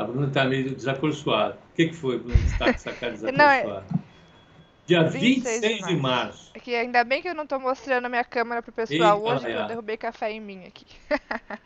A 0.00 0.04
Bruna 0.04 0.28
está 0.28 0.44
meio 0.46 0.74
desacorçoada. 0.74 1.58
O 1.72 1.74
que, 1.76 1.88
que 1.88 1.94
foi, 1.94 2.18
Bruna? 2.18 2.34
Está 2.46 2.64
com 2.64 2.70
essa 2.70 2.92
cara 2.92 3.12
desacorçoada? 3.12 3.84
Não, 3.92 4.00
é... 4.00 4.00
Dia 4.86 5.04
26, 5.04 5.60
26 5.60 5.86
de, 5.86 5.96
março. 5.96 6.50
É 6.54 6.58
que 6.58 6.74
ainda 6.74 7.04
bem 7.04 7.22
que 7.22 7.28
eu 7.28 7.34
não 7.34 7.44
estou 7.44 7.60
mostrando 7.60 8.06
a 8.06 8.08
minha 8.08 8.24
câmera 8.24 8.60
pro 8.60 8.72
pessoal 8.72 9.18
Eita, 9.18 9.30
hoje, 9.30 9.46
que 9.46 9.52
eu 9.52 9.66
derrubei 9.68 9.96
café 9.96 10.32
em 10.32 10.40
mim 10.40 10.64
aqui. 10.64 10.84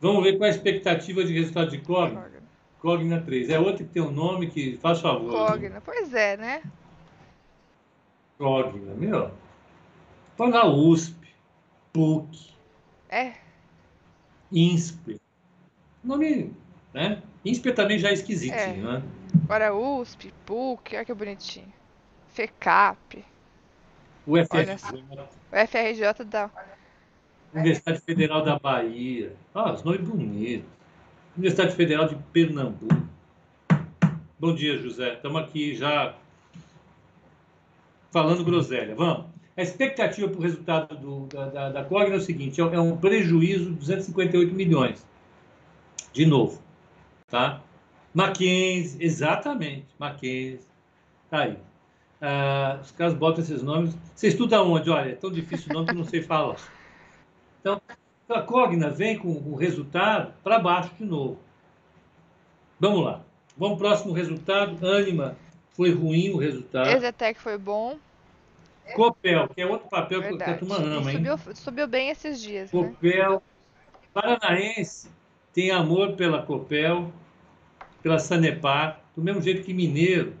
Vamos 0.00 0.24
ver 0.24 0.38
qual 0.38 0.46
é 0.46 0.52
a 0.52 0.54
expectativa 0.54 1.22
de 1.22 1.34
resultado 1.34 1.70
de 1.70 1.78
Cogna. 1.78 2.30
Cogna 2.78 3.20
3. 3.20 3.50
É 3.50 3.58
outra 3.58 3.84
que 3.84 3.90
tem 3.90 4.02
um 4.02 4.10
nome 4.10 4.46
que 4.46 4.78
faz 4.78 5.02
favor. 5.02 5.32
Cogna, 5.32 5.82
pois 5.84 6.14
é, 6.14 6.38
né? 6.38 6.62
Cogna, 8.38 8.94
meu. 8.94 9.32
Põe 10.34 10.48
na 10.48 10.64
USP, 10.64 11.28
PUC. 11.92 12.54
É. 13.10 13.34
INSPE. 14.50 15.23
Nome, 16.04 16.52
né? 16.92 17.22
INSPE 17.44 17.72
também 17.72 17.98
já 17.98 18.10
é 18.10 18.12
esquisitinho, 18.12 18.88
é. 18.88 18.92
né? 18.92 19.02
Agora 19.44 19.74
USP, 19.74 20.32
PUC, 20.44 20.96
olha 20.96 21.04
que 21.04 21.14
bonitinho. 21.14 21.72
FECAP. 22.28 23.24
O 24.26 24.36
FRJ. 24.36 25.02
O 25.52 25.66
FRJ 25.66 26.24
dá. 26.24 26.50
Universidade 27.52 28.00
Federal 28.00 28.42
da 28.44 28.58
Bahia. 28.58 29.32
Ah, 29.54 29.72
os 29.72 29.82
nomes 29.82 30.00
bonitos. 30.00 30.68
Universidade 31.36 31.74
Federal 31.74 32.08
de 32.08 32.16
Pernambuco. 32.32 33.08
Bom 34.38 34.54
dia, 34.54 34.76
José. 34.78 35.14
Estamos 35.14 35.42
aqui 35.42 35.74
já 35.74 36.14
falando 38.10 38.44
groselha. 38.44 38.94
Vamos. 38.94 39.26
A 39.56 39.62
expectativa 39.62 40.28
para 40.28 40.38
o 40.38 40.42
resultado 40.42 40.96
do, 40.96 41.26
da, 41.26 41.46
da, 41.46 41.70
da 41.70 41.84
Cogna 41.84 42.14
é 42.14 42.18
o 42.18 42.20
seguinte: 42.20 42.60
é 42.60 42.80
um 42.80 42.96
prejuízo 42.96 43.70
de 43.70 43.76
258 43.76 44.54
milhões. 44.54 45.04
De 46.14 46.24
novo. 46.24 46.62
Tá? 47.26 47.60
Mackenzie, 48.14 49.04
exatamente, 49.04 49.88
Mackenzie. 49.98 50.60
Tá 51.28 51.40
aí. 51.40 51.58
Ah, 52.22 52.78
os 52.80 52.92
caras 52.92 53.14
botam 53.14 53.42
esses 53.42 53.62
nomes. 53.62 53.98
Você 54.14 54.28
estuda 54.28 54.62
onde? 54.62 54.88
Olha, 54.88 55.10
é 55.10 55.14
tão 55.16 55.30
difícil 55.30 55.70
o 55.70 55.74
nome 55.74 55.88
que 55.88 55.94
não 55.94 56.04
sei 56.04 56.22
falar. 56.22 56.56
Então, 57.60 57.82
a 58.28 58.40
Cogna 58.40 58.90
vem 58.90 59.18
com 59.18 59.28
o 59.28 59.56
resultado 59.56 60.32
para 60.44 60.60
baixo 60.60 60.94
de 60.94 61.04
novo. 61.04 61.38
Vamos 62.78 63.04
lá. 63.04 63.20
Vamos 63.56 63.78
pro 63.78 63.88
próximo 63.88 64.12
resultado. 64.12 64.86
Anima, 64.86 65.36
foi 65.72 65.90
ruim 65.92 66.30
o 66.30 66.36
resultado. 66.36 66.88
Exetec 66.90 67.40
foi 67.40 67.58
bom. 67.58 67.98
Copel, 68.94 69.48
que 69.48 69.60
é 69.60 69.66
outro 69.66 69.88
papel 69.88 70.20
Verdade. 70.20 70.44
que 70.44 70.50
a 70.50 70.58
turma 70.58 70.76
ama, 70.76 71.10
hein? 71.10 71.16
Subiu, 71.16 71.54
subiu 71.56 71.88
bem 71.88 72.10
esses 72.10 72.40
dias. 72.40 72.70
Né? 72.72 72.80
Copel. 72.80 73.32
Né? 73.32 73.40
Paranaense 74.12 75.08
tem 75.54 75.70
amor 75.70 76.12
pela 76.12 76.42
Copel 76.42 77.10
pela 78.04 78.18
Sanepar, 78.18 79.00
do 79.16 79.22
mesmo 79.22 79.40
jeito 79.40 79.64
que 79.64 79.72
Mineiro 79.72 80.34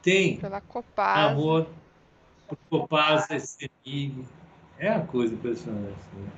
tem 0.00 0.38
amor 0.96 1.66
por 2.46 2.56
Copasa, 2.70 3.36
CEMIG. 3.40 4.24
É 4.78 4.92
uma 4.92 5.06
coisa 5.06 5.34
impressionante. 5.34 5.98
Né? 6.14 6.28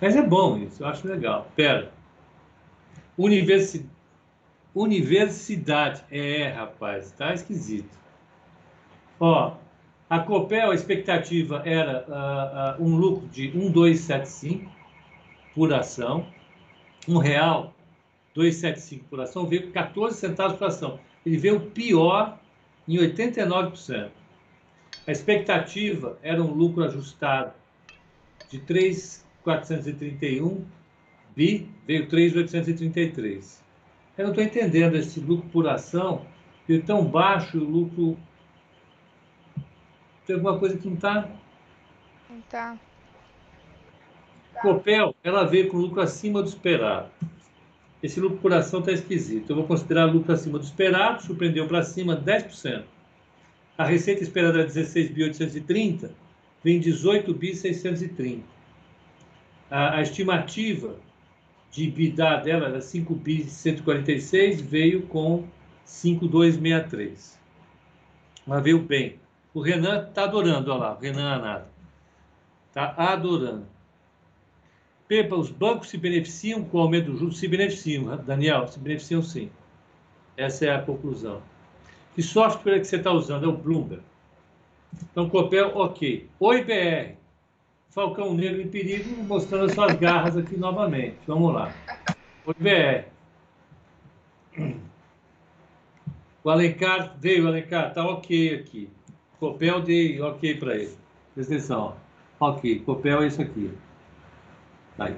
Mas 0.00 0.14
é 0.14 0.22
bom 0.22 0.58
isso, 0.58 0.82
eu 0.82 0.88
acho 0.88 1.08
legal. 1.08 1.50
Pera. 1.56 1.90
Universi... 3.16 3.86
Universidade. 4.74 6.04
É, 6.10 6.48
rapaz, 6.48 7.12
tá 7.12 7.32
esquisito. 7.32 7.96
Ó, 9.18 9.54
a 10.10 10.18
Copel, 10.18 10.70
a 10.70 10.74
expectativa 10.74 11.62
era 11.64 12.76
uh, 12.78 12.82
uh, 12.82 12.84
um 12.84 12.96
lucro 12.96 13.26
de 13.28 13.48
1,275 13.56 14.70
por 15.54 15.72
ação, 15.72 16.26
um 17.08 17.18
real 17.18 17.74
275 18.34 19.04
por 19.08 19.20
ação, 19.20 19.46
veio 19.46 19.70
14 19.70 20.18
centavos 20.18 20.58
por 20.58 20.66
ação. 20.66 20.98
Ele 21.24 21.38
veio 21.38 21.60
pior 21.70 22.38
em 22.86 22.96
89%. 22.96 24.10
A 25.06 25.12
expectativa 25.12 26.18
era 26.22 26.42
um 26.42 26.52
lucro 26.52 26.84
ajustado 26.84 27.52
de 28.50 28.58
3,431 28.58 30.64
bi, 31.34 31.68
veio 31.86 32.08
3,833. 32.08 33.62
Eu 34.16 34.24
não 34.24 34.30
estou 34.30 34.44
entendendo 34.44 34.96
esse 34.96 35.20
lucro 35.20 35.48
por 35.50 35.68
ação, 35.68 36.24
veio 36.66 36.82
tão 36.82 37.04
baixo 37.04 37.58
o 37.58 37.64
lucro. 37.64 38.16
Tem 40.26 40.36
alguma 40.36 40.58
coisa 40.58 40.78
que 40.78 40.86
não 40.86 40.94
está? 40.94 41.28
Não 42.30 42.38
está. 42.38 42.78
Copel, 44.60 45.14
ela 45.22 45.44
veio 45.44 45.68
com 45.68 45.76
lucro 45.76 46.00
acima 46.00 46.42
do 46.42 46.48
esperado 46.48 47.10
esse 48.04 48.20
lucro 48.20 48.36
por 48.36 48.52
ação 48.52 48.80
está 48.80 48.92
esquisito. 48.92 49.48
Eu 49.48 49.56
vou 49.56 49.66
considerar 49.66 50.04
lucro 50.04 50.30
acima 50.30 50.58
do 50.58 50.64
esperado, 50.64 51.22
surpreendeu 51.22 51.66
para 51.66 51.82
cima 51.82 52.14
10%. 52.14 52.84
A 53.78 53.84
receita 53.86 54.22
esperada 54.22 54.60
era 54.60 54.68
16.830, 54.68 56.10
vem 56.62 56.78
18.630. 56.78 58.42
A, 59.70 59.96
a 59.96 60.02
estimativa 60.02 60.96
de 61.70 61.84
EBITDA 61.84 62.36
dela 62.42 62.66
era 62.66 62.78
5.146, 62.78 64.60
veio 64.60 65.06
com 65.06 65.48
5.263. 65.86 67.38
Mas 68.46 68.62
veio 68.62 68.80
bem. 68.80 69.18
O 69.54 69.62
Renan 69.62 70.06
está 70.06 70.24
adorando, 70.24 70.70
olha 70.70 70.80
lá, 70.80 70.94
o 70.94 71.00
Renan 71.00 71.32
Anada. 71.32 71.68
Está 72.68 72.94
adorando. 72.98 73.73
Os 75.10 75.50
bancos 75.50 75.90
se 75.90 75.98
beneficiam 75.98 76.64
com 76.64 76.78
o 76.78 76.80
aumento 76.80 77.10
do 77.10 77.18
juros? 77.18 77.38
Se 77.38 77.46
beneficiam, 77.46 78.04
né? 78.04 78.18
Daniel, 78.26 78.66
se 78.66 78.78
beneficiam 78.78 79.22
sim. 79.22 79.50
Essa 80.36 80.66
é 80.66 80.74
a 80.74 80.82
conclusão. 80.82 81.42
Que 82.14 82.22
software 82.22 82.76
é 82.76 82.78
que 82.80 82.86
você 82.86 82.96
está 82.96 83.12
usando? 83.12 83.44
É 83.44 83.48
o 83.48 83.56
Bloomberg. 83.56 84.02
Então, 85.10 85.28
Copel, 85.28 85.76
ok. 85.76 86.28
Oi, 86.40 86.64
BR. 86.64 87.16
Falcão 87.90 88.34
Negro 88.34 88.62
em 88.62 88.68
perigo, 88.68 89.22
mostrando 89.24 89.66
as 89.66 89.72
suas 89.72 89.94
garras 89.94 90.36
aqui 90.36 90.56
novamente. 90.56 91.18
Vamos 91.26 91.52
lá. 91.52 91.72
Oi, 92.46 92.54
BR. 92.58 93.08
O 96.42 96.50
Alencar 96.50 97.16
veio, 97.20 97.46
Alencar, 97.46 97.92
tá 97.92 98.06
ok 98.06 98.54
aqui. 98.54 98.90
Copel 99.38 99.80
dei 99.80 100.20
ok 100.20 100.56
para 100.56 100.76
ele. 100.76 100.96
Presta 101.34 101.54
atenção. 101.54 101.96
Ok, 102.40 102.80
Copel 102.80 103.22
é 103.22 103.26
isso 103.26 103.42
aqui. 103.42 103.70
Aí. 104.98 105.16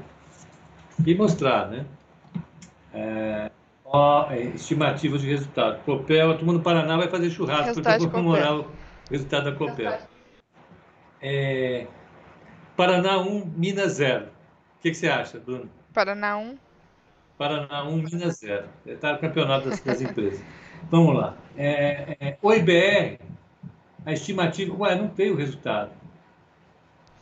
E 1.04 1.14
mostrar, 1.14 1.68
né? 1.68 1.84
É, 2.92 3.50
ó, 3.84 4.30
é, 4.30 4.40
estimativa 4.40 5.18
de 5.18 5.26
resultado. 5.26 5.82
Copel, 5.84 6.30
a 6.30 6.36
turma 6.36 6.54
no 6.54 6.62
Paraná 6.62 6.96
vai 6.96 7.08
fazer 7.08 7.30
churrasco 7.30 7.82
para 7.82 7.98
comemorar 7.98 8.60
o 8.60 8.66
resultado 9.10 9.50
da 9.50 9.56
Copel. 9.56 9.98
É, 11.20 11.86
Paraná 12.76 13.18
1, 13.18 13.52
Minas 13.56 13.94
0. 13.94 14.26
O 14.26 14.82
que, 14.82 14.90
que, 14.90 14.96
você 14.96 15.08
acha, 15.08 15.38
Bruno? 15.38 15.68
Paraná 15.92 16.36
1. 16.38 16.56
Paraná 17.36 17.84
1, 17.84 17.96
Minas 17.96 18.38
0. 18.38 18.66
Está 18.86 19.12
no 19.12 19.18
campeonato 19.18 19.68
das, 19.68 19.80
das 19.80 20.00
empresas. 20.00 20.42
Vamos 20.90 21.16
lá. 21.16 21.34
É, 21.56 22.16
é, 22.20 22.38
o 22.40 22.52
IBR, 22.52 23.18
a 24.04 24.12
estimativa, 24.12 24.74
ué, 24.76 24.94
não 24.94 25.08
tem 25.08 25.30
o 25.30 25.36
resultado. 25.36 25.90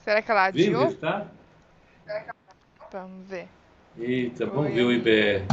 Será 0.00 0.20
que 0.20 0.30
ela 0.30 0.46
adiou? 0.46 0.66
Veio 0.66 0.78
o 0.78 0.84
resultado? 0.84 1.30
Vamos 2.94 3.26
ver. 3.26 3.48
Eita, 3.98 4.46
vamos 4.46 4.72
ver 4.72 4.82
o 4.82 4.92
IBR. 4.92 5.44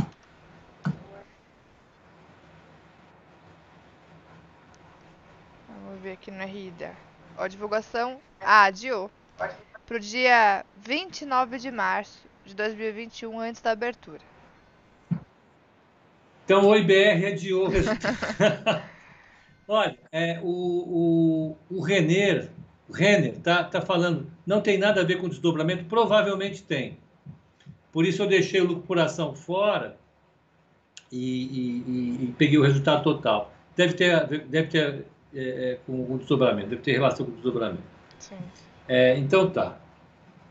Vamos 5.67 6.01
ver 6.04 6.12
aqui 6.12 6.30
no 6.30 6.45
RIDA. 6.45 6.91
Ó, 7.36 7.47
divulgação. 7.47 8.21
Ah, 8.39 8.65
adiou. 8.65 9.10
Pro 9.88 9.99
dia 9.99 10.63
29 10.86 11.58
de 11.58 11.71
março 11.71 12.27
de 12.45 12.54
2021, 12.54 13.39
antes 13.39 13.60
da 13.60 13.71
abertura. 13.71 14.21
Então 16.45 16.69
o 16.69 16.75
IBR 16.75 17.25
adiou. 17.25 17.69
Olha, 19.67 19.97
é, 20.12 20.39
o, 20.43 21.58
o, 21.71 21.75
o 21.75 21.82
Renner, 21.82 22.51
O 22.88 22.93
Renner 22.93 23.34
está 23.34 23.63
tá 23.63 23.82
falando, 23.82 24.32
não 24.45 24.62
tem 24.62 24.77
nada 24.77 25.01
a 25.01 25.04
ver 25.04 25.15
com 25.15 25.27
desdobramento? 25.27 25.86
Provavelmente 25.86 26.62
tem. 26.62 26.99
Por 27.91 28.06
isso 28.06 28.23
eu 28.23 28.27
deixei 28.27 28.62
o 28.62 28.65
lucro 28.65 28.84
por 28.84 28.99
ação 28.99 29.36
fora 29.36 29.97
e, 31.12 31.43
e, 31.43 32.23
e 32.25 32.36
peguei 32.38 32.58
o 32.58 32.63
resultado 32.63 33.04
total. 33.04 33.51
Deve 33.75 33.93
ter, 33.93 34.27
deve 34.47 34.67
ter 34.67 35.06
é, 35.34 35.71
é, 35.71 35.80
com 35.86 36.13
o 36.13 36.17
desdobramento, 36.17 36.69
deve 36.69 36.82
ter 36.82 36.93
relação 36.93 37.25
com 37.25 37.32
o 37.32 37.36
desdobramento. 37.36 37.84
Sim. 38.19 38.38
É, 38.88 39.17
então 39.17 39.49
tá. 39.49 39.77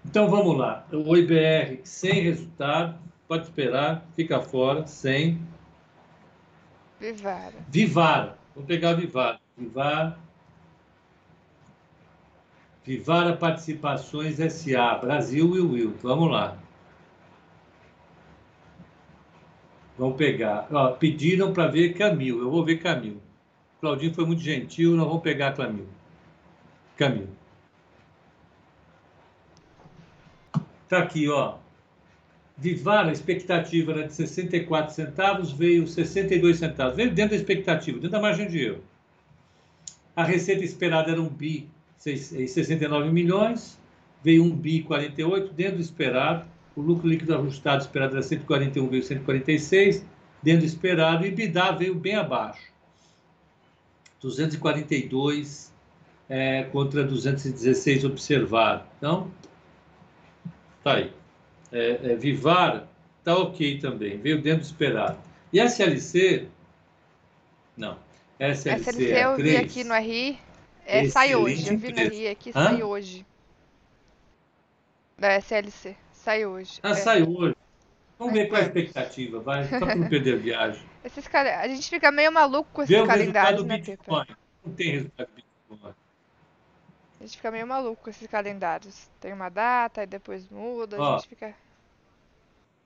Então 0.04 0.28
vamos 0.28 0.56
lá. 0.56 0.86
O 0.92 1.16
IBR 1.16 1.80
sem 1.84 2.22
resultado, 2.22 2.98
pode 3.28 3.44
esperar, 3.44 4.06
fica 4.14 4.40
fora, 4.40 4.86
sem. 4.86 5.40
Vivara. 6.98 7.54
Vivara. 7.68 8.38
Vamos 8.54 8.68
pegar 8.68 8.94
Vivara. 8.94 9.38
Vivara. 9.56 10.18
Vivara 12.84 13.36
Participações 13.36 14.36
SA, 14.52 14.94
Brasil 14.96 15.54
e 15.54 15.60
Will. 15.60 15.94
Vamos 16.02 16.30
lá. 16.30 16.56
Vamos 20.00 20.16
pegar. 20.16 20.66
Ó, 20.72 20.92
pediram 20.92 21.52
para 21.52 21.66
ver 21.66 21.92
Camil. 21.92 22.38
Eu 22.38 22.50
vou 22.50 22.64
ver 22.64 22.78
Camil. 22.78 23.20
Claudinho 23.82 24.14
foi 24.14 24.24
muito 24.24 24.40
gentil, 24.40 24.96
nós 24.96 25.06
vamos 25.06 25.22
pegar 25.22 25.52
Camil. 25.52 25.86
Camil. 26.96 27.28
Tá 30.88 31.00
aqui, 31.00 31.28
ó. 31.28 31.58
A 32.86 33.12
expectativa 33.12 33.92
era 33.92 34.06
de 34.06 34.14
64 34.14 34.94
centavos, 34.94 35.52
veio 35.52 35.86
62 35.86 36.58
centavos. 36.58 36.96
Veio 36.96 37.10
dentro 37.12 37.32
da 37.32 37.36
expectativa, 37.36 37.98
dentro 37.98 38.12
da 38.12 38.22
margem 38.22 38.48
de 38.48 38.58
erro. 38.58 38.82
A 40.16 40.24
receita 40.24 40.64
esperada 40.64 41.10
era 41.12 41.20
um 41.20 41.28
bi 41.28 41.68
69 41.98 43.10
milhões, 43.10 43.78
veio 44.24 44.44
um 44.44 44.50
bi 44.50 44.82
48, 44.82 45.52
dentro 45.52 45.76
do 45.76 45.82
esperado. 45.82 46.46
O 46.80 46.82
lucro 46.82 47.06
líquido 47.06 47.36
ajustado 47.36 47.82
esperado 47.82 48.14
era 48.14 48.22
141, 48.22 48.88
veio 48.88 49.02
146, 49.02 50.02
dentro 50.42 50.60
do 50.60 50.66
esperado. 50.66 51.26
E 51.26 51.28
EBITDA 51.28 51.72
veio 51.72 51.94
bem 51.94 52.14
abaixo. 52.14 52.72
242 54.22 55.70
é, 56.26 56.62
contra 56.72 57.04
216 57.04 58.04
observado. 58.06 58.84
Então, 58.96 59.30
tá 60.82 60.94
aí. 60.94 61.12
É, 61.70 62.12
é, 62.12 62.16
Vivar 62.16 62.88
tá 63.22 63.36
ok 63.36 63.78
também, 63.78 64.16
veio 64.16 64.40
dentro 64.40 64.60
do 64.60 64.66
esperado. 64.66 65.18
E 65.52 65.60
SLC, 65.60 66.48
não. 67.76 67.98
SLC, 68.38 68.70
SLC 68.70 69.12
é 69.12 69.24
eu 69.26 69.36
3. 69.36 69.50
vi 69.50 69.56
aqui 69.58 69.84
no 69.84 69.94
RI, 69.94 70.38
é, 70.86 71.08
sai 71.10 71.34
hoje. 71.34 71.68
Eu 71.70 71.76
vi 71.76 71.92
no 71.92 72.00
RI 72.00 72.28
aqui, 72.28 72.50
Hã? 72.54 72.64
sai 72.64 72.82
hoje. 72.82 73.26
Da 75.18 75.34
SLC, 75.34 75.94
sai 76.20 76.46
hoje. 76.46 76.80
Ah, 76.82 76.90
é. 76.90 76.94
sai 76.94 77.22
hoje. 77.22 77.56
Vamos 78.18 78.34
ver 78.34 78.48
qual 78.48 78.60
é 78.60 78.64
a 78.64 78.66
expectativa, 78.66 79.40
vai, 79.40 79.64
só 79.64 79.78
para 79.78 79.94
não 79.94 80.08
perder 80.10 80.34
a 80.34 80.36
viagem. 80.36 80.82
Esses 81.02 81.26
cal... 81.26 81.46
A 81.46 81.66
gente 81.66 81.88
fica 81.88 82.12
meio 82.12 82.30
maluco 82.30 82.68
com 82.72 82.82
esses 82.82 83.06
calendários, 83.06 83.64
né, 83.64 83.78
Bitcoin. 83.78 84.26
Não 84.64 84.74
tem 84.74 84.90
resultado 84.90 85.28
do 85.28 85.34
Bitcoin. 85.34 85.94
A 87.18 87.24
gente 87.24 87.36
fica 87.36 87.50
meio 87.50 87.66
maluco 87.66 88.02
com 88.02 88.10
esses 88.10 88.26
calendários. 88.26 89.08
Tem 89.20 89.32
uma 89.32 89.48
data 89.48 90.02
e 90.02 90.06
depois 90.06 90.48
muda, 90.48 90.96
Ó, 90.98 91.14
a 91.14 91.18
gente 91.18 91.28
fica. 91.28 91.54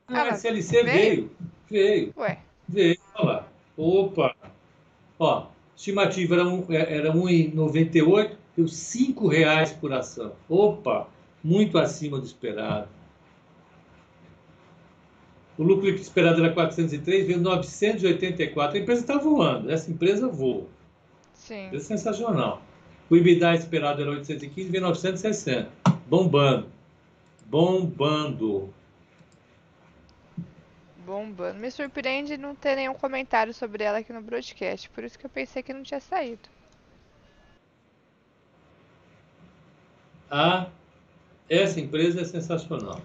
Ah, 0.09 0.23
a 0.23 0.29
SLC 0.35 0.83
veio. 0.85 1.31
veio. 1.69 2.13
Ué. 2.17 2.39
Veio, 2.69 2.99
olha 3.15 3.27
lá. 3.27 3.49
Opa! 3.77 4.35
Ó, 5.19 5.47
estimativa 5.77 6.35
era, 6.35 6.45
um, 6.47 6.67
é, 6.69 6.97
era 6.97 7.13
1,98, 7.13 8.37
deu 8.57 8.69
5 8.69 9.29
reais 9.29 9.73
por 9.73 9.93
ação. 9.93 10.33
Opa! 10.49 11.09
Muito 11.43 11.79
acima 11.79 12.19
do 12.19 12.27
esperado. 12.27 12.89
O 15.57 15.63
lucro 15.63 15.89
esperado 15.89 16.43
era 16.43 16.53
403, 16.53 17.27
veio 17.27 17.41
984. 17.41 18.77
A 18.77 18.81
empresa 18.81 19.01
está 19.01 19.19
voando, 19.19 19.71
essa 19.71 19.91
empresa 19.91 20.27
voa. 20.29 20.67
Sim. 21.33 21.71
É 21.73 21.79
sensacional. 21.79 22.61
O 23.09 23.17
EBITDA 23.17 23.55
esperado 23.55 24.03
era 24.03 24.11
815, 24.11 24.69
veio 24.69 24.83
960. 24.83 25.71
Bombando. 26.09 26.69
Bombando. 27.47 28.75
Bombando. 31.07 31.59
Me 31.59 31.71
surpreende 31.71 32.37
não 32.37 32.55
ter 32.55 32.75
nenhum 32.75 32.95
comentário 32.95 33.55
sobre 33.55 33.85
ela 33.85 33.99
aqui 33.99 34.13
no 34.13 34.23
broadcast. 34.23 34.91
Por 34.91 35.05
isso 35.05 35.19
que 35.19 35.27
eu 35.27 35.31
pensei 35.31 35.63
que 35.63 35.73
não 35.73 35.83
tinha 35.83 36.01
saído. 36.01 36.49
Ah, 40.29 40.69
essa 41.49 41.79
empresa 41.79 42.23
é 42.23 42.25
sensacional. 42.25 43.01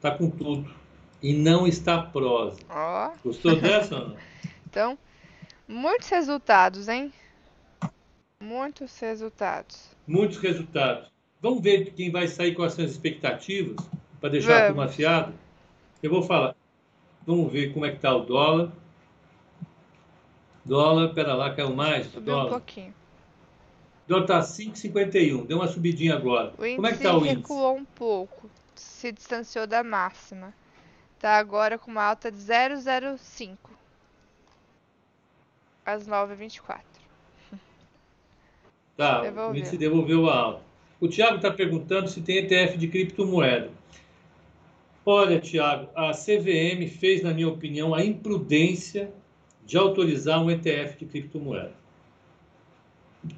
Tá 0.00 0.12
com 0.12 0.30
tudo 0.30 0.81
e 1.22 1.32
não 1.32 1.66
está 1.66 2.02
prosa. 2.02 2.58
Ó. 2.68 3.12
Gostou 3.24 3.56
dessa 3.56 3.98
não? 3.98 4.16
Então, 4.68 4.98
muitos 5.68 6.08
resultados, 6.08 6.88
hein? 6.88 7.12
Muitos 8.40 8.98
resultados. 8.98 9.90
Muitos 10.06 10.38
resultados. 10.38 11.12
Vamos 11.42 11.62
ver 11.62 11.92
quem 11.92 12.10
vai 12.10 12.26
sair 12.26 12.54
com 12.54 12.62
as 12.62 12.72
suas 12.72 12.92
expectativas 12.92 13.76
para 14.18 14.30
deixar 14.30 14.72
Vamos. 14.72 14.98
a 14.98 15.24
turma 15.24 15.34
Eu 16.02 16.10
vou 16.10 16.22
falar. 16.22 16.56
Vamos 17.26 17.52
ver 17.52 17.72
como 17.74 17.84
é 17.84 17.90
que 17.90 17.96
está 17.96 18.16
o 18.16 18.24
dólar. 18.24 18.72
Dólar, 20.64 21.12
pera 21.12 21.34
lá, 21.34 21.54
caiu 21.54 21.74
mais. 21.74 22.06
Subiu 22.06 22.34
dólar. 22.34 22.46
um 22.46 22.50
pouquinho. 22.50 22.94
O 24.06 24.08
dólar 24.08 24.22
está 24.22 24.40
5,51. 24.40 25.46
Deu 25.46 25.58
uma 25.58 25.68
subidinha 25.68 26.14
agora. 26.14 26.54
O 26.54 26.56
como 26.56 26.86
é 26.86 26.90
que 26.90 26.96
está 26.96 27.14
o 27.14 27.18
índice? 27.18 27.36
recuou 27.36 27.76
um 27.76 27.84
pouco. 27.84 28.50
Se 28.74 29.12
distanciou 29.12 29.66
da 29.66 29.84
máxima. 29.84 30.54
Tá 31.22 31.38
agora 31.38 31.78
com 31.78 31.88
uma 31.88 32.02
alta 32.02 32.32
de 32.32 32.38
0,05 32.38 33.56
às 35.86 36.08
9h24. 36.08 36.80
Tá, 38.96 39.22
o 39.48 39.56
índice 39.56 39.78
devolveu 39.78 40.28
a 40.28 40.36
alta. 40.36 40.62
O 41.00 41.06
Tiago 41.06 41.36
está 41.36 41.48
perguntando 41.48 42.08
se 42.08 42.20
tem 42.22 42.38
ETF 42.38 42.76
de 42.76 42.88
criptomoeda. 42.88 43.70
Olha, 45.06 45.38
Tiago, 45.40 45.88
a 45.94 46.10
CVM 46.10 46.88
fez, 46.88 47.22
na 47.22 47.32
minha 47.32 47.48
opinião, 47.48 47.94
a 47.94 48.04
imprudência 48.04 49.12
de 49.64 49.78
autorizar 49.78 50.42
um 50.42 50.50
ETF 50.50 50.98
de 50.98 51.06
criptomoeda. 51.06 51.72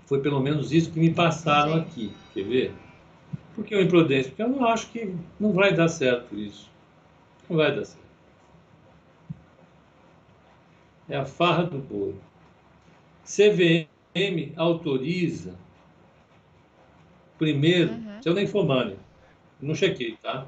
Foi 0.07 0.23
pelo 0.23 0.40
menos 0.40 0.73
isso 0.73 0.90
que 0.90 0.99
me 0.99 1.12
passaram 1.12 1.75
aqui. 1.75 2.14
Quer 2.33 2.44
ver? 2.44 2.75
Por 3.55 3.62
que 3.62 3.75
uma 3.75 3.85
imprudência? 3.85 4.31
Porque 4.31 4.42
eu 4.42 4.49
não 4.49 4.66
acho 4.66 4.90
que 4.90 5.14
não 5.38 5.53
vai 5.53 5.75
dar 5.75 5.88
certo 5.88 6.35
isso. 6.35 6.73
Não 7.48 7.57
vai 7.57 7.74
dar 7.74 7.85
certo. 7.85 8.04
É 11.09 11.16
a 11.16 11.24
farra 11.24 11.64
do 11.64 11.78
boi. 11.78 12.14
CVM 13.24 14.52
autoriza. 14.57 15.54
Primeiro, 17.38 17.92
uhum. 17.92 18.20
eu 18.24 18.35
nem 18.35 18.46
for 18.46 18.64
money. 18.64 18.96
Não 19.61 19.74
chequei, 19.74 20.16
tá? 20.22 20.46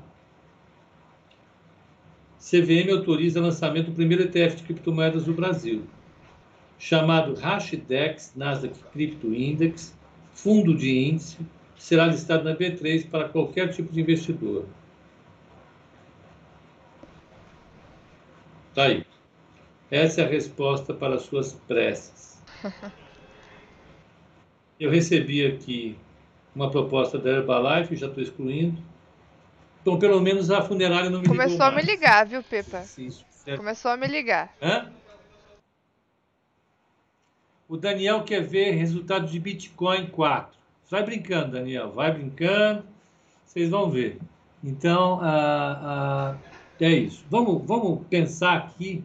CVM 2.38 2.90
autoriza 2.92 3.40
o 3.40 3.42
lançamento 3.42 3.87
do 3.87 3.92
primeiro 3.92 4.22
ETF 4.22 4.56
de 4.56 4.62
criptomoedas 4.62 5.24
do 5.24 5.35
Brasil, 5.35 5.82
chamado 6.78 7.35
Hashdex 7.35 8.35
Nasdaq 8.37 8.78
Crypto 8.92 9.35
Index, 9.35 9.96
fundo 10.32 10.76
de 10.76 11.09
índice, 11.09 11.38
será 11.76 12.06
listado 12.06 12.44
na 12.44 12.54
B3 12.54 13.09
para 13.11 13.28
qualquer 13.28 13.72
tipo 13.72 13.92
de 13.92 14.00
investidor. 14.00 14.64
Tá 18.77 18.85
aí. 18.85 19.07
Essa 19.91 20.21
é 20.21 20.25
a 20.27 20.29
resposta 20.29 20.93
para 20.93 21.15
as 21.15 21.23
suas 21.23 21.55
preces. 21.55 22.43
Eu 24.79 24.91
recebi 24.91 25.47
aqui 25.47 25.97
uma 26.55 26.70
proposta 26.70 27.18
da 27.18 27.31
Herbalife, 27.31 27.97
já 27.97 28.07
estou 28.07 28.22
excluindo. 28.22 28.77
Então, 29.81 29.99
pelo 29.99 30.20
menos 30.20 30.51
a 30.51 30.61
funerária 30.61 31.09
não 31.09 31.22
me 31.22 31.27
Começou 31.27 31.53
ligou 31.53 31.66
a 31.66 31.70
me 31.70 31.81
ligar, 31.81 32.27
viu, 32.27 32.43
Pepa? 32.43 32.83
Sim, 32.83 33.09
Começou 33.57 33.91
a 33.91 33.97
me 33.97 34.07
ligar. 34.07 34.55
Hã? 34.61 34.93
O 37.66 37.79
Daniel 37.79 38.24
quer 38.24 38.43
ver 38.43 38.72
resultado 38.72 39.27
de 39.27 39.41
Bitcoin 39.41 40.09
4. 40.09 40.55
Vai 40.91 41.03
brincando, 41.03 41.53
Daniel, 41.53 41.93
vai 41.93 42.12
brincando, 42.12 42.85
vocês 43.43 43.70
vão 43.70 43.89
ver. 43.89 44.18
Então, 44.62 45.18
a, 45.22 46.33
a 46.33 46.55
é 46.85 46.91
isso. 46.91 47.24
Vamos, 47.31 47.66
vamos 47.66 48.07
pensar 48.09 48.57
aqui 48.57 49.05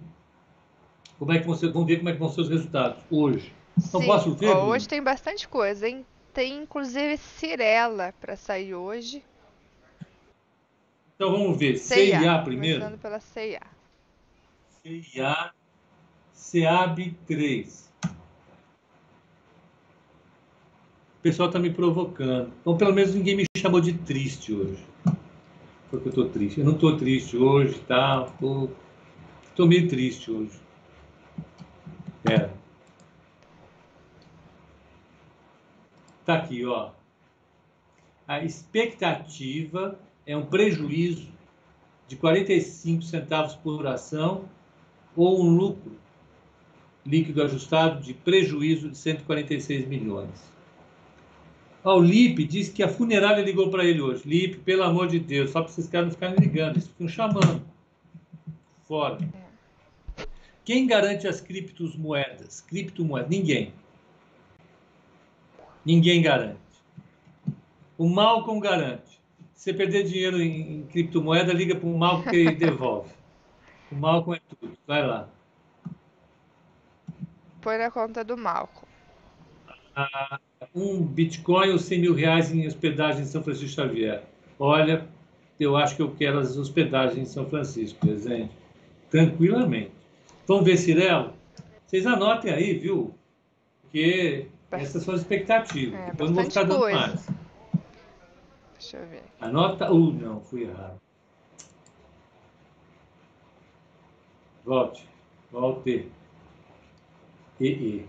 como 1.18 1.32
é 1.32 1.40
que 1.40 1.48
você, 1.48 1.68
vamos 1.68 1.88
ver 1.88 1.98
como 1.98 2.10
é 2.10 2.14
que 2.14 2.20
vão 2.20 2.30
ser 2.30 2.42
os 2.42 2.50
resultados 2.50 3.04
hoje. 3.10 3.54
Não 3.94 4.06
posso 4.06 4.34
ver? 4.36 4.50
Ó, 4.50 4.68
hoje 4.68 4.88
tem 4.88 5.02
bastante 5.02 5.48
coisa, 5.48 5.88
hein? 5.88 6.06
Tem 6.34 6.64
inclusive 6.64 7.18
Cirela 7.18 8.14
para 8.20 8.36
sair 8.36 8.74
hoje. 8.74 9.24
Então 11.16 11.32
vamos 11.32 11.58
ver. 11.58 11.78
CIA, 11.78 12.20
CIA 12.20 12.40
primeiro. 12.40 12.80
Começando 12.80 13.00
pela 13.00 13.20
CIA. 13.20 13.62
CIA 14.84 15.52
SEAB 16.42 17.16
3. 17.28 17.92
O 21.20 21.22
pessoal 21.22 21.50
está 21.50 21.60
me 21.60 21.70
provocando. 21.70 22.52
Então, 22.62 22.76
pelo 22.76 22.94
menos 22.94 23.14
ninguém 23.14 23.38
me 23.38 23.46
chamou 23.56 23.80
de 23.80 23.94
triste 23.94 24.52
hoje. 24.52 24.84
Porque 25.92 26.08
eu 26.08 26.12
estou 26.12 26.30
triste. 26.30 26.60
Eu 26.62 26.66
não 26.66 26.74
estou 26.74 26.98
triste 26.98 27.38
hoje, 27.38 27.78
tá? 27.82 28.26
Estou 29.44 29.68
meio 29.68 29.90
triste 29.90 30.32
hoje. 30.32 30.60
É. 32.24 32.50
Tá 36.26 36.36
aqui, 36.36 36.66
ó. 36.66 36.92
A 38.26 38.42
expectativa 38.44 40.00
é 40.26 40.38
um 40.38 40.46
prejuízo 40.46 41.28
de 42.08 42.16
45 42.16 43.02
centavos 43.02 43.56
por 43.56 43.86
ação 43.86 44.46
ou 45.16 45.44
um 45.44 45.56
lucro 45.56 45.92
líquido 47.06 47.44
ajustado 47.44 48.02
de 48.02 48.14
prejuízo 48.14 48.90
de 48.90 48.98
146 48.98 49.88
milhões. 49.88 50.52
O 51.84 52.00
Lipe 52.00 52.46
disse 52.46 52.72
que 52.72 52.84
a 52.84 52.88
funerária 52.88 53.42
ligou 53.44 53.70
para 53.72 53.84
ele 53.84 54.02
hoje. 54.02 54.28
Lipe, 54.28 54.58
pelo 54.60 54.84
amor 54.84 55.08
de 55.08 55.20
Deus, 55.20 55.50
só 55.50 55.62
para 55.62 55.72
esses 55.72 55.88
caras 55.88 56.08
não 56.08 56.14
ficarem 56.14 56.36
ligando, 56.36 56.74
eles 56.74 56.88
ficam 56.88 57.08
chamando. 57.08 57.62
Fora. 58.84 59.18
Quem 60.64 60.86
garante 60.86 61.28
as 61.28 61.42
criptomoedas? 61.42 62.62
Criptomoedas? 62.62 63.30
Ninguém. 63.30 63.74
Ninguém 65.84 66.22
garante. 66.22 66.60
O 67.98 68.08
Malcolm 68.08 68.60
garante. 68.60 69.20
Se 69.56 69.66
você 69.66 69.74
perder 69.74 70.04
dinheiro 70.04 70.42
em, 70.42 70.78
em 70.78 70.84
criptomoeda, 70.84 71.52
liga 71.52 71.76
para 71.76 71.88
o 71.88 71.98
Malcolm 71.98 72.30
que 72.30 72.36
ele 72.36 72.56
devolve. 72.56 73.12
O 73.92 73.96
Malcolm 73.96 74.38
é 74.38 74.56
tudo. 74.56 74.78
Vai 74.86 75.06
lá. 75.06 75.28
Põe 77.60 77.78
na 77.78 77.92
conta 77.92 78.24
do 78.24 78.38
Malcolm. 78.38 78.81
Ah, 79.96 80.40
um 80.74 81.02
Bitcoin 81.04 81.72
ou 81.72 81.80
100 81.80 82.00
mil 82.00 82.14
reais 82.14 82.52
em 82.52 82.66
hospedagem 82.66 83.24
em 83.24 83.26
São 83.26 83.44
Francisco 83.44 83.76
Xavier. 83.76 84.24
Olha, 84.58 85.08
eu 85.60 85.76
acho 85.76 85.96
que 85.96 86.02
eu 86.02 86.12
quero 86.16 86.40
as 86.40 86.58
hospedagens 86.58 87.18
em 87.18 87.26
São 87.26 87.46
Francisco, 87.46 88.00
presente. 88.00 88.52
Tranquilamente. 89.10 89.92
Vamos 90.48 90.66
ver, 90.66 90.78
Cirelo? 90.78 91.34
Vocês 91.86 92.06
anotem 92.06 92.54
aí, 92.54 92.74
viu? 92.74 93.14
Porque 93.82 94.48
essas 94.72 95.04
são 95.04 95.14
as 95.14 95.22
expectativas. 95.22 96.00
É, 96.00 96.12
Depois 96.12 96.30
não 96.30 96.36
vou 96.36 96.46
ficar 96.46 96.64
dando 96.64 96.80
coisa. 96.80 96.98
mais. 96.98 97.28
Deixa 98.74 98.98
eu 98.98 99.08
ver. 99.08 99.24
Anota. 99.42 99.92
Uh, 99.92 100.14
não, 100.14 100.42
fui 100.42 100.64
errado. 100.64 101.00
Volte. 104.64 105.08
Volte. 105.52 106.12
E, 107.60 107.68
e. 107.68 108.08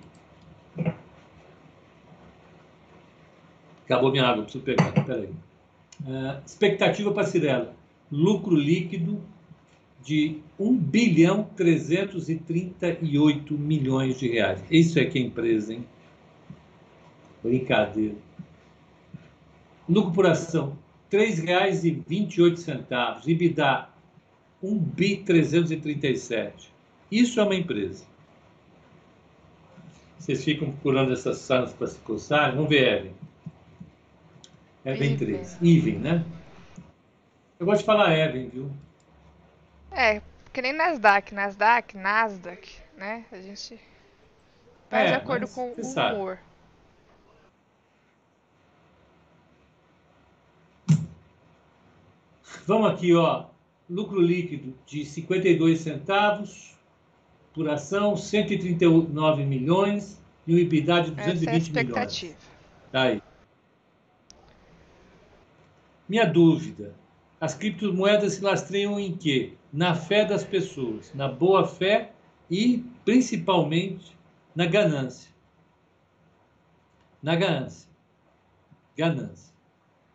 Acabou 3.85 4.11
minha 4.11 4.25
água, 4.25 4.45
preciso 4.45 4.65
pegar. 4.65 4.93
Peraí. 4.93 5.29
Uh, 6.05 6.41
expectativa 6.45 7.13
para 7.13 7.25
Cirela. 7.25 7.75
Lucro 8.11 8.55
líquido 8.55 9.21
de 10.03 10.39
1 10.59 10.77
bilhão 10.77 11.45
338 11.57 13.57
milhões 13.57 14.19
de 14.19 14.29
reais. 14.29 14.63
Isso 14.71 14.99
é 14.99 15.05
que 15.05 15.19
é 15.19 15.23
empresa, 15.23 15.75
hein? 15.75 15.87
Brincadeira. 17.43 18.17
Lucro 19.89 20.13
por 20.13 20.27
ação, 20.27 20.77
R$ 21.11 21.19
3,28. 21.19 23.27
EBITDA, 23.27 23.89
1 24.63 24.79
bi 24.79 25.17
337. 25.19 26.73
Isso 27.11 27.41
é 27.41 27.43
uma 27.43 27.55
empresa. 27.55 28.05
Vocês 30.19 30.45
ficam 30.45 30.71
procurando 30.71 31.13
essas 31.13 31.39
salas 31.39 31.73
para 31.73 31.89
se 31.89 31.99
coçar? 32.01 32.55
Vamos 32.55 32.71
ver, 32.71 33.13
Evelyn 34.85 35.17
3. 35.17 35.59
Even, 35.63 35.99
né? 35.99 36.25
Eu 37.59 37.67
gosto 37.67 37.81
de 37.81 37.87
falar 37.87 38.17
Evelyn, 38.17 38.49
viu? 38.49 38.71
É, 39.91 40.21
que 40.53 40.61
nem 40.61 40.73
Nasdaq, 40.73 41.33
Nasdaq, 41.33 41.97
Nasdaq, 41.97 42.77
né? 42.97 43.25
A 43.31 43.41
gente 43.41 43.79
faz 44.91 45.09
é, 45.09 45.13
de 45.13 45.15
acordo 45.15 45.47
com 45.49 45.71
o 45.71 45.75
humor. 45.75 46.39
Vamos 52.67 52.91
aqui, 52.91 53.15
ó. 53.15 53.47
Lucro 53.89 54.21
líquido 54.21 54.75
de 54.87 55.05
52 55.05 55.81
centavos 55.81 56.75
por 57.53 57.69
ação, 57.69 58.17
139 58.17 59.45
milhões 59.45 60.21
e 60.47 60.55
um 60.55 60.59
EBITDA 60.59 61.03
de 61.03 61.11
220 61.11 61.21
Essa 61.21 61.51
é 61.51 61.53
a 61.53 61.59
expectativa. 61.59 62.33
milhões. 62.33 62.91
Tá 62.91 63.03
aí. 63.03 63.23
Minha 66.09 66.25
dúvida: 66.27 66.95
as 67.41 67.55
criptomoedas 67.55 68.35
se 68.35 68.41
lastreiam 68.43 68.99
em 68.99 69.17
quê? 69.17 69.55
Na 69.73 69.95
fé 69.95 70.25
das 70.25 70.45
pessoas, 70.45 71.13
na 71.15 71.29
boa 71.29 71.67
fé 71.67 72.13
e 72.51 72.85
principalmente 73.05 74.17
na 74.55 74.67
ganância. 74.67 75.33
Na 77.23 77.35
ganância. 77.35 77.89
Ganância. 78.97 79.53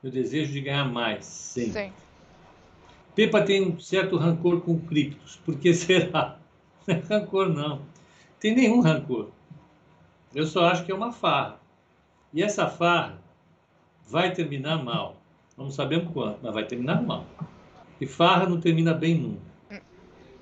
O 0.04 0.10
desejo 0.10 0.54
de 0.54 0.62
ganhar 0.62 0.86
mais, 0.86 1.26
sempre. 1.26 1.86
Sim. 1.86 1.94
Pepa 3.16 3.42
tem 3.42 3.66
um 3.66 3.80
certo 3.80 4.16
rancor 4.16 4.62
com 4.62 4.80
criptos. 4.80 5.38
Por 5.38 5.58
que 5.58 5.74
será? 5.76 6.38
Não 6.86 6.96
é 6.96 7.00
rancor, 7.00 7.50
não. 7.50 7.82
Tem 8.40 8.54
nenhum 8.56 8.80
rancor. 8.80 9.32
Eu 10.36 10.46
só 10.46 10.66
acho 10.66 10.86
que 10.86 10.92
é 10.92 10.96
uma 10.96 11.12
farra. 11.12 11.60
E 12.32 12.44
essa 12.44 12.68
farra 12.68 13.20
vai 14.08 14.32
terminar 14.34 14.84
mal. 14.84 15.17
Não 15.58 15.72
sabemos 15.72 16.14
quando, 16.14 16.38
mas 16.44 16.54
vai 16.54 16.66
terminar 16.66 17.02
mal. 17.02 17.26
E 18.00 18.06
farra 18.06 18.48
não 18.48 18.62
termina 18.62 18.94
bem 18.94 19.16
nunca. 19.16 19.84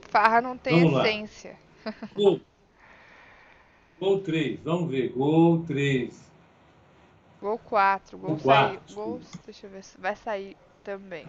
Farra 0.01 0.41
não 0.41 0.57
tem 0.57 0.83
vamos 0.83 0.99
essência. 0.99 1.57
Lá. 1.85 1.93
Gol. 2.13 2.41
Gol 3.99 4.19
3, 4.21 4.59
vamos 4.61 4.89
ver. 4.91 5.09
Gol 5.13 5.63
3. 5.63 6.31
Gol 7.41 7.57
4. 7.59 8.17
Gol, 8.17 8.29
gol 8.31 8.39
4. 8.39 8.95
Gol, 8.95 9.21
deixa 9.45 9.67
eu 9.67 9.69
ver 9.69 9.83
se 9.83 9.97
vai 9.97 10.15
sair 10.17 10.57
também. 10.83 11.25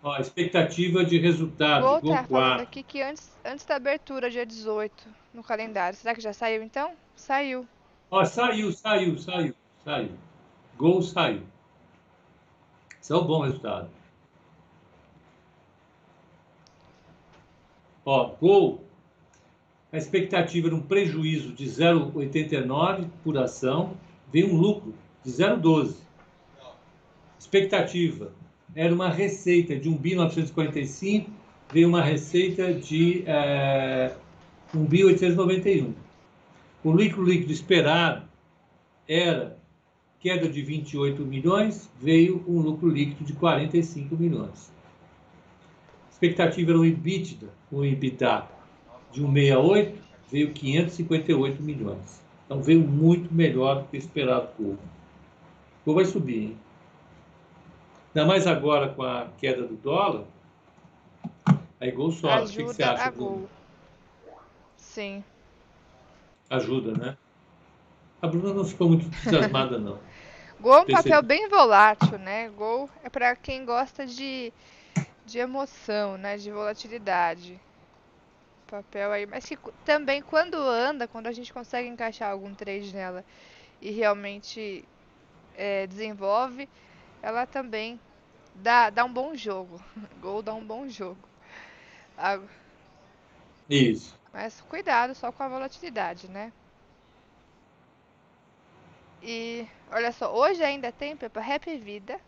Ó, 0.00 0.16
expectativa 0.18 1.04
de 1.04 1.18
resultado. 1.18 1.82
Gol, 1.82 2.00
gol 2.00 2.10
tá 2.12 2.24
4. 2.24 2.28
falando 2.28 2.60
aqui 2.60 2.84
que 2.84 3.02
antes, 3.02 3.36
antes 3.44 3.64
da 3.64 3.76
abertura, 3.76 4.30
dia 4.30 4.46
18, 4.46 5.08
no 5.34 5.42
calendário. 5.42 5.98
Será 5.98 6.14
que 6.14 6.20
já 6.20 6.32
saiu 6.32 6.62
então? 6.62 6.92
Saiu. 7.16 7.66
Ó, 8.10 8.24
saiu, 8.24 8.70
saiu, 8.72 9.18
saiu, 9.18 9.54
saiu. 9.84 10.12
Gol 10.76 11.02
saiu. 11.02 11.42
Isso 13.08 13.14
é 13.14 13.16
um 13.16 13.24
bom 13.24 13.40
resultado. 13.40 13.88
Ó, 18.04 18.34
gol. 18.38 18.84
A 19.90 19.96
expectativa 19.96 20.68
era 20.68 20.76
um 20.76 20.82
prejuízo 20.82 21.54
de 21.54 21.64
0,89 21.64 23.06
por 23.24 23.38
ação, 23.38 23.94
veio 24.30 24.52
um 24.52 24.58
lucro 24.58 24.92
de 25.24 25.30
0,12. 25.30 25.94
Expectativa 27.38 28.30
era 28.74 28.94
uma 28.94 29.08
receita 29.08 29.74
de 29.74 29.88
1 29.88 29.96
bi 29.96 30.14
945, 30.14 31.30
veio 31.72 31.88
uma 31.88 32.02
receita 32.02 32.74
de 32.74 33.24
é, 33.26 34.12
1 34.74 34.84
bi 34.84 35.02
891. 35.02 35.94
O 36.84 36.90
lucro 36.90 37.24
líquido 37.24 37.52
esperado 37.52 38.28
era 39.08 39.57
queda 40.20 40.48
de 40.48 40.62
28 40.62 41.22
milhões, 41.24 41.90
veio 42.00 42.44
um 42.46 42.60
lucro 42.60 42.88
líquido 42.88 43.24
de 43.24 43.32
45 43.34 44.16
milhões. 44.16 44.72
A 46.06 46.10
expectativa 46.10 46.72
era 46.72 46.80
um 46.80 46.84
EBITDA, 46.84 47.48
um 47.72 47.84
EBITDA 47.84 48.46
de 49.12 49.20
168, 49.20 50.02
veio 50.30 50.52
558 50.52 51.62
milhões. 51.62 52.22
Então 52.44 52.62
veio 52.62 52.80
muito 52.80 53.32
melhor 53.32 53.82
do 53.82 53.88
que 53.88 53.96
esperado 53.96 54.48
por. 54.56 54.76
O 55.84 55.94
vai 55.94 56.04
subir, 56.04 56.42
hein? 56.42 56.58
Ainda 58.14 58.26
mais 58.26 58.46
agora 58.46 58.88
com 58.88 59.02
a 59.02 59.28
queda 59.38 59.62
do 59.62 59.76
dólar. 59.76 60.24
Aí 61.80 61.90
gol 61.92 62.10
sobe. 62.10 62.44
o 62.44 62.48
que, 62.48 62.56
que 62.56 62.62
você 62.64 62.82
acha, 62.82 63.10
Bruno? 63.10 63.48
Sim. 64.76 65.22
Ajuda, 66.50 66.92
né? 66.92 67.16
A 68.20 68.26
Bruna 68.26 68.52
não 68.52 68.64
ficou 68.64 68.88
muito 68.88 69.06
entusiasmada, 69.06 69.78
não. 69.78 69.98
Gol 70.60 70.74
é 70.74 70.80
um 70.80 70.86
papel 70.86 71.22
bem 71.22 71.48
volátil, 71.48 72.18
né? 72.18 72.48
Gol 72.48 72.90
é 73.04 73.08
para 73.08 73.36
quem 73.36 73.64
gosta 73.64 74.04
de, 74.04 74.52
de 75.24 75.38
emoção, 75.38 76.18
né? 76.18 76.36
De 76.36 76.50
volatilidade. 76.50 77.60
Papel 78.66 79.12
aí, 79.12 79.24
mas 79.24 79.46
que 79.46 79.56
também 79.84 80.20
quando 80.20 80.56
anda, 80.56 81.06
quando 81.06 81.28
a 81.28 81.32
gente 81.32 81.52
consegue 81.52 81.88
encaixar 81.88 82.30
algum 82.30 82.52
trade 82.52 82.92
nela 82.92 83.24
e 83.80 83.90
realmente 83.90 84.84
é, 85.56 85.86
desenvolve, 85.86 86.68
ela 87.22 87.46
também 87.46 87.98
dá, 88.54 88.90
dá 88.90 89.04
um 89.04 89.12
bom 89.12 89.34
jogo. 89.36 89.80
Gol 90.20 90.42
dá 90.42 90.52
um 90.54 90.64
bom 90.64 90.88
jogo. 90.88 91.18
Isso. 93.70 94.18
Mas 94.32 94.60
cuidado 94.62 95.14
só 95.14 95.30
com 95.30 95.42
a 95.42 95.48
volatilidade, 95.48 96.28
né? 96.28 96.52
E 99.22 99.66
olha 99.90 100.12
só, 100.12 100.32
hoje 100.34 100.62
ainda 100.62 100.92
tem, 100.92 101.16
Pepa, 101.16 101.40
Happy 101.40 101.76
Vida. 101.76 102.20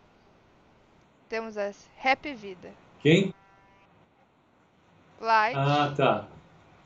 Temos 1.28 1.56
as 1.56 1.88
Happy 2.02 2.34
Vida. 2.34 2.72
Quem? 3.00 3.32
Light, 5.20 5.56
Ah, 5.56 5.94
tá. 5.96 6.28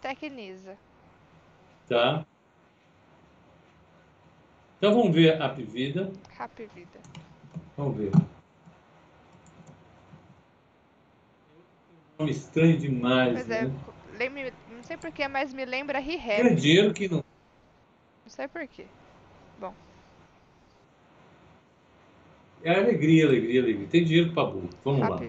Tecnisa. 0.01 0.77
Tá. 1.89 2.25
Então 4.79 4.95
vamos 4.95 5.15
ver 5.15 5.41
a 5.41 5.49
Vida. 5.49 6.13
Happy 6.39 6.67
Vida. 6.67 7.01
Vamos 7.77 7.97
ver. 7.97 8.11
Nome 12.19 12.31
estranho 12.31 12.77
demais, 12.79 13.33
Pois 13.33 13.51
é, 13.51 13.63
né? 13.67 13.75
lembre, 14.19 14.53
não 14.71 14.83
sei 14.85 14.97
porquê, 14.97 15.27
mas 15.27 15.53
me 15.53 15.65
lembra 15.65 15.99
Re-Rap. 15.99 16.55
dinheiro 16.55 16.93
que 16.93 17.09
não. 17.09 17.19
Não 17.19 18.29
sei 18.29 18.47
porquê. 18.47 18.87
É 22.65 22.75
alegria, 22.75 23.27
alegria, 23.27 23.62
alegria. 23.62 23.87
Tem 23.89 24.03
dinheiro 24.03 24.33
para 24.33 24.49
burro. 24.49 24.71
Vamos 24.83 25.07
lá. 25.07 25.21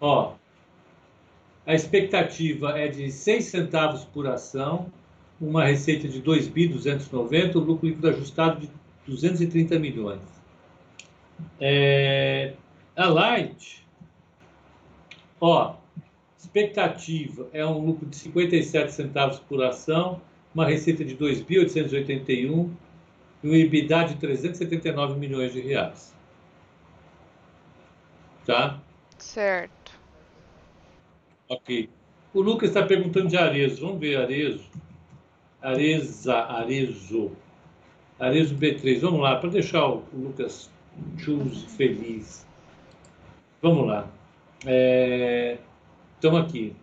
Ó, 0.00 0.34
a 1.66 1.74
expectativa 1.74 2.78
é 2.78 2.86
de 2.86 3.10
6 3.10 3.44
centavos 3.44 4.04
por 4.04 4.28
ação, 4.28 4.86
uma 5.40 5.64
receita 5.64 6.06
de 6.06 6.20
2 6.20 6.46
bi 6.46 6.68
290, 6.68 7.58
o 7.58 7.60
lucro 7.60 7.88
líquido 7.88 8.08
ajustado 8.08 8.60
de 8.60 8.70
230 9.08 9.76
milhões. 9.78 10.20
É, 11.60 12.54
a 12.94 13.08
Light, 13.08 13.84
ó, 15.40 15.74
expectativa 16.38 17.48
é 17.52 17.66
um 17.66 17.84
lucro 17.84 18.06
de 18.06 18.14
57 18.14 18.92
centavos 18.92 19.40
por 19.40 19.62
ação, 19.64 20.20
uma 20.54 20.66
receita 20.66 21.04
de 21.04 21.14
2 21.14 21.42
bi 21.42 21.58
881 21.58 22.70
e 23.46 23.48
um 23.48 23.54
EBITDA 23.54 24.04
de 24.06 24.16
379 24.16 25.20
milhões 25.20 25.52
de 25.52 25.60
reais. 25.60 26.12
Tá? 28.44 28.80
Certo. 29.18 29.92
Ok. 31.48 31.88
O 32.34 32.40
Lucas 32.40 32.70
está 32.70 32.84
perguntando 32.84 33.28
de 33.28 33.36
Arezo. 33.36 33.86
Vamos 33.86 34.00
ver 34.00 34.16
Arezo. 34.16 34.68
Areza, 35.62 36.34
Arezo. 36.34 37.30
Arezo 38.18 38.56
B3. 38.56 38.98
Vamos 38.98 39.20
lá, 39.20 39.36
para 39.36 39.50
deixar 39.50 39.86
o 39.86 40.02
Lucas 40.12 40.68
Chus 41.16 41.62
feliz. 41.76 42.44
Vamos 43.62 43.86
lá. 43.86 44.08
É... 44.64 45.58
Estamos 46.16 46.40
aqui. 46.40 46.74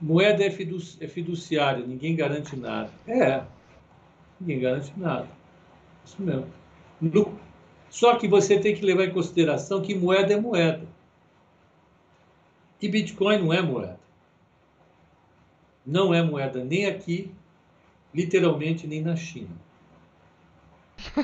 Moeda 0.00 0.44
é, 0.44 0.46
é 0.46 1.08
fiduciária, 1.08 1.84
ninguém 1.84 2.14
garante 2.14 2.56
nada. 2.56 2.90
É, 3.06 3.42
ninguém 4.40 4.60
garante 4.60 4.92
nada. 4.96 5.39
Isso 6.10 6.20
mesmo. 6.20 6.46
Lu- 7.00 7.38
Só 7.88 8.16
que 8.16 8.26
você 8.26 8.58
tem 8.58 8.74
que 8.74 8.84
levar 8.84 9.04
em 9.04 9.12
consideração 9.12 9.80
que 9.80 9.94
moeda 9.94 10.32
é 10.32 10.40
moeda. 10.40 10.86
E 12.82 12.88
Bitcoin 12.88 13.38
não 13.38 13.52
é 13.52 13.62
moeda. 13.62 14.00
Não 15.86 16.12
é 16.12 16.22
moeda 16.22 16.64
nem 16.64 16.86
aqui, 16.86 17.32
literalmente, 18.12 18.86
nem 18.86 19.02
na 19.02 19.14
China. 19.14 19.50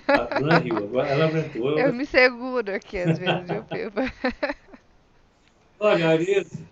A 0.08 0.38
Ana 0.38 0.58
riu, 0.58 0.84
agora 0.84 1.08
ela 1.08 1.24
aumentou. 1.26 1.78
Eu 1.78 1.92
me 1.92 2.06
seguro 2.06 2.72
aqui 2.74 2.98
às 2.98 3.18
vezes, 3.18 3.48
viu, 3.48 3.64
Pepa? 3.64 4.02
Olha, 5.80 6.08
Arezo, 6.10 6.64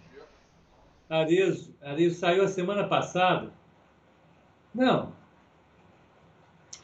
Arezo, 1.09 1.75
Arezo 1.83 2.19
saiu 2.19 2.45
a 2.45 2.49
semana 2.49 2.89
passada. 2.89 3.53
Não. 4.75 5.13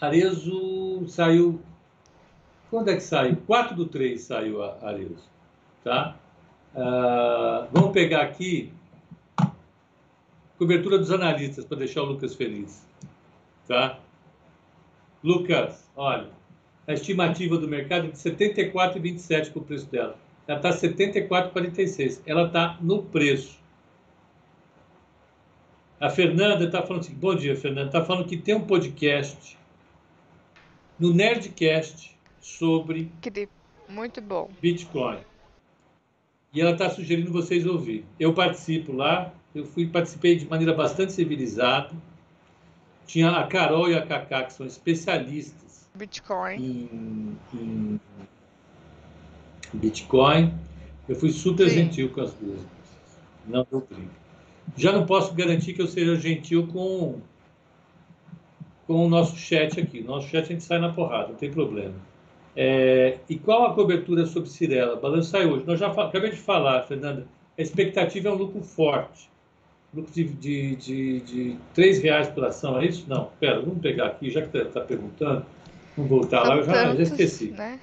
Arezo 0.00 1.06
saiu. 1.06 1.60
Quando 2.70 2.90
é 2.90 2.94
que 2.94 3.02
saiu? 3.02 3.36
4 3.46 3.76
do 3.76 3.86
3 3.86 4.20
saiu 4.20 4.62
a 4.62 4.78
Arezo. 4.82 5.28
Tá? 5.84 6.16
Ah, 6.74 7.66
vamos 7.72 7.92
pegar 7.92 8.22
aqui 8.22 8.72
cobertura 10.56 10.98
dos 10.98 11.10
analistas 11.10 11.64
para 11.64 11.78
deixar 11.78 12.02
o 12.02 12.04
Lucas 12.04 12.34
feliz. 12.34 12.86
Tá? 13.66 13.98
Lucas, 15.24 15.90
olha, 15.96 16.28
a 16.86 16.92
estimativa 16.92 17.56
do 17.56 17.66
mercado 17.66 18.08
é 18.08 18.10
de 18.10 18.18
74,27 18.18 19.52
para 19.52 19.58
o 19.58 19.64
preço 19.64 19.90
dela. 19.90 20.16
Ela 20.46 20.58
está 20.58 20.70
74,46. 20.70 22.20
Ela 22.26 22.46
está 22.46 22.76
no 22.80 23.02
preço. 23.04 23.58
A 26.00 26.10
Fernanda 26.10 26.64
está 26.64 26.82
falando 26.82 27.02
assim, 27.02 27.14
bom 27.14 27.34
dia, 27.34 27.54
Fernanda. 27.54 27.86
Está 27.86 28.04
falando 28.04 28.26
que 28.26 28.36
tem 28.36 28.54
um 28.54 28.66
podcast 28.66 29.56
no 31.00 31.14
Nerdcast 31.14 32.14
sobre 32.40 33.10
muito 33.88 34.20
bom. 34.20 34.50
Bitcoin. 34.60 35.18
E 36.52 36.60
ela 36.60 36.72
está 36.72 36.90
sugerindo 36.90 37.32
vocês 37.32 37.66
ouvir. 37.66 38.04
Eu 38.18 38.34
participo 38.34 38.92
lá, 38.92 39.32
eu 39.54 39.64
fui 39.64 39.86
participei 39.86 40.36
de 40.36 40.46
maneira 40.46 40.74
bastante 40.74 41.12
civilizada. 41.12 41.90
Tinha 43.06 43.30
a 43.30 43.46
Carol 43.46 43.90
e 43.90 43.96
a 43.96 44.06
Cacá, 44.06 44.44
que 44.44 44.52
são 44.52 44.66
especialistas 44.66 45.88
Bitcoin. 45.94 46.54
em, 46.54 47.36
em 47.54 48.00
Bitcoin. 49.72 50.54
Eu 51.08 51.16
fui 51.16 51.30
super 51.30 51.68
Sim. 51.68 51.76
gentil 51.76 52.10
com 52.10 52.20
as 52.20 52.32
duas. 52.34 52.60
Não 53.46 53.66
deu. 53.70 53.86
Já 54.76 54.92
não 54.92 55.06
posso 55.06 55.34
garantir 55.34 55.72
que 55.72 55.82
eu 55.82 55.88
seja 55.88 56.14
gentil 56.14 56.66
com, 56.68 57.20
com 58.90 59.06
o 59.06 59.08
nosso 59.08 59.36
chat 59.36 59.78
aqui. 59.78 60.02
Nosso 60.02 60.26
chat 60.26 60.42
a 60.46 60.48
gente 60.48 60.64
sai 60.64 60.80
na 60.80 60.92
porrada, 60.92 61.28
não 61.28 61.36
tem 61.36 61.48
problema. 61.48 61.94
É, 62.56 63.18
e 63.28 63.38
qual 63.38 63.66
a 63.66 63.72
cobertura 63.72 64.26
sobre 64.26 64.48
Cirela? 64.50 65.00
Sai 65.22 65.46
hoje. 65.46 65.64
Nós 65.64 65.78
já 65.78 65.86
acabei 65.86 66.30
de 66.30 66.36
falar, 66.36 66.82
Fernanda. 66.82 67.24
A 67.56 67.62
expectativa 67.62 68.28
é 68.28 68.32
um 68.32 68.34
lucro 68.34 68.60
forte. 68.62 69.30
Lucro 69.94 70.12
de, 70.12 70.24
de, 70.24 70.74
de, 70.74 71.20
de 71.20 71.56
3 71.72 72.02
reais 72.02 72.28
por 72.30 72.44
ação, 72.44 72.80
é 72.80 72.86
isso? 72.86 73.04
Não, 73.08 73.30
pera, 73.38 73.60
vamos 73.60 73.80
pegar 73.80 74.08
aqui, 74.08 74.28
já 74.28 74.42
que 74.42 74.58
está 74.58 74.80
perguntando. 74.80 75.46
Vamos 75.96 76.10
voltar 76.10 76.40
lá, 76.40 76.46
São 76.48 76.56
eu 76.56 76.64
já, 76.64 76.72
já 76.72 76.88
tantos, 76.88 77.10
esqueci. 77.10 77.50
né? 77.52 77.78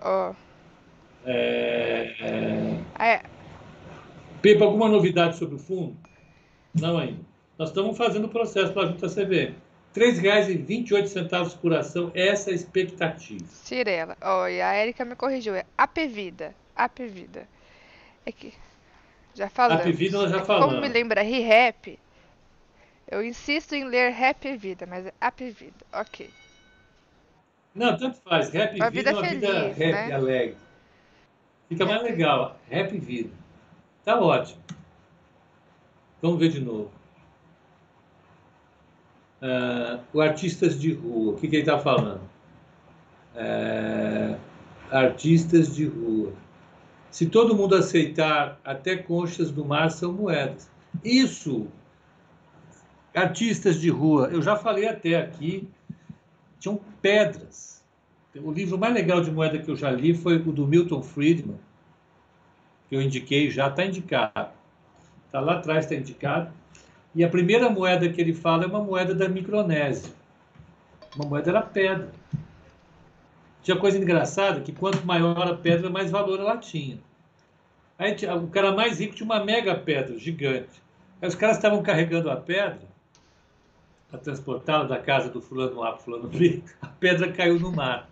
Ó, 0.00 0.32
É, 1.26 2.14
é... 2.18 2.80
é, 2.98 3.22
Pepa, 4.40 4.64
alguma 4.64 4.88
novidade 4.88 5.36
sobre 5.36 5.56
o 5.56 5.58
fundo? 5.58 5.94
Não 6.74 6.96
ainda. 6.96 7.29
Nós 7.60 7.68
estamos 7.68 7.98
fazendo 7.98 8.24
o 8.24 8.28
processo 8.30 8.72
para 8.72 8.84
a 8.84 8.86
junta 8.86 9.06
CVM. 9.06 9.54
R$ 9.94 10.12
3,28 10.14 11.58
por 11.58 11.74
ação, 11.74 12.10
essa 12.14 12.48
é 12.48 12.52
a 12.54 12.56
expectativa. 12.56 13.44
Cirela. 13.44 14.16
E 14.50 14.62
a 14.62 14.82
Erika 14.82 15.04
me 15.04 15.14
corrigiu, 15.14 15.54
é 15.54 15.66
Apvida. 15.76 16.54
Apvida. 16.74 17.46
É 18.24 18.32
que 18.32 18.54
já 19.34 19.50
falamos. 19.50 19.84
Apvida 19.84 20.16
nós 20.16 20.30
já 20.30 20.38
É 20.38 20.42
Como 20.42 20.80
me 20.80 20.88
lembra 20.88 21.20
Re-Rap, 21.20 21.98
eu 23.06 23.22
insisto 23.22 23.74
em 23.74 23.84
ler 23.84 24.10
Rap 24.10 24.56
Vida, 24.56 24.86
mas 24.86 25.04
é 25.04 25.12
Apvida. 25.20 25.84
Ok. 25.92 26.30
Não, 27.74 27.94
tanto 27.94 28.22
faz. 28.22 28.48
Rap 28.48 28.74
Uma 28.76 28.88
vida 28.88 29.10
vida 29.10 29.10
é 29.10 29.12
uma 29.12 29.28
vida 29.28 29.46
feliz, 29.48 29.76
rap 29.76 30.08
né? 30.08 30.14
alegre. 30.14 30.56
Fica 31.68 31.84
mais 31.84 32.02
legal. 32.04 32.58
Rap 32.70 32.98
vida. 32.98 33.30
Tá 34.02 34.18
ótimo. 34.18 34.62
Vamos 36.22 36.38
ver 36.38 36.48
de 36.48 36.60
novo. 36.62 36.99
Ah, 39.42 40.00
o 40.12 40.20
Artistas 40.20 40.78
de 40.78 40.92
Rua. 40.92 41.32
O 41.32 41.36
que, 41.36 41.48
que 41.48 41.56
ele 41.56 41.62
está 41.62 41.78
falando? 41.78 42.20
É, 43.34 44.36
artistas 44.90 45.74
de 45.74 45.86
rua. 45.86 46.32
Se 47.10 47.26
todo 47.26 47.56
mundo 47.56 47.74
aceitar, 47.74 48.60
até 48.64 48.96
conchas 48.96 49.50
do 49.50 49.64
mar 49.64 49.90
são 49.90 50.12
moedas. 50.12 50.70
Isso, 51.04 51.68
artistas 53.14 53.80
de 53.80 53.88
rua, 53.88 54.28
eu 54.32 54.42
já 54.42 54.56
falei 54.56 54.88
até 54.88 55.16
aqui, 55.16 55.68
tinham 56.58 56.80
pedras. 57.00 57.84
O 58.36 58.52
livro 58.52 58.78
mais 58.78 58.94
legal 58.94 59.20
de 59.20 59.30
moeda 59.30 59.58
que 59.58 59.70
eu 59.70 59.76
já 59.76 59.90
li 59.90 60.14
foi 60.14 60.36
o 60.36 60.52
do 60.52 60.66
Milton 60.66 61.02
Friedman, 61.02 61.58
que 62.88 62.94
eu 62.94 63.02
indiquei, 63.02 63.50
já 63.50 63.68
está 63.68 63.84
indicado. 63.84 64.50
Está 65.26 65.40
lá 65.40 65.54
atrás, 65.54 65.84
está 65.84 65.94
indicado. 65.94 66.52
E 67.14 67.24
a 67.24 67.28
primeira 67.28 67.68
moeda 67.68 68.08
que 68.08 68.20
ele 68.20 68.32
fala 68.32 68.64
é 68.64 68.66
uma 68.66 68.82
moeda 68.82 69.14
da 69.14 69.28
Micronésia. 69.28 70.12
Uma 71.16 71.28
moeda 71.28 71.50
era 71.50 71.62
pedra. 71.62 72.12
Tinha 73.62 73.76
coisa 73.76 73.98
engraçada 73.98 74.60
que 74.60 74.72
quanto 74.72 75.04
maior 75.04 75.46
a 75.46 75.54
pedra, 75.54 75.90
mais 75.90 76.10
valor 76.10 76.38
ela 76.38 76.56
tinha. 76.56 76.98
Aí 77.98 78.16
o 78.42 78.48
cara 78.48 78.72
mais 78.72 78.98
rico 78.98 79.14
tinha 79.14 79.26
uma 79.26 79.44
mega 79.44 79.74
pedra 79.74 80.18
gigante. 80.18 80.80
Aí 81.20 81.28
os 81.28 81.34
caras 81.34 81.56
estavam 81.56 81.82
carregando 81.82 82.30
a 82.30 82.36
pedra 82.36 82.88
para 84.10 84.18
transportá-la 84.18 84.84
da 84.84 84.98
casa 84.98 85.28
do 85.28 85.40
fulano 85.40 85.82
A 85.82 85.92
para 85.92 86.02
fulano 86.02 86.28
B, 86.28 86.62
a 86.82 86.86
pedra 86.88 87.30
caiu 87.32 87.58
no 87.60 87.70
mar. 87.70 88.10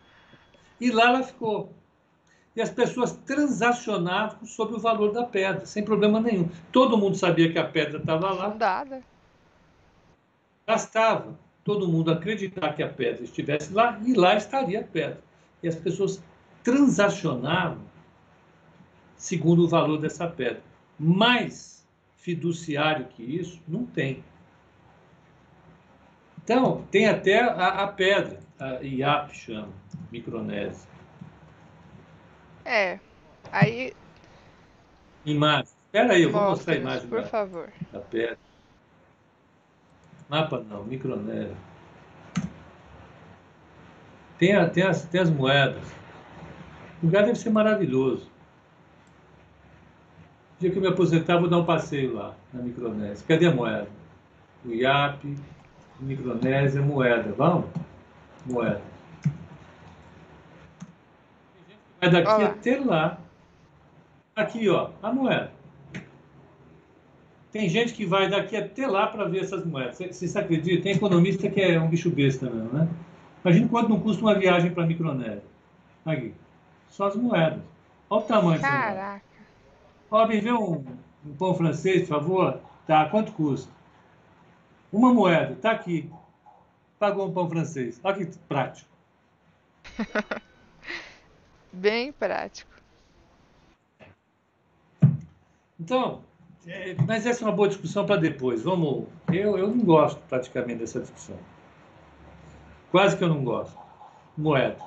E 0.80 0.90
lá 0.90 1.09
ela 1.09 1.22
ficou. 1.22 1.72
E 2.59 2.61
as 2.61 2.70
pessoas 2.70 3.12
transacionavam 3.24 4.44
sobre 4.44 4.74
o 4.74 4.80
valor 4.80 5.12
da 5.12 5.22
pedra, 5.22 5.64
sem 5.64 5.84
problema 5.84 6.18
nenhum. 6.18 6.48
Todo 6.72 6.98
mundo 6.98 7.16
sabia 7.16 7.52
que 7.52 7.56
a 7.56 7.64
pedra 7.64 7.98
estava 7.98 8.32
lá, 8.32 8.50
Fundada. 8.50 9.00
Bastava 10.66 11.38
todo 11.62 11.86
mundo 11.86 12.11
acreditar 12.11 12.72
que 12.72 12.82
a 12.82 12.88
pedra 12.88 13.22
estivesse 13.22 13.72
lá 13.72 14.00
e 14.04 14.12
lá 14.12 14.34
estaria 14.34 14.80
a 14.80 14.82
pedra. 14.82 15.20
E 15.62 15.68
as 15.68 15.76
pessoas 15.76 16.20
transacionavam 16.64 17.78
segundo 19.16 19.62
o 19.62 19.68
valor 19.68 20.00
dessa 20.00 20.26
pedra. 20.26 20.61
Mais 20.98 21.86
fiduciário 22.16 23.06
que 23.06 23.22
isso, 23.22 23.62
não 23.68 23.86
tem. 23.86 24.24
Então, 26.42 26.84
tem 26.90 27.06
até 27.06 27.40
a, 27.40 27.84
a 27.84 27.86
pedra, 27.86 28.40
a 28.59 28.82
IAP 28.82 29.32
chama, 29.36 29.68
Micronésia. 30.11 30.97
É, 32.68 33.00
aí... 33.50 33.94
Imagem. 35.24 35.72
Espera 35.86 36.12
aí, 36.12 36.24
eu 36.24 36.30
vou 36.30 36.50
mostrar 36.50 36.74
a 36.74 36.76
imagem 36.76 37.08
por 37.08 37.22
da, 37.22 37.26
favor. 37.26 37.72
da 37.90 37.98
pedra. 37.98 38.38
Mapa 40.28 40.62
não, 40.68 40.84
Micronésia. 40.84 41.56
Tem, 44.38 44.54
a, 44.54 44.68
tem, 44.68 44.82
as, 44.82 45.06
tem 45.06 45.18
as 45.18 45.30
moedas. 45.30 45.82
O 47.02 47.06
lugar 47.06 47.24
deve 47.24 47.38
ser 47.38 47.48
maravilhoso. 47.48 48.30
No 50.52 50.60
dia 50.60 50.70
que 50.70 50.76
eu 50.76 50.82
me 50.82 50.88
aposentar, 50.88 51.38
vou 51.38 51.48
dar 51.48 51.56
um 51.56 51.64
passeio 51.64 52.12
lá, 52.12 52.34
na 52.52 52.60
Micronésia. 52.60 53.24
Cadê 53.26 53.46
a 53.46 53.54
moeda? 53.54 53.88
O 54.62 54.68
IAP, 54.68 55.38
Micronésia, 56.00 56.82
moeda. 56.82 57.32
Vamos? 57.32 57.64
Moeda. 58.44 58.82
Vai 62.01 62.11
daqui 62.11 62.30
Olá. 62.30 62.46
até 62.46 62.78
lá. 62.78 63.18
Aqui, 64.36 64.68
ó, 64.68 64.90
a 65.03 65.12
moeda. 65.12 65.51
Tem 67.51 67.68
gente 67.68 67.92
que 67.92 68.07
vai 68.07 68.28
daqui 68.28 68.57
até 68.57 68.86
lá 68.86 69.07
para 69.09 69.24
ver 69.24 69.40
essas 69.40 69.64
moedas. 69.64 69.96
Você, 69.96 70.12
você 70.12 70.38
acredita? 70.38 70.82
Tem 70.82 70.92
economista 70.92 71.51
que 71.51 71.61
é 71.61 71.80
um 71.80 71.88
bicho 71.88 72.11
besta 72.11 72.49
mesmo, 72.49 72.72
né? 72.72 72.88
Imagina 73.44 73.68
quanto 73.68 73.88
não 73.88 74.01
custa 74.01 74.22
uma 74.22 74.34
viagem 74.34 74.70
para 74.70 74.84
a 74.84 74.86
Micronésia. 74.86 75.42
Aqui. 76.05 76.34
Só 76.88 77.07
as 77.09 77.16
moedas. 77.16 77.61
Olha 78.09 78.22
o 78.22 78.26
tamanho 78.26 78.61
Caraca. 78.61 79.22
Ó, 80.11 80.26
me 80.26 80.40
vê 80.40 80.53
um, 80.53 80.84
um 81.26 81.34
pão 81.36 81.55
francês, 81.55 82.03
por 82.03 82.20
favor. 82.20 82.61
Tá, 82.86 83.07
quanto 83.07 83.32
custa? 83.32 83.70
Uma 84.92 85.12
moeda, 85.12 85.57
tá 85.57 85.72
aqui. 85.72 86.11
Pagou 86.99 87.28
um 87.28 87.32
pão 87.32 87.49
francês. 87.49 88.01
Olha 88.03 88.16
que 88.24 88.38
prático. 88.49 88.88
Bem 91.72 92.12
prático. 92.12 92.70
Então, 95.78 96.20
é, 96.66 96.94
mas 97.06 97.24
essa 97.24 97.44
é 97.44 97.48
uma 97.48 97.54
boa 97.54 97.68
discussão 97.68 98.04
para 98.04 98.16
depois. 98.16 98.62
Vamos. 98.62 99.04
Eu, 99.32 99.56
eu 99.56 99.68
não 99.68 99.84
gosto 99.84 100.20
praticamente 100.28 100.80
dessa 100.80 101.00
discussão. 101.00 101.36
Quase 102.90 103.16
que 103.16 103.24
eu 103.24 103.28
não 103.28 103.44
gosto. 103.44 103.76
Moeda. 104.36 104.78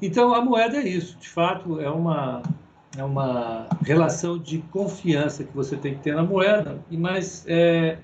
Então, 0.00 0.34
a 0.34 0.40
moeda 0.40 0.78
é 0.78 0.88
isso. 0.88 1.18
De 1.18 1.28
fato, 1.28 1.80
é 1.80 1.90
uma, 1.90 2.42
é 2.96 3.02
uma 3.02 3.66
relação 3.82 4.38
de 4.38 4.58
confiança 4.58 5.44
que 5.44 5.54
você 5.54 5.76
tem 5.76 5.94
que 5.94 6.00
ter 6.00 6.14
na 6.14 6.22
moeda. 6.22 6.80
E, 6.90 6.96
mais, 6.96 7.44
é, 7.48 7.98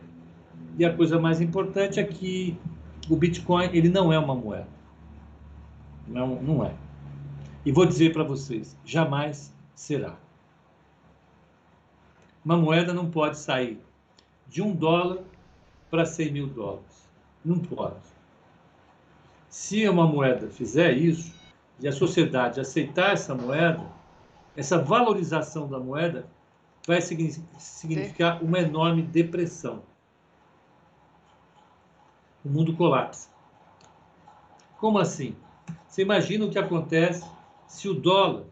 e 0.76 0.84
a 0.84 0.94
coisa 0.94 1.20
mais 1.20 1.40
importante 1.40 2.00
é 2.00 2.04
que 2.04 2.58
o 3.08 3.16
Bitcoin 3.16 3.70
ele 3.72 3.88
não 3.88 4.12
é 4.12 4.18
uma 4.18 4.34
moeda. 4.34 4.68
Não, 6.06 6.42
não 6.42 6.64
é. 6.64 6.72
E 7.64 7.72
vou 7.72 7.86
dizer 7.86 8.12
para 8.12 8.22
vocês, 8.22 8.76
jamais 8.84 9.54
será. 9.74 10.16
Uma 12.44 12.56
moeda 12.56 12.92
não 12.92 13.10
pode 13.10 13.38
sair 13.38 13.80
de 14.46 14.60
um 14.60 14.74
dólar 14.74 15.22
para 15.90 16.04
100 16.04 16.32
mil 16.32 16.46
dólares. 16.46 17.08
Não 17.42 17.58
pode. 17.58 17.96
Se 19.48 19.88
uma 19.88 20.06
moeda 20.06 20.48
fizer 20.48 20.92
isso, 20.92 21.34
e 21.80 21.88
a 21.88 21.92
sociedade 21.92 22.60
aceitar 22.60 23.12
essa 23.12 23.34
moeda, 23.34 23.84
essa 24.56 24.78
valorização 24.78 25.68
da 25.68 25.78
moeda 25.78 26.26
vai 26.86 27.00
significar 27.00 28.42
uma 28.42 28.60
enorme 28.60 29.02
depressão. 29.02 29.82
O 32.44 32.48
mundo 32.48 32.76
colapsa. 32.76 33.30
Como 34.78 34.98
assim? 34.98 35.34
Você 35.88 36.02
imagina 36.02 36.44
o 36.44 36.50
que 36.50 36.58
acontece 36.58 37.24
se 37.74 37.88
o 37.88 37.94
dólar 37.94 38.44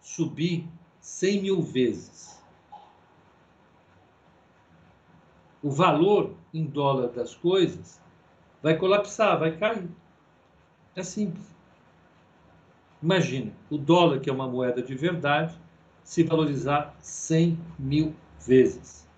subir 0.00 0.68
100 1.00 1.42
mil 1.42 1.62
vezes. 1.62 2.42
O 5.62 5.70
valor 5.70 6.34
em 6.52 6.64
dólar 6.64 7.10
das 7.10 7.36
coisas 7.36 8.00
vai 8.60 8.76
colapsar, 8.76 9.38
vai 9.38 9.56
cair. 9.56 9.88
É 10.96 11.04
simples. 11.04 11.54
Imagine 13.00 13.54
o 13.70 13.78
dólar, 13.78 14.18
que 14.18 14.28
é 14.28 14.32
uma 14.32 14.48
moeda 14.48 14.82
de 14.82 14.94
verdade, 14.96 15.56
se 16.02 16.24
valorizar 16.24 16.96
100 16.98 17.56
mil 17.78 18.16
vezes. 18.44 19.08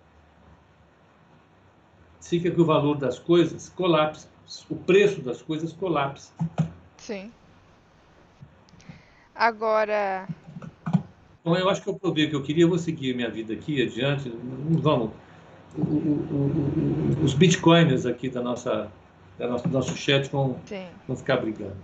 Fica 2.21 2.51
que 2.51 2.61
o 2.61 2.67
valor 2.67 2.99
das 2.99 3.19
coisas 3.19 3.71
colapsa, 3.71 4.29
o 4.69 4.77
preço 4.77 5.23
das 5.23 5.41
coisas 5.41 5.73
colapsa. 5.73 6.35
Sim. 6.99 7.33
Agora. 9.35 10.29
Bom, 11.45 11.57
eu 11.57 11.69
acho 11.69 11.83
que 11.83 11.89
eu 11.89 11.99
provei 11.99 12.27
o 12.27 12.31
que 12.31 12.37
eu 12.37 12.43
queria, 12.43 12.65
eu 12.65 12.69
vou 12.69 12.79
seguir 12.79 13.15
minha 13.15 13.31
vida 13.31 13.53
aqui 13.53 13.83
adiante. 13.83 14.33
Vamos. 14.81 15.11
O, 15.77 15.81
o, 15.81 17.21
o, 17.21 17.25
os 17.25 17.35
bitcoiners 17.35 18.07
aqui 18.07 18.29
da 18.29 18.43
nossa, 18.43 18.93
da 19.39 19.49
nossa, 19.49 19.67
do 19.67 19.73
nosso 19.73 19.97
chat 19.97 20.31
vão, 20.31 20.61
vão 21.07 21.17
ficar 21.17 21.39
brigando. 21.39 21.77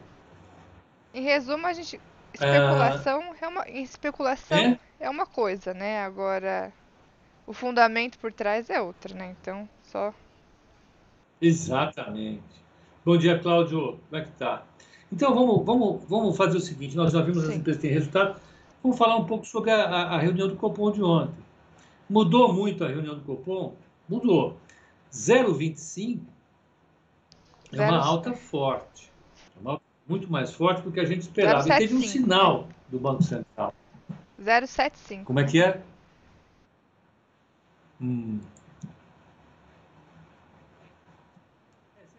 Em 1.12 1.22
resumo, 1.22 1.66
a 1.66 1.72
gente. 1.72 2.00
Especulação 2.34 3.22
é, 3.22 3.44
é 3.44 3.48
uma, 3.48 3.68
especulação 3.70 4.58
é? 4.58 4.78
é 5.00 5.10
uma 5.10 5.26
coisa, 5.26 5.72
né? 5.72 6.04
Agora, 6.04 6.70
o 7.46 7.52
fundamento 7.54 8.18
por 8.18 8.30
trás 8.30 8.68
é 8.68 8.80
outra, 8.80 9.14
né? 9.14 9.34
Então, 9.40 9.68
só. 9.82 10.12
Exatamente. 11.40 12.42
Bom 13.04 13.16
dia, 13.16 13.38
Cláudio. 13.38 13.98
Como 14.08 14.22
é 14.22 14.24
que 14.24 14.30
tá? 14.32 14.62
Então, 15.12 15.34
vamos, 15.34 15.64
vamos, 15.64 16.04
vamos 16.08 16.36
fazer 16.36 16.58
o 16.58 16.60
seguinte: 16.60 16.96
nós 16.96 17.12
já 17.12 17.22
vimos 17.22 17.42
Sim. 17.42 17.50
as 17.50 17.56
empresas 17.56 17.82
têm 17.82 17.90
resultado. 17.90 18.40
Vamos 18.82 18.98
falar 18.98 19.16
um 19.16 19.24
pouco 19.24 19.44
sobre 19.46 19.70
a, 19.70 19.84
a, 19.84 20.18
reunião 20.18 20.48
do 20.48 20.56
Copom 20.56 20.90
de 20.92 21.02
ontem. 21.02 21.42
Mudou 22.08 22.52
muito 22.52 22.84
a 22.84 22.88
reunião 22.88 23.14
do 23.14 23.22
Copom? 23.22 23.74
Mudou. 24.08 24.56
0,25 25.12 26.20
é 27.72 27.82
uma 27.82 27.98
alta 27.98 28.32
forte. 28.34 29.10
É 29.56 29.60
uma 29.60 29.70
alta 29.72 29.84
muito 30.06 30.30
mais 30.30 30.52
forte 30.52 30.82
do 30.82 30.92
que 30.92 31.00
a 31.00 31.04
gente 31.04 31.22
esperava. 31.22 31.62
075. 31.62 31.82
E 31.82 31.88
teve 31.88 31.94
um 31.94 32.08
sinal 32.08 32.68
do 32.88 32.98
Banco 32.98 33.22
Central. 33.22 33.74
075. 34.38 35.24
Como 35.24 35.40
é 35.40 35.44
que 35.44 35.62
é? 35.62 35.82
Hum. 38.00 38.38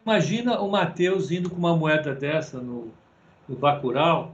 Imagina 0.10 0.60
o 0.60 0.72
Matheus 0.72 1.30
indo 1.30 1.51
com 1.51 1.57
uma 1.57 1.78
moeda 1.78 2.16
dessa 2.16 2.60
no, 2.60 2.91
no 3.47 3.55
Bacurau, 3.55 4.34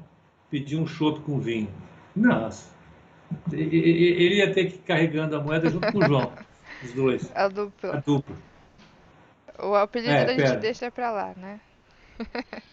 pedir 0.49 0.77
um 0.77 0.87
chopp 0.87 1.19
com 1.19 1.37
vinho. 1.37 1.67
Nossa. 2.15 2.73
Ele 3.51 4.35
ia 4.35 4.53
ter 4.53 4.67
que 4.67 4.75
ir 4.75 4.83
carregando 4.83 5.35
a 5.35 5.43
moeda 5.43 5.69
junto 5.69 5.91
com 5.91 5.97
o 5.97 6.05
João. 6.05 6.31
Os 6.81 6.93
dois. 6.93 7.29
A 7.35 7.49
dupla. 7.49 7.97
A 7.97 7.99
dupla. 7.99 8.35
O 9.59 9.75
apelido 9.75 10.13
é, 10.13 10.23
a 10.23 10.27
gente 10.27 10.43
pera. 10.43 10.55
deixa 10.55 10.89
pra 10.89 11.11
lá, 11.11 11.33
né? 11.35 11.59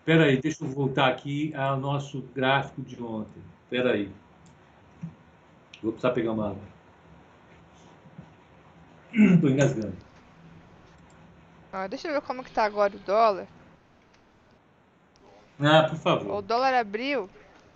Espera 0.00 0.24
aí, 0.24 0.36
deixa 0.38 0.64
eu 0.64 0.68
voltar 0.68 1.08
aqui 1.08 1.54
ao 1.54 1.80
nosso 1.80 2.20
gráfico 2.34 2.82
de 2.82 3.02
ontem. 3.02 3.42
Espera 3.64 3.94
aí. 3.94 4.10
Vou 5.82 5.92
precisar 5.92 6.12
pegar 6.12 6.32
uma 6.32 6.50
água. 6.50 6.62
Estou 9.14 9.48
engasgando. 9.48 9.96
Ah, 11.78 11.86
deixa 11.88 12.08
eu 12.08 12.14
ver 12.14 12.22
como 12.22 12.42
que 12.42 12.50
tá 12.50 12.64
agora 12.64 12.96
o 12.96 12.98
dólar. 13.00 13.46
Ah, 15.60 15.86
por 15.86 15.98
favor. 15.98 16.36
O 16.36 16.40
dólar 16.40 16.72
abriu 16.72 17.28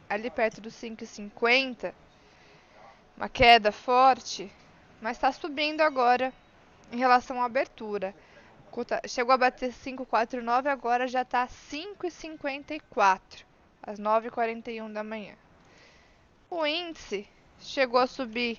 ali 0.09 0.31
perto 0.31 0.59
dos 0.59 0.73
5,50. 0.73 1.93
Uma 3.15 3.29
queda 3.29 3.71
forte, 3.71 4.51
mas 5.03 5.19
está 5.19 5.31
subindo 5.31 5.83
agora 5.83 6.33
em 6.91 6.97
relação 6.97 7.43
à 7.43 7.45
abertura. 7.45 8.15
Chegou 9.07 9.35
a 9.35 9.37
bater 9.37 9.71
5,49, 9.71 10.69
agora 10.69 11.07
já 11.07 11.21
está 11.21 11.47
5,54, 11.47 13.21
às 13.83 14.01
9h41 14.01 14.91
da 14.95 15.05
manhã. 15.05 15.35
O 16.49 16.65
índice 16.65 17.29
chegou 17.59 18.01
a 18.01 18.07
subir 18.07 18.59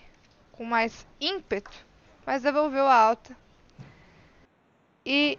com 0.51 0.63
mais 0.63 1.07
ímpeto, 1.19 1.83
mas 2.27 2.43
devolveu 2.43 2.85
a 2.85 2.93
alta. 2.93 3.35
E 5.05 5.37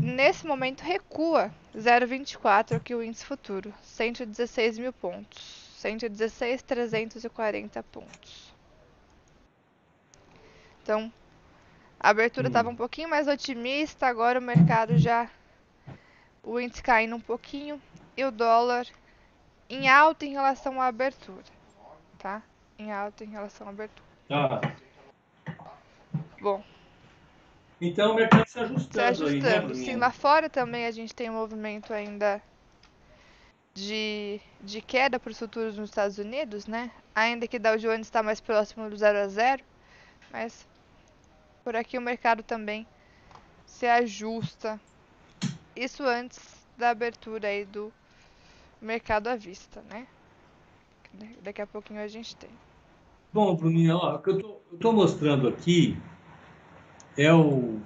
nesse 0.00 0.46
momento 0.46 0.82
recua 0.82 1.50
0,24 1.76 2.76
aqui 2.76 2.94
o 2.94 3.02
índice 3.02 3.24
futuro, 3.24 3.72
116 3.82 4.78
mil 4.78 4.92
pontos, 4.92 5.76
116.340 5.80 7.82
pontos. 7.84 8.52
Então, 10.82 11.12
A 12.02 12.10
abertura 12.10 12.46
Hum. 12.46 12.48
estava 12.48 12.68
um 12.70 12.76
pouquinho 12.76 13.08
mais 13.10 13.28
otimista, 13.28 14.06
agora 14.06 14.38
o 14.38 14.42
mercado 14.42 14.96
já. 14.98 15.28
O 16.42 16.58
índice 16.58 16.82
caindo 16.82 17.14
um 17.16 17.20
pouquinho 17.20 17.80
e 18.16 18.24
o 18.24 18.30
dólar 18.30 18.86
em 19.68 19.88
alta 19.88 20.24
em 20.24 20.32
relação 20.32 20.80
à 20.80 20.86
abertura. 20.86 21.44
Tá? 22.18 22.42
Em 22.78 22.90
alta 22.92 23.24
em 23.24 23.28
relação 23.28 23.66
à 23.66 23.70
abertura. 23.70 24.08
Tá. 24.28 24.60
Bom, 26.40 26.64
Então 27.80 28.12
o 28.12 28.14
mercado 28.14 28.46
se 28.46 28.52
se 28.52 28.58
ajustando, 28.60 29.26
aí, 29.26 29.40
né, 29.40 29.48
ajustando. 29.56 29.74
Sim, 29.74 29.96
lá 29.96 30.10
fora 30.10 30.50
também 30.50 30.86
a 30.86 30.90
gente 30.90 31.14
tem 31.14 31.30
um 31.30 31.34
movimento 31.34 31.92
ainda 31.92 32.42
de, 33.72 34.40
de 34.60 34.82
queda 34.82 35.18
para 35.18 35.30
os 35.30 35.38
futuros 35.38 35.78
nos 35.78 35.88
Estados 35.88 36.18
Unidos, 36.18 36.66
né? 36.66 36.90
Ainda 37.14 37.46
que 37.46 37.58
Dow 37.58 37.78
Jones 37.78 38.06
está 38.06 38.22
mais 38.22 38.40
próximo 38.40 38.88
do 38.90 38.96
0 38.96 39.18
a 39.18 39.28
0, 39.28 39.62
mas 40.30 40.66
por 41.64 41.74
aqui 41.74 41.96
o 41.96 42.02
mercado 42.02 42.42
também 42.42 42.86
se 43.64 43.86
ajusta. 43.86 44.78
Isso 45.74 46.02
antes 46.02 46.38
da 46.76 46.90
abertura 46.90 47.48
aí 47.48 47.64
do 47.64 47.92
mercado 48.80 49.28
à 49.28 49.36
vista, 49.36 49.82
né? 49.88 50.06
Daqui 51.42 51.62
a 51.62 51.66
pouquinho 51.66 52.00
a 52.00 52.08
gente 52.08 52.36
tem. 52.36 52.50
Bom, 53.32 53.54
Bruninha, 53.54 53.96
ó, 53.96 54.16
o 54.16 54.18
que 54.18 54.30
eu 54.30 54.62
estou 54.72 54.92
mostrando 54.92 55.48
aqui 55.48 55.96
é 57.16 57.32
o, 57.32 57.78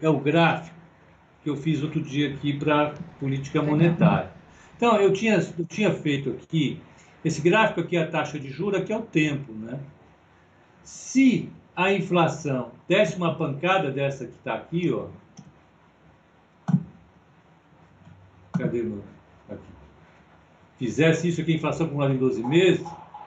é 0.00 0.08
o 0.08 0.18
gráfico 0.18 0.76
que 1.42 1.50
eu 1.50 1.56
fiz 1.56 1.82
outro 1.82 2.00
dia 2.00 2.34
aqui 2.34 2.52
para 2.52 2.94
política 3.20 3.62
monetária. 3.62 4.30
Então, 4.76 4.96
eu 4.96 5.12
tinha, 5.12 5.36
eu 5.58 5.64
tinha 5.66 5.92
feito 5.92 6.30
aqui, 6.30 6.80
esse 7.24 7.40
gráfico 7.40 7.80
aqui 7.80 7.96
é 7.96 8.02
a 8.02 8.10
taxa 8.10 8.38
de 8.38 8.48
juros, 8.48 8.80
aqui 8.80 8.92
é 8.92 8.96
o 8.96 9.02
tempo, 9.02 9.52
né? 9.52 9.80
Se 10.84 11.50
a 11.74 11.92
inflação 11.92 12.72
desse 12.88 13.16
uma 13.16 13.34
pancada 13.34 13.90
dessa 13.90 14.24
que 14.26 14.32
está 14.32 14.54
aqui, 14.54 14.92
ó. 14.92 15.08
Cadê 18.56 18.82
meu? 18.82 19.02
Aqui. 19.48 19.62
Fizesse 20.76 21.28
isso 21.28 21.40
aqui, 21.40 21.52
a 21.52 21.56
inflação 21.56 21.86
acumulada 21.86 22.14
em 22.14 22.18
12 22.18 22.42
meses, 22.44 22.86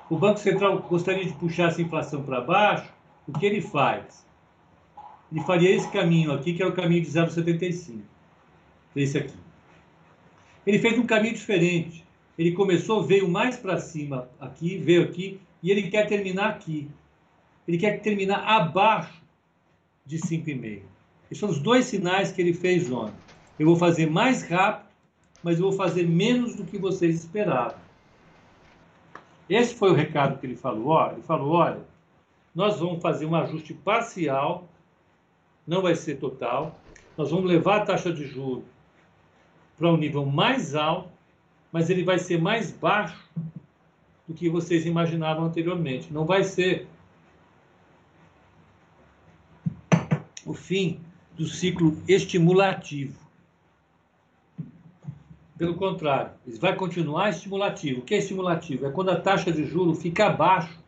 o 0.10 0.18
Banco 0.18 0.40
Central 0.40 0.80
gostaria 0.80 1.26
de 1.26 1.34
puxar 1.34 1.70
essa 1.70 1.82
inflação 1.82 2.24
para 2.24 2.42
baixo, 2.42 2.92
o 3.28 3.32
que 3.32 3.46
ele 3.46 3.62
faz? 3.62 4.26
Ele 5.32 5.42
faria 5.42 5.74
esse 5.76 5.90
caminho 5.92 6.32
aqui, 6.32 6.54
que 6.54 6.62
é 6.62 6.66
o 6.66 6.74
caminho 6.74 7.02
de 7.02 7.10
0,75. 7.10 8.02
Esse 8.96 9.18
aqui. 9.18 9.38
Ele 10.66 10.78
fez 10.78 11.00
um 11.00 11.06
caminho 11.06 11.34
diferente. 11.34 12.06
Ele 12.38 12.52
começou, 12.52 13.04
veio 13.04 13.28
mais 13.28 13.58
para 13.58 13.80
cima 13.80 14.30
aqui, 14.40 14.78
veio 14.78 15.04
aqui, 15.04 15.40
e 15.64 15.72
ele 15.72 15.90
quer 15.90 16.08
terminar 16.08 16.50
aqui. 16.50 16.90
Ele 17.68 17.78
quer 17.78 18.02
terminar 18.02 18.40
abaixo 18.40 19.22
de 20.06 20.18
5,5. 20.18 20.82
Esses 21.26 21.40
são 21.40 21.50
os 21.50 21.60
dois 21.60 21.86
sinais 21.86 22.32
que 22.32 22.42
ele 22.42 22.54
fez 22.54 22.92
ontem. 22.92 23.16
Eu 23.58 23.68
vou 23.68 23.76
fazer 23.76 24.10
mais 24.10 24.44
rápido, 24.44 24.90
mas 25.44 25.60
eu 25.60 25.70
vou 25.70 25.74
fazer 25.74 26.08
menos 26.08 26.56
do 26.56 26.66
que 26.66 26.78
vocês 26.78 27.16
esperavam. 27.16 27.80
Esse 29.50 29.76
foi 29.76 29.92
o 29.92 29.94
recado 29.94 30.40
que 30.40 30.46
ele 30.46 30.56
falou. 30.56 31.12
Ele 31.12 31.22
falou: 31.22 31.54
olha, 31.54 31.80
nós 32.54 32.80
vamos 32.80 33.02
fazer 33.02 33.26
um 33.26 33.36
ajuste 33.36 33.74
parcial, 33.74 34.68
não 35.66 35.82
vai 35.82 35.96
ser 35.96 36.16
total. 36.16 36.80
Nós 37.18 37.32
vamos 37.32 37.50
levar 37.50 37.78
a 37.78 37.86
taxa 37.86 38.12
de 38.12 38.26
juros 38.26 38.64
para 39.78 39.92
um 39.92 39.98
nível 39.98 40.26
mais 40.26 40.76
alto, 40.76 41.10
mas 41.72 41.90
ele 41.90 42.04
vai 42.04 42.20
ser 42.20 42.40
mais 42.40 42.72
baixo 42.72 43.30
do 44.28 44.34
que 44.34 44.50
vocês 44.50 44.86
imaginavam 44.86 45.46
anteriormente. 45.46 46.12
Não 46.12 46.26
vai 46.26 46.44
ser 46.44 46.88
o 50.46 50.54
fim 50.54 51.00
do 51.36 51.46
ciclo 51.48 51.98
estimulativo. 52.08 53.20
Pelo 55.58 55.76
contrário, 55.76 56.32
ele 56.46 56.58
vai 56.58 56.76
continuar 56.76 57.30
estimulativo. 57.30 58.02
O 58.02 58.04
que 58.04 58.16
é 58.16 58.18
estimulativo? 58.18 58.86
É 58.86 58.92
quando 58.92 59.10
a 59.10 59.20
taxa 59.20 59.52
de 59.52 59.64
juro 59.66 59.94
fica 59.94 60.26
abaixo 60.26 60.80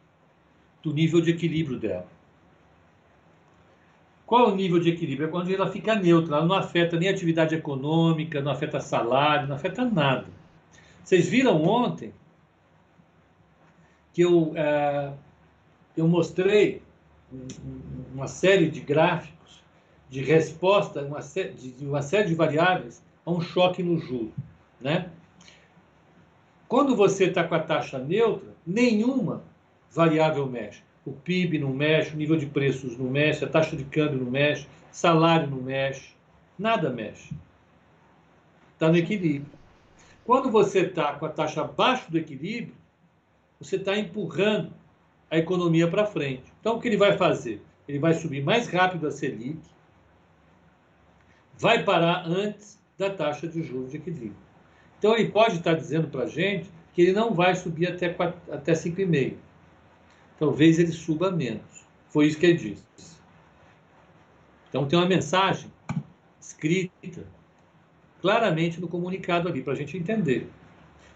do 0.81 0.93
nível 0.93 1.21
de 1.21 1.31
equilíbrio 1.31 1.79
dela. 1.79 2.07
Qual 4.33 4.51
o 4.51 4.55
nível 4.55 4.79
de 4.79 4.89
equilíbrio? 4.89 5.27
É 5.27 5.29
quando 5.29 5.53
ela 5.53 5.69
fica 5.69 5.93
neutra, 5.93 6.37
ela 6.37 6.45
não 6.47 6.55
afeta 6.55 6.97
nem 6.97 7.07
atividade 7.07 7.53
econômica, 7.53 8.41
não 8.41 8.51
afeta 8.51 8.79
salário, 8.79 9.47
não 9.47 9.55
afeta 9.55 9.85
nada. 9.85 10.25
Vocês 11.03 11.29
viram 11.29 11.61
ontem 11.61 12.11
que 14.11 14.23
eu, 14.23 14.51
é, 14.55 15.13
eu 15.95 16.07
mostrei 16.07 16.81
uma 18.11 18.27
série 18.27 18.71
de 18.71 18.81
gráficos 18.81 19.61
de 20.09 20.23
resposta 20.23 21.03
uma 21.03 21.19
de 21.19 21.85
uma 21.85 22.01
série 22.01 22.29
de 22.29 22.33
variáveis 22.33 23.03
a 23.23 23.29
um 23.29 23.39
choque 23.39 23.83
no 23.83 23.99
juro. 23.99 24.33
Né? 24.81 25.11
Quando 26.67 26.95
você 26.95 27.25
está 27.25 27.43
com 27.43 27.53
a 27.53 27.59
taxa 27.59 27.99
neutra, 27.99 28.49
nenhuma 28.65 29.43
variável 29.91 30.47
mexe. 30.47 30.81
O 31.05 31.11
PIB 31.11 31.59
não 31.59 31.73
mexe, 31.73 32.13
o 32.13 32.17
nível 32.17 32.37
de 32.37 32.45
preços 32.45 32.97
não 32.97 33.09
mexe, 33.09 33.43
a 33.43 33.49
taxa 33.49 33.75
de 33.75 33.83
câmbio 33.83 34.23
não 34.23 34.31
mexe, 34.31 34.67
salário 34.91 35.49
não 35.49 35.61
mexe, 35.61 36.13
nada 36.57 36.89
mexe. 36.89 37.33
Está 38.73 38.89
no 38.89 38.97
equilíbrio. 38.97 39.51
Quando 40.23 40.49
você 40.49 40.81
está 40.81 41.13
com 41.13 41.25
a 41.25 41.29
taxa 41.29 41.61
abaixo 41.61 42.09
do 42.09 42.17
equilíbrio, 42.17 42.75
você 43.59 43.75
está 43.75 43.97
empurrando 43.97 44.73
a 45.29 45.37
economia 45.37 45.87
para 45.87 46.05
frente. 46.05 46.43
Então, 46.59 46.77
o 46.77 46.79
que 46.79 46.87
ele 46.87 46.97
vai 46.97 47.17
fazer? 47.17 47.61
Ele 47.87 47.99
vai 47.99 48.13
subir 48.13 48.43
mais 48.43 48.67
rápido 48.67 49.07
a 49.07 49.11
Selic, 49.11 49.59
vai 51.57 51.83
parar 51.83 52.25
antes 52.25 52.79
da 52.97 53.09
taxa 53.09 53.47
de 53.47 53.63
juros 53.63 53.91
de 53.91 53.97
equilíbrio. 53.97 54.35
Então, 54.99 55.15
ele 55.17 55.31
pode 55.31 55.57
estar 55.57 55.73
dizendo 55.73 56.07
para 56.07 56.23
a 56.23 56.27
gente 56.27 56.69
que 56.93 57.01
ele 57.01 57.13
não 57.13 57.33
vai 57.33 57.55
subir 57.55 57.87
até, 57.87 58.15
até 58.51 58.73
5,5. 58.73 59.35
Talvez 60.43 60.77
ele 60.77 60.91
suba 60.91 61.31
menos. 61.31 61.87
Foi 62.09 62.27
isso 62.27 62.37
que 62.37 62.45
ele 62.45 62.57
disse. 62.57 63.17
Então, 64.67 64.85
tem 64.85 64.99
uma 64.99 65.07
mensagem 65.07 65.71
escrita 66.37 67.25
claramente 68.19 68.81
no 68.81 68.89
comunicado 68.89 69.47
ali, 69.47 69.63
para 69.63 69.71
a 69.71 69.75
gente 69.77 69.95
entender. 69.95 70.49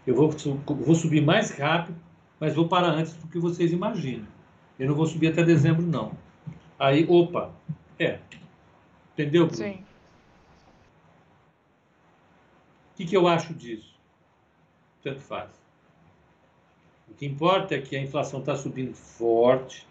Eu 0.05 0.15
vou, 0.15 0.31
vou 0.31 0.95
subir 0.95 1.21
mais 1.21 1.51
rápido, 1.51 1.99
mas 2.39 2.55
vou 2.55 2.69
parar 2.69 2.91
antes 2.91 3.15
do 3.15 3.27
que 3.27 3.37
vocês 3.37 3.73
imaginam. 3.73 4.25
Eu 4.79 4.87
não 4.87 4.95
vou 4.95 5.05
subir 5.05 5.27
até 5.27 5.43
dezembro, 5.43 5.85
não. 5.85 6.13
Aí, 6.79 7.05
opa, 7.09 7.53
é. 7.99 8.19
Entendeu, 9.11 9.45
Bruno? 9.45 9.61
Sim. 9.61 9.83
O 12.93 12.95
que, 12.95 13.05
que 13.05 13.17
eu 13.17 13.27
acho 13.27 13.53
disso? 13.53 13.93
Tanto 15.03 15.19
faz. 15.19 15.66
O 17.17 17.19
que 17.19 17.25
importa 17.25 17.73
é 17.73 17.81
que 17.81 17.95
a 17.95 17.99
inflação 17.99 18.41
está 18.41 18.55
subindo 18.55 18.93
forte. 18.93 19.87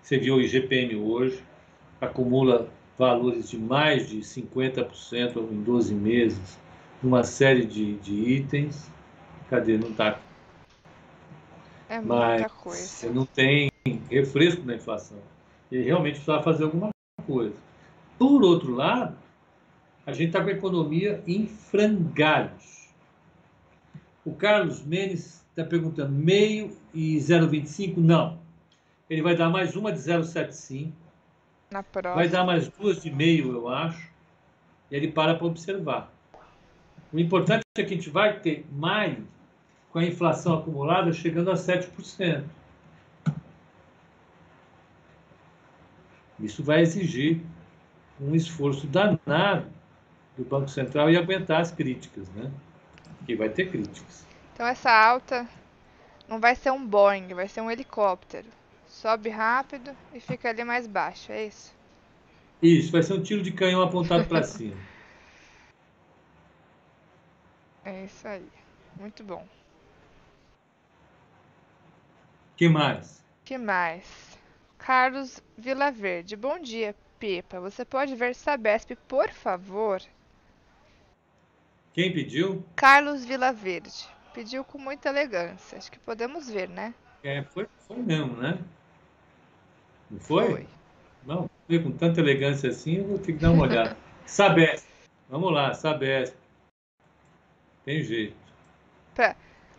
Você 0.00 0.16
viu 0.16 0.36
o 0.36 0.40
IGPM 0.40 0.94
hoje, 0.94 1.42
acumula 2.00 2.68
valores 2.96 3.50
de 3.50 3.58
mais 3.58 4.08
de 4.08 4.18
50% 4.18 5.36
em 5.50 5.62
12 5.64 5.92
meses, 5.92 6.56
numa 7.02 7.24
série 7.24 7.66
de, 7.66 7.96
de 7.96 8.14
itens. 8.14 8.88
Cadê? 9.50 9.76
Não 9.76 9.88
está. 9.88 10.20
É 11.88 12.00
Mas 12.00 12.42
muita 12.42 12.54
coisa. 12.54 12.78
você 12.78 13.10
não 13.10 13.26
tem 13.26 13.68
refresco 14.08 14.62
na 14.64 14.76
inflação. 14.76 15.18
E 15.72 15.82
realmente 15.82 16.20
precisava 16.20 16.44
fazer 16.44 16.62
alguma 16.62 16.90
coisa. 17.26 17.56
Por 18.16 18.44
outro 18.44 18.72
lado, 18.72 19.16
a 20.06 20.12
gente 20.12 20.28
está 20.28 20.40
com 20.40 20.50
a 20.50 20.52
economia 20.52 21.20
em 21.26 21.48
frangalhos. 21.48 22.94
O 24.24 24.32
Carlos 24.32 24.84
Menes 24.84 25.43
está 25.54 25.64
perguntando, 25.64 26.10
meio 26.10 26.76
e 26.92 27.16
0,25? 27.16 27.96
Não. 27.98 28.38
Ele 29.08 29.22
vai 29.22 29.36
dar 29.36 29.48
mais 29.48 29.76
uma 29.76 29.92
de 29.92 29.98
0,75. 29.98 30.90
Na 31.70 31.82
próxima. 31.82 32.14
Vai 32.14 32.28
dar 32.28 32.44
mais 32.44 32.68
duas 32.68 33.00
de 33.00 33.10
meio, 33.10 33.52
eu 33.52 33.68
acho. 33.68 34.10
E 34.90 34.96
ele 34.96 35.12
para 35.12 35.34
para 35.34 35.46
observar. 35.46 36.12
O 37.12 37.18
importante 37.18 37.62
é 37.78 37.84
que 37.84 37.94
a 37.94 37.96
gente 37.96 38.10
vai 38.10 38.40
ter 38.40 38.66
maio 38.72 39.24
com 39.90 40.00
a 40.00 40.04
inflação 40.04 40.58
acumulada 40.58 41.12
chegando 41.12 41.50
a 41.50 41.54
7%. 41.54 42.44
Isso 46.40 46.64
vai 46.64 46.80
exigir 46.80 47.40
um 48.20 48.34
esforço 48.34 48.88
danado 48.88 49.66
do 50.36 50.44
Banco 50.44 50.68
Central 50.68 51.10
e 51.10 51.16
aguentar 51.16 51.60
as 51.60 51.70
críticas, 51.70 52.28
né? 52.30 52.50
E 53.28 53.36
vai 53.36 53.48
ter 53.48 53.70
críticas. 53.70 54.26
Então 54.54 54.66
essa 54.66 54.88
alta 54.88 55.48
não 56.28 56.38
vai 56.38 56.54
ser 56.54 56.70
um 56.70 56.86
Boeing, 56.86 57.34
vai 57.34 57.48
ser 57.48 57.60
um 57.60 57.70
helicóptero. 57.70 58.46
Sobe 58.86 59.28
rápido 59.28 59.94
e 60.14 60.20
fica 60.20 60.48
ali 60.48 60.62
mais 60.62 60.86
baixo, 60.86 61.32
é 61.32 61.46
isso? 61.46 61.74
Isso, 62.62 62.92
vai 62.92 63.02
ser 63.02 63.14
um 63.14 63.22
tiro 63.22 63.42
de 63.42 63.50
canhão 63.50 63.82
apontado 63.82 64.24
para 64.26 64.42
cima. 64.44 64.76
É 67.84 68.04
isso 68.04 68.26
aí. 68.26 68.48
Muito 68.98 69.24
bom. 69.24 69.44
que 72.56 72.68
mais? 72.68 73.20
que 73.44 73.58
mais? 73.58 74.38
Carlos 74.78 75.42
Vilaverde. 75.58 76.36
Bom 76.36 76.60
dia, 76.60 76.94
Pepa. 77.18 77.58
Você 77.58 77.84
pode 77.84 78.14
ver 78.14 78.34
Sabesp, 78.36 78.94
por 79.08 79.28
favor? 79.30 80.00
Quem 81.92 82.12
pediu? 82.12 82.64
Carlos 82.76 83.24
Vilaverde. 83.24 84.13
Pediu 84.34 84.64
com 84.64 84.78
muita 84.78 85.08
elegância. 85.08 85.78
Acho 85.78 85.90
que 85.90 85.98
podemos 86.00 86.50
ver, 86.50 86.68
né? 86.68 86.92
É, 87.22 87.42
foi, 87.44 87.68
foi 87.86 87.96
mesmo, 87.96 88.36
né? 88.36 88.58
Não 90.10 90.18
foi? 90.18 90.50
Foi. 90.50 90.66
Não, 91.24 91.48
foi 91.66 91.82
com 91.82 91.92
tanta 91.92 92.20
elegância 92.20 92.68
assim, 92.68 92.98
eu 92.98 93.04
vou 93.04 93.18
ter 93.18 93.32
que 93.32 93.38
dar 93.38 93.52
uma 93.52 93.62
olhada. 93.62 93.96
Sabesp. 94.26 94.86
Vamos 95.28 95.52
lá, 95.52 95.72
Sabesp. 95.72 96.36
Tem 97.84 98.02
jeito. 98.02 98.36
Pra, 99.14 99.36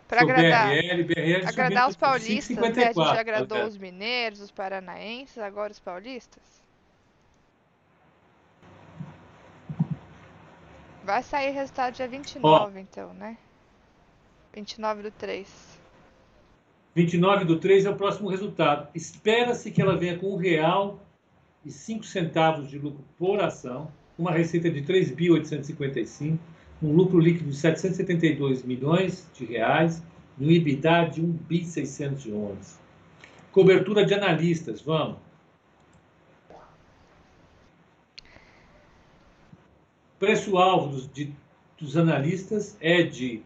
Sou 0.08 0.18
agradar, 0.30 0.68
BRL, 0.68 1.04
BRL 1.04 1.48
agradar 1.48 1.88
os 1.88 1.96
paulistas, 1.96 2.56
né? 2.56 2.62
A 2.62 2.72
gente 2.72 2.94
5,54, 2.94 3.14
já 3.14 3.20
agradou 3.20 3.58
tá 3.58 3.64
os 3.66 3.76
mineiros, 3.76 4.40
os 4.40 4.50
paranaenses, 4.50 5.38
agora 5.38 5.72
os 5.72 5.80
paulistas. 5.80 6.42
Vai 11.04 11.22
sair 11.22 11.50
resultado 11.50 11.94
dia 11.94 12.08
29, 12.08 12.80
então, 12.80 13.12
né? 13.14 13.36
29 14.56 15.02
do 15.02 15.10
3. 15.10 15.78
29 16.94 17.44
do 17.44 17.58
3 17.58 17.84
é 17.84 17.90
o 17.90 17.94
próximo 17.94 18.30
resultado. 18.30 18.88
Espera-se 18.94 19.70
que 19.70 19.82
ela 19.82 19.98
venha 19.98 20.18
com 20.18 20.32
um 20.32 20.36
real 20.36 20.98
e 21.62 21.70
5 21.70 22.06
centavos 22.06 22.70
de 22.70 22.78
lucro 22.78 23.04
por 23.18 23.38
ação, 23.38 23.92
uma 24.18 24.32
receita 24.32 24.70
de 24.70 24.80
3.855, 24.80 26.38
um 26.82 26.92
lucro 26.92 27.18
líquido 27.18 27.50
de 27.50 27.56
772 27.56 28.62
milhões 28.62 29.28
de 29.34 29.44
reais 29.44 30.02
e 30.38 30.46
um 30.46 30.50
EBITDA 30.50 31.10
de 31.10 31.22
1.611. 31.22 32.78
Cobertura 33.52 34.06
de 34.06 34.14
analistas, 34.14 34.80
vamos. 34.80 35.18
Preço-alvo 40.18 40.92
dos, 40.92 41.10
dos 41.78 41.96
analistas 41.98 42.74
é 42.80 43.02
de 43.02 43.42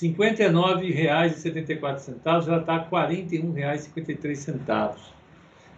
R$ 0.00 0.08
59,74, 0.08 2.48
ela 2.48 2.60
está 2.60 2.76
a 2.76 2.78
R$ 2.78 2.86
41,53. 3.18 4.96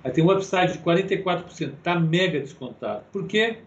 Aí 0.04 0.12
tem 0.12 0.22
um 0.22 0.30
upside 0.30 0.74
de 0.74 0.78
44%, 0.78 1.74
está 1.74 1.98
mega 1.98 2.38
descontado. 2.38 3.02
Por 3.10 3.26
quê? 3.26 3.58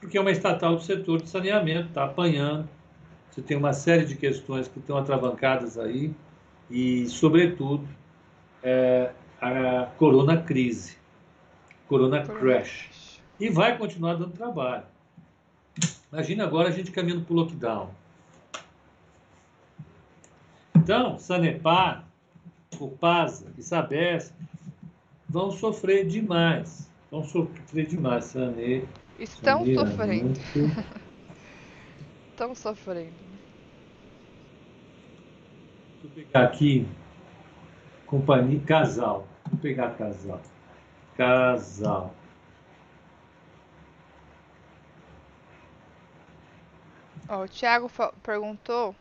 Porque 0.00 0.16
é 0.16 0.20
uma 0.20 0.30
estatal 0.30 0.76
do 0.76 0.82
setor 0.82 1.20
de 1.20 1.28
saneamento, 1.28 1.88
está 1.88 2.04
apanhando. 2.04 2.68
Você 3.30 3.42
tem 3.42 3.56
uma 3.56 3.72
série 3.72 4.04
de 4.04 4.14
questões 4.14 4.68
que 4.68 4.78
estão 4.78 4.96
atravancadas 4.96 5.76
aí 5.78 6.14
e, 6.70 7.08
sobretudo, 7.08 7.88
é, 8.62 9.10
a 9.40 9.86
corona 9.96 10.36
crise, 10.36 10.96
corona 11.88 12.22
crash. 12.22 13.20
E 13.40 13.48
vai 13.48 13.76
continuar 13.76 14.14
dando 14.14 14.30
trabalho. 14.32 14.84
Imagina 16.12 16.44
agora 16.44 16.68
a 16.68 16.72
gente 16.72 16.92
caminhando 16.92 17.24
para 17.24 17.32
o 17.32 17.36
lockdown. 17.36 17.90
Então, 20.82 21.16
Sanepar, 21.16 22.04
Copasa 22.76 23.52
e 23.56 23.62
Sabesp 23.62 24.34
vão 25.28 25.52
sofrer 25.52 26.04
demais. 26.04 26.90
Vão 27.08 27.22
sofrer 27.22 27.86
demais, 27.86 28.24
Sane. 28.24 28.88
Estão 29.16 29.64
sofrendo. 29.64 30.40
Estão 32.30 32.52
sofrendo. 32.56 33.14
Eu 36.02 36.10
pegar 36.10 36.42
aqui, 36.46 36.84
companhia, 38.04 38.58
casal. 38.66 39.28
Vou 39.48 39.60
pegar 39.60 39.94
casal. 39.94 40.42
Casal. 41.16 42.12
Ó, 47.28 47.44
o 47.44 47.48
Thiago 47.48 47.88
perguntou. 48.20 48.96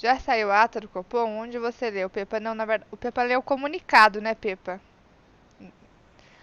Já 0.00 0.18
saiu 0.18 0.50
a 0.50 0.64
ata 0.64 0.80
do 0.80 0.88
Copom? 0.88 1.38
Onde 1.38 1.56
você 1.60 1.90
leu, 1.92 2.10
Pepa? 2.10 2.40
Não, 2.40 2.56
na 2.56 2.64
verdade, 2.64 2.88
o 2.92 2.96
Pepa 2.96 3.22
leu 3.22 3.38
o 3.38 3.42
comunicado, 3.42 4.20
né, 4.20 4.34
Pepa? 4.34 4.80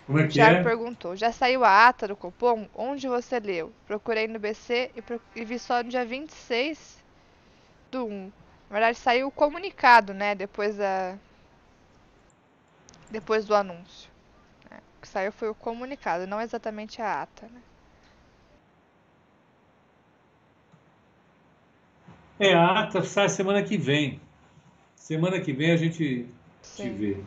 Como 0.05 0.19
é 0.19 0.27
O 0.27 0.27
que 0.27 0.39
Thiago 0.39 0.59
é? 0.59 0.61
perguntou. 0.61 1.15
Já 1.15 1.31
saiu 1.31 1.63
a 1.63 1.87
ata 1.87 2.07
do 2.07 2.15
Copom? 2.15 2.69
Onde 2.73 3.07
você 3.07 3.39
leu? 3.39 3.73
Procurei 3.85 4.27
no 4.27 4.39
BC 4.39 4.91
e, 4.95 5.01
pro- 5.01 5.21
e 5.35 5.43
vi 5.45 5.57
só 5.59 5.81
no 5.83 5.89
dia 5.89 6.05
26 6.05 7.03
do 7.91 8.05
1. 8.07 8.25
Na 8.69 8.73
verdade, 8.75 8.97
saiu 8.99 9.27
o 9.27 9.31
comunicado, 9.31 10.13
né? 10.13 10.35
Depois 10.35 10.77
da. 10.77 11.17
Depois 13.09 13.45
do 13.45 13.53
anúncio. 13.53 14.09
né? 14.71 14.81
O 14.97 15.01
que 15.01 15.07
saiu 15.07 15.31
foi 15.31 15.49
o 15.49 15.55
comunicado, 15.55 16.27
não 16.27 16.41
exatamente 16.41 17.01
a 17.01 17.21
ata, 17.23 17.47
né? 17.49 17.61
É, 22.39 22.53
a 22.53 22.81
ata 22.81 23.01
sai 23.03 23.29
semana 23.29 23.63
que 23.63 23.77
vem. 23.77 24.21
Semana 24.95 25.39
que 25.39 25.51
vem 25.51 25.71
a 25.71 25.77
gente 25.77 26.27
se 26.61 26.83
Sim. 26.83 26.93
vê. 26.93 27.17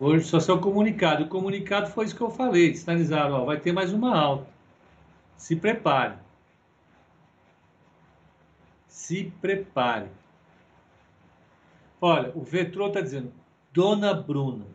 Hoje 0.00 0.24
só 0.26 0.40
saiu 0.40 0.56
o 0.56 0.60
comunicado. 0.60 1.24
O 1.24 1.28
comunicado 1.28 1.88
foi 1.90 2.06
isso 2.06 2.16
que 2.16 2.22
eu 2.22 2.30
falei. 2.30 2.74
Sinalizaram, 2.74 3.34
ó, 3.34 3.44
vai 3.44 3.60
ter 3.60 3.72
mais 3.72 3.92
uma 3.92 4.18
alta. 4.18 4.46
Se 5.36 5.54
prepare. 5.54 6.16
Se 8.88 9.32
prepare. 9.40 10.08
Olha, 12.00 12.32
o 12.34 12.42
Vetrô 12.42 12.88
está 12.88 13.00
dizendo, 13.00 13.32
Dona 13.72 14.12
Bruna, 14.12 14.66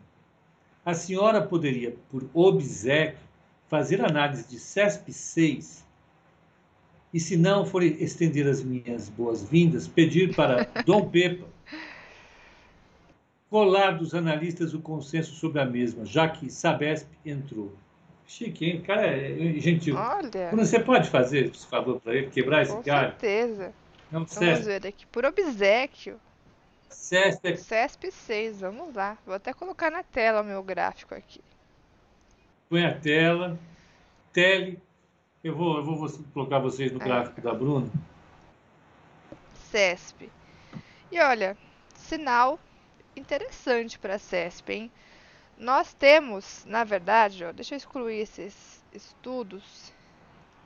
a 0.86 0.94
senhora 0.94 1.42
poderia, 1.42 1.94
por 2.10 2.30
obséquio, 2.34 3.20
fazer 3.68 4.02
análise 4.02 4.48
de 4.48 4.58
CESP 4.58 5.12
6 5.12 5.87
e, 7.14 7.20
se 7.20 7.38
não 7.38 7.66
for 7.66 7.84
estender 7.84 8.48
as 8.48 8.62
minhas 8.64 9.10
boas-vindas, 9.10 9.88
pedir 9.88 10.36
para 10.36 10.66
Dom 10.86 11.08
Pepa 11.10 11.46
colar 13.50 13.92
dos 13.92 14.14
analistas 14.14 14.74
o 14.74 14.80
consenso 14.82 15.34
sobre 15.36 15.62
a 15.62 15.66
mesma, 15.66 16.06
já 16.06 16.28
que 16.28 16.50
Sabesp 16.50 17.08
entrou. 17.26 17.74
Chique, 18.28 18.66
hein? 18.66 18.82
Cara, 18.82 19.08
é 19.08 19.54
gentil. 19.58 19.96
Olha, 19.96 20.52
Você 20.54 20.80
pode 20.82 21.10
fazer 21.10 21.46
esse 21.50 21.66
favor 21.66 22.02
para 22.02 22.14
ele, 22.14 22.28
quebrar 22.30 22.64
esse 22.64 22.74
com 22.76 22.82
galho? 22.82 23.12
certeza. 23.12 23.74
Não, 24.12 24.26
Vamos 24.26 24.32
CESP. 24.34 24.66
ver 24.66 24.88
aqui. 24.88 25.06
Por 25.08 25.26
obsequio, 25.26 26.20
CESP 26.90 27.48
é 27.48 27.56
CESP 27.56 28.12
6, 28.12 28.60
vamos 28.62 28.94
lá. 28.94 29.18
Vou 29.26 29.34
até 29.34 29.54
colocar 29.54 29.90
na 29.90 30.04
tela 30.04 30.42
o 30.42 30.44
meu 30.46 30.62
gráfico 30.62 31.16
aqui. 31.16 31.40
põe 32.70 32.86
a 32.86 32.94
tela, 33.00 33.58
tele. 34.34 34.78
Eu 35.48 35.56
vou, 35.56 35.78
eu 35.78 35.84
vou 35.84 35.96
vo- 35.96 36.24
colocar 36.34 36.60
vocês 36.60 36.92
no 36.92 37.02
É. 37.02 37.06
gráfico 37.06 37.42
da 37.42 37.54
Bruna. 37.54 37.88
CESP. 39.72 40.30
E 41.12 41.20
olha, 41.22 41.58
sinal 41.96 42.60
interessante 43.16 43.98
para 43.98 44.16
a 44.16 44.20
CESP, 44.20 44.74
hein? 44.74 44.92
Nós 45.58 45.94
temos, 45.94 46.66
na 46.66 46.84
verdade, 46.84 47.46
ó, 47.46 47.52
deixa 47.54 47.76
eu 47.76 47.78
excluir 47.78 48.20
esses 48.20 48.84
estudos 48.94 49.94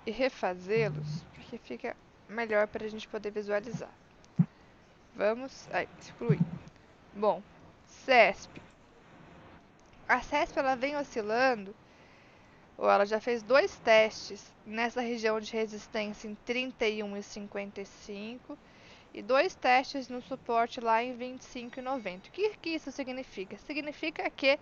e 0.05 0.11
refazê-los, 0.11 1.23
porque 1.35 1.57
fica 1.59 1.95
melhor 2.27 2.67
para 2.67 2.85
a 2.85 2.89
gente 2.89 3.07
poder 3.07 3.31
visualizar. 3.31 3.93
Vamos, 5.15 5.67
aí, 5.71 5.87
excluir. 5.99 6.39
Bom, 7.13 7.43
CESP. 7.85 8.61
A 10.07 10.21
CESP 10.21 10.57
ela 10.59 10.75
vem 10.75 10.95
oscilando, 10.97 11.73
ela 12.89 13.05
já 13.05 13.19
fez 13.19 13.43
dois 13.43 13.75
testes 13.77 14.51
nessa 14.65 15.01
região 15.01 15.39
de 15.39 15.51
resistência 15.51 16.27
em 16.27 16.35
31 16.45 17.17
e 17.17 17.23
55 17.23 18.57
e 19.13 19.21
dois 19.21 19.53
testes 19.53 20.07
no 20.07 20.21
suporte 20.21 20.79
lá 20.79 21.03
em 21.03 21.15
25,90. 21.17 22.17
O 22.17 22.31
que, 22.31 22.49
que 22.61 22.69
isso 22.71 22.91
significa? 22.91 23.57
Significa 23.57 24.29
que 24.29 24.57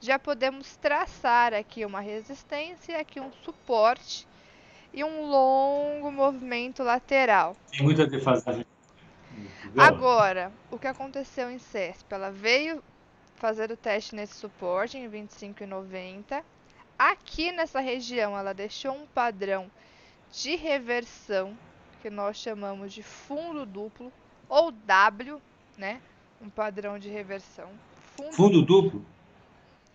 já 0.00 0.18
podemos 0.18 0.76
traçar 0.76 1.54
aqui 1.54 1.84
uma 1.84 2.00
resistência, 2.00 3.00
aqui 3.00 3.18
um 3.18 3.32
suporte 3.42 4.28
e 4.92 5.02
um 5.02 5.26
longo 5.26 6.12
movimento 6.12 6.82
lateral. 6.82 7.56
Tem 7.70 7.82
muita 7.82 8.06
defasagem. 8.06 8.64
Agora, 9.76 10.52
o 10.70 10.78
que 10.78 10.86
aconteceu 10.86 11.50
em 11.50 11.58
CESP? 11.58 12.14
Ela 12.14 12.30
veio 12.30 12.82
fazer 13.34 13.72
o 13.72 13.76
teste 13.76 14.14
nesse 14.14 14.34
suporte 14.34 14.96
em 14.96 15.10
25,90. 15.10 16.42
Aqui 16.98 17.52
nessa 17.52 17.80
região, 17.80 18.36
ela 18.38 18.52
deixou 18.54 18.92
um 18.94 19.06
padrão 19.06 19.70
de 20.32 20.56
reversão 20.56 21.56
que 22.02 22.10
nós 22.10 22.36
chamamos 22.36 22.92
de 22.92 23.02
fundo 23.02 23.64
duplo 23.66 24.12
ou 24.48 24.70
W, 24.70 25.40
né? 25.76 26.00
Um 26.40 26.48
padrão 26.50 26.98
de 26.98 27.08
reversão. 27.08 27.70
Fundo, 28.16 28.32
Fundo 28.32 28.62
duplo? 28.62 29.04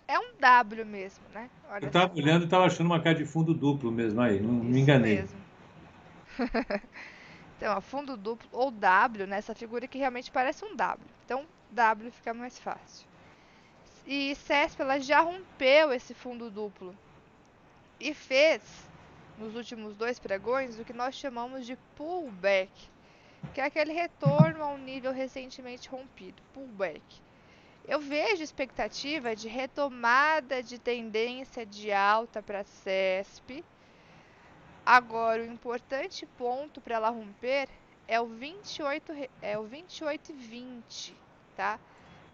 é 0.08 0.18
um 0.20 0.34
W 0.40 0.86
mesmo, 0.86 1.24
né? 1.34 1.50
Olha 1.70 1.84
Eu 1.86 1.88
estava 1.88 2.14
olhando 2.16 2.42
e 2.42 2.46
estava 2.46 2.66
achando 2.66 2.88
uma 2.88 3.02
cara 3.02 3.16
de 3.16 3.26
fundo 3.26 3.54
duplo 3.54 3.92
mesmo 3.92 4.20
aí, 4.22 4.40
não 4.42 4.52
me 4.54 4.80
Isso 4.80 4.80
enganei. 4.80 5.16
mesmo. 5.18 5.40
então, 7.58 7.78
ó, 7.78 7.82
fundo 7.82 8.18
duplo 8.18 8.48
ou 8.52 8.72
W 8.72 9.28
nessa 9.28 9.54
figura 9.54 9.88
que 9.88 9.98
realmente 9.98 10.32
parece 10.32 10.66
um 10.66 10.76
W. 10.76 11.08
Então, 11.26 11.46
W 11.72 12.12
fica 12.12 12.34
mais 12.34 12.58
fácil. 12.60 13.08
E 14.06 14.36
CESP 14.36 14.82
ela 14.82 15.00
já 15.00 15.22
rompeu 15.22 15.92
esse 15.92 16.14
fundo 16.14 16.50
duplo 16.50 16.96
e 18.00 18.14
fez 18.14 18.62
nos 19.38 19.56
últimos 19.56 19.96
dois 19.96 20.20
pregões 20.20 20.80
o 20.80 20.86
que 20.86 20.94
nós 20.94 21.16
chamamos 21.16 21.66
de 21.66 21.78
pullback, 21.96 22.72
que 23.54 23.62
é 23.62 23.66
aquele 23.66 23.94
retorno 23.94 24.64
ao 24.64 24.78
nível 24.78 25.12
recentemente 25.12 25.90
rompido, 25.90 26.42
pullback. 26.54 27.02
Eu 27.88 28.00
vejo 28.00 28.44
expectativa 28.44 29.36
de 29.36 29.48
retomada 29.48 30.62
de 30.62 30.78
tendência 30.78 31.66
de 31.66 31.92
alta 31.92 32.42
para 32.42 32.60
a 32.60 32.64
CESP. 32.64 33.64
Agora, 34.86 35.42
o 35.42 35.46
importante 35.46 36.26
ponto 36.38 36.80
para 36.82 36.96
ela 36.96 37.10
romper 37.10 37.68
é 38.08 38.20
o 38.20 38.28
28 38.28 39.30
é 39.42 39.58
o 39.58 39.64
28,20, 39.64 41.14
tá? 41.56 41.80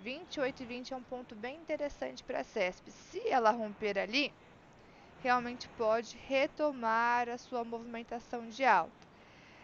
28,20 0.05 0.91
é 0.91 0.95
um 0.95 1.01
ponto 1.01 1.33
bem 1.33 1.55
interessante 1.55 2.23
para 2.23 2.41
a 2.41 2.43
CESP. 2.43 2.91
Se 2.91 3.27
ela 3.27 3.49
romper 3.49 3.97
ali, 3.97 4.31
realmente 5.23 5.67
pode 5.69 6.15
retomar 6.27 7.27
a 7.27 7.39
sua 7.39 7.63
movimentação 7.63 8.47
de 8.47 8.63
alta. 8.63 8.93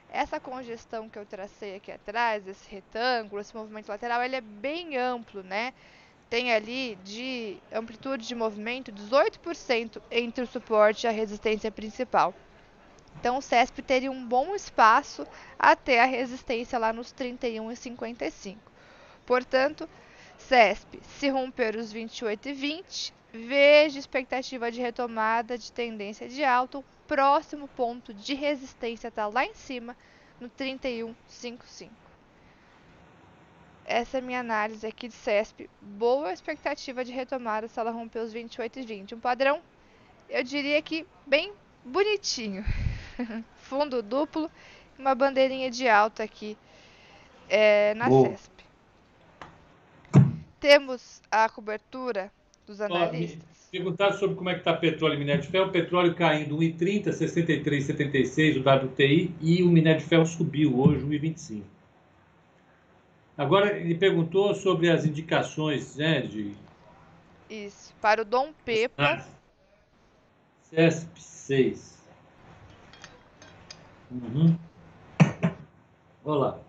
Essa 0.10 0.40
congestão 0.40 1.08
que 1.08 1.20
eu 1.20 1.28
tracei 1.28 1.76
aqui 1.76 1.92
atrás, 1.92 2.48
esse 2.48 2.68
retângulo, 2.68 3.40
esse 3.40 3.56
movimento 3.56 3.88
lateral, 3.88 4.24
ele 4.24 4.36
é 4.36 4.42
bem 4.42 4.98
amplo, 4.98 5.44
né? 5.44 5.76
Tem 6.28 6.52
ali 6.52 6.96
de 7.04 7.58
amplitude 7.72 8.28
de 8.28 8.34
movimento 8.34 8.92
18% 8.92 10.02
entre 10.10 10.44
o 10.44 10.48
suporte 10.48 11.06
e 11.06 11.08
a 11.08 11.12
resistência 11.12 11.72
principal. 11.72 12.34
Então 13.20 13.38
o 13.38 13.42
CESP 13.42 13.84
teria 13.84 14.12
um 14.12 14.26
bom 14.26 14.56
espaço 14.56 15.28
até 15.60 16.02
a 16.02 16.06
resistência 16.06 16.80
lá 16.80 16.92
nos 16.92 17.14
31,55. 17.14 18.58
Portanto, 19.26 19.88
CESP, 20.48 21.00
se 21.04 21.30
romper 21.30 21.76
os 21.76 21.94
28,20, 21.94 23.14
veja 23.34 23.98
expectativa 23.98 24.72
de 24.72 24.82
retomada 24.82 25.58
de 25.58 25.72
tendência 25.72 26.28
de 26.28 26.44
alta. 26.44 26.80
O 26.80 26.86
próximo 27.08 27.68
ponto 27.70 28.14
de 28.14 28.34
resistência 28.34 29.08
está 29.08 29.28
lá 29.28 29.46
em 29.46 29.54
cima, 29.54 29.96
no 30.40 30.50
31,55. 30.50 31.90
Essa 33.86 34.18
é 34.18 34.20
a 34.20 34.24
minha 34.24 34.40
análise 34.40 34.86
aqui 34.86 35.08
de 35.08 35.14
CESP. 35.14 35.70
Boa 35.82 36.32
expectativa 36.32 37.04
de 37.04 37.12
retomada 37.12 37.68
se 37.68 37.80
ela 37.80 37.92
romper 37.92 38.20
os 38.20 38.34
28,20. 38.34 39.14
Um 39.14 39.20
padrão, 39.20 39.62
eu 40.30 40.44
diria 40.44 40.82
que 40.82 41.06
bem 41.26 41.52
bonitinho. 41.84 42.64
Fundo 43.58 44.02
duplo 44.02 44.50
uma 44.98 45.16
bandeirinha 45.16 45.70
de 45.70 45.90
alta 45.90 46.24
aqui 46.24 46.58
é, 47.50 47.94
na 47.96 48.08
Boa. 48.08 48.30
CESP. 48.30 48.51
Temos 50.62 51.24
a 51.32 51.50
cobertura 51.50 52.32
dos 52.68 52.80
analistas. 52.80 53.68
Perguntar 53.72 54.14
sobre 54.14 54.36
como 54.36 54.48
é 54.48 54.54
que 54.54 54.60
está 54.60 54.74
petróleo 54.74 55.16
e 55.16 55.18
minério 55.18 55.42
de 55.42 55.48
ferro. 55.48 55.70
O 55.70 55.72
petróleo 55.72 56.14
caindo 56.14 56.56
1,30, 56.56 57.06
63,76 57.10 58.58
o 58.58 58.86
WTI 58.86 59.36
e 59.42 59.64
o 59.64 59.68
minério 59.68 60.00
de 60.00 60.06
ferro 60.06 60.26
subiu 60.26 60.80
hoje 60.80 61.04
1,25. 61.04 61.64
Agora 63.36 63.76
ele 63.76 63.96
perguntou 63.96 64.54
sobre 64.54 64.92
as 64.92 65.04
indicações 65.04 65.96
né, 65.96 66.22
de. 66.22 66.54
Isso. 67.50 67.92
Para 68.00 68.22
o 68.22 68.26
Dom 68.26 68.54
Pepa. 68.64 69.26
CESP 70.70 71.20
6. 71.20 72.08
Uhum. 74.12 74.56
Olá. 76.24 76.60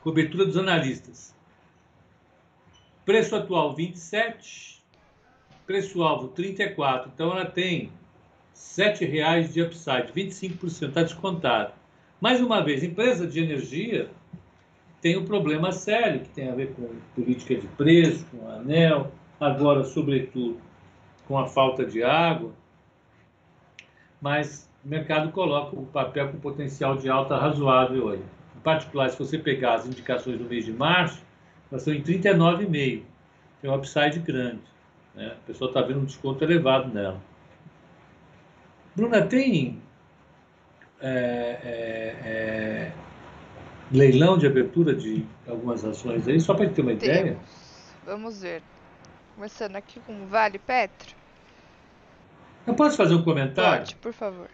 Cobertura 0.00 0.46
dos 0.46 0.56
analistas. 0.56 1.35
Preço 3.06 3.36
atual 3.36 3.72
27, 3.72 4.82
preço-alvo 5.64 6.26
34. 6.26 7.08
Então 7.14 7.30
ela 7.30 7.46
tem 7.46 7.82
R$ 7.82 7.90
7,00 8.52 9.52
de 9.52 9.62
upside, 9.62 10.12
25%, 10.12 10.88
está 10.88 11.04
descontado. 11.04 11.72
Mais 12.20 12.40
uma 12.40 12.60
vez, 12.64 12.82
empresa 12.82 13.24
de 13.24 13.40
energia 13.40 14.10
tem 15.00 15.16
um 15.16 15.24
problema 15.24 15.70
sério 15.70 16.22
que 16.22 16.30
tem 16.30 16.48
a 16.48 16.54
ver 16.56 16.74
com 16.74 16.88
política 17.14 17.54
de 17.54 17.68
preço, 17.68 18.26
com 18.26 18.50
anel, 18.50 19.12
agora, 19.38 19.84
sobretudo, 19.84 20.60
com 21.28 21.38
a 21.38 21.46
falta 21.46 21.86
de 21.86 22.02
água. 22.02 22.52
Mas 24.20 24.68
o 24.84 24.88
mercado 24.88 25.30
coloca 25.30 25.76
o 25.76 25.86
papel 25.86 26.32
com 26.32 26.40
potencial 26.40 26.96
de 26.96 27.08
alta 27.08 27.36
razoável 27.36 28.06
hoje. 28.06 28.24
Em 28.56 28.60
particular, 28.60 29.10
se 29.10 29.18
você 29.18 29.38
pegar 29.38 29.74
as 29.74 29.86
indicações 29.86 30.38
do 30.38 30.44
mês 30.44 30.64
de 30.64 30.72
março, 30.72 31.24
estão 31.72 31.92
em 31.92 32.02
39,5. 32.02 33.02
Tem 33.60 33.70
um 33.70 33.74
upside 33.74 34.18
grande. 34.20 34.62
Né? 35.14 35.26
A 35.28 35.46
pessoa 35.46 35.70
está 35.70 35.80
vendo 35.82 36.00
um 36.00 36.04
desconto 36.04 36.44
elevado 36.44 36.92
nela. 36.92 37.20
Bruna, 38.94 39.22
tem 39.22 39.82
é, 41.00 41.58
é, 41.62 42.28
é, 42.28 42.92
leilão 43.90 44.38
de 44.38 44.46
abertura 44.46 44.94
de 44.94 45.26
algumas 45.46 45.84
ações 45.84 46.26
aí, 46.26 46.40
só 46.40 46.54
para 46.54 46.68
ter 46.68 46.82
uma 46.82 46.94
Temos. 46.94 47.18
ideia? 47.18 47.38
Vamos 48.04 48.42
ver. 48.42 48.62
Começando 49.34 49.76
aqui 49.76 50.00
com 50.00 50.22
o 50.22 50.26
Vale 50.26 50.58
Petro. 50.58 51.14
Eu 52.66 52.74
posso 52.74 52.96
fazer 52.96 53.14
um 53.14 53.22
comentário? 53.22 53.80
Pode, 53.80 53.96
por 53.96 54.12
favor. 54.12 54.48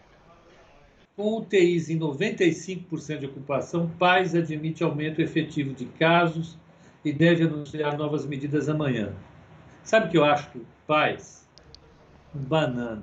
Com 1.16 1.38
UTIs 1.38 1.88
em 1.88 1.98
95% 1.98 3.18
de 3.18 3.26
ocupação, 3.26 3.88
Paz 3.98 4.34
admite 4.34 4.82
aumento 4.82 5.20
efetivo 5.20 5.72
de 5.72 5.84
casos 5.84 6.58
e 7.04 7.12
deve 7.12 7.44
anunciar 7.44 7.96
novas 7.96 8.26
medidas 8.26 8.68
amanhã. 8.68 9.12
Sabe 9.82 10.06
o 10.06 10.10
que 10.10 10.18
eu 10.18 10.24
acho 10.24 10.50
que? 10.50 10.58
Um 12.34 12.38
banana. 12.38 13.02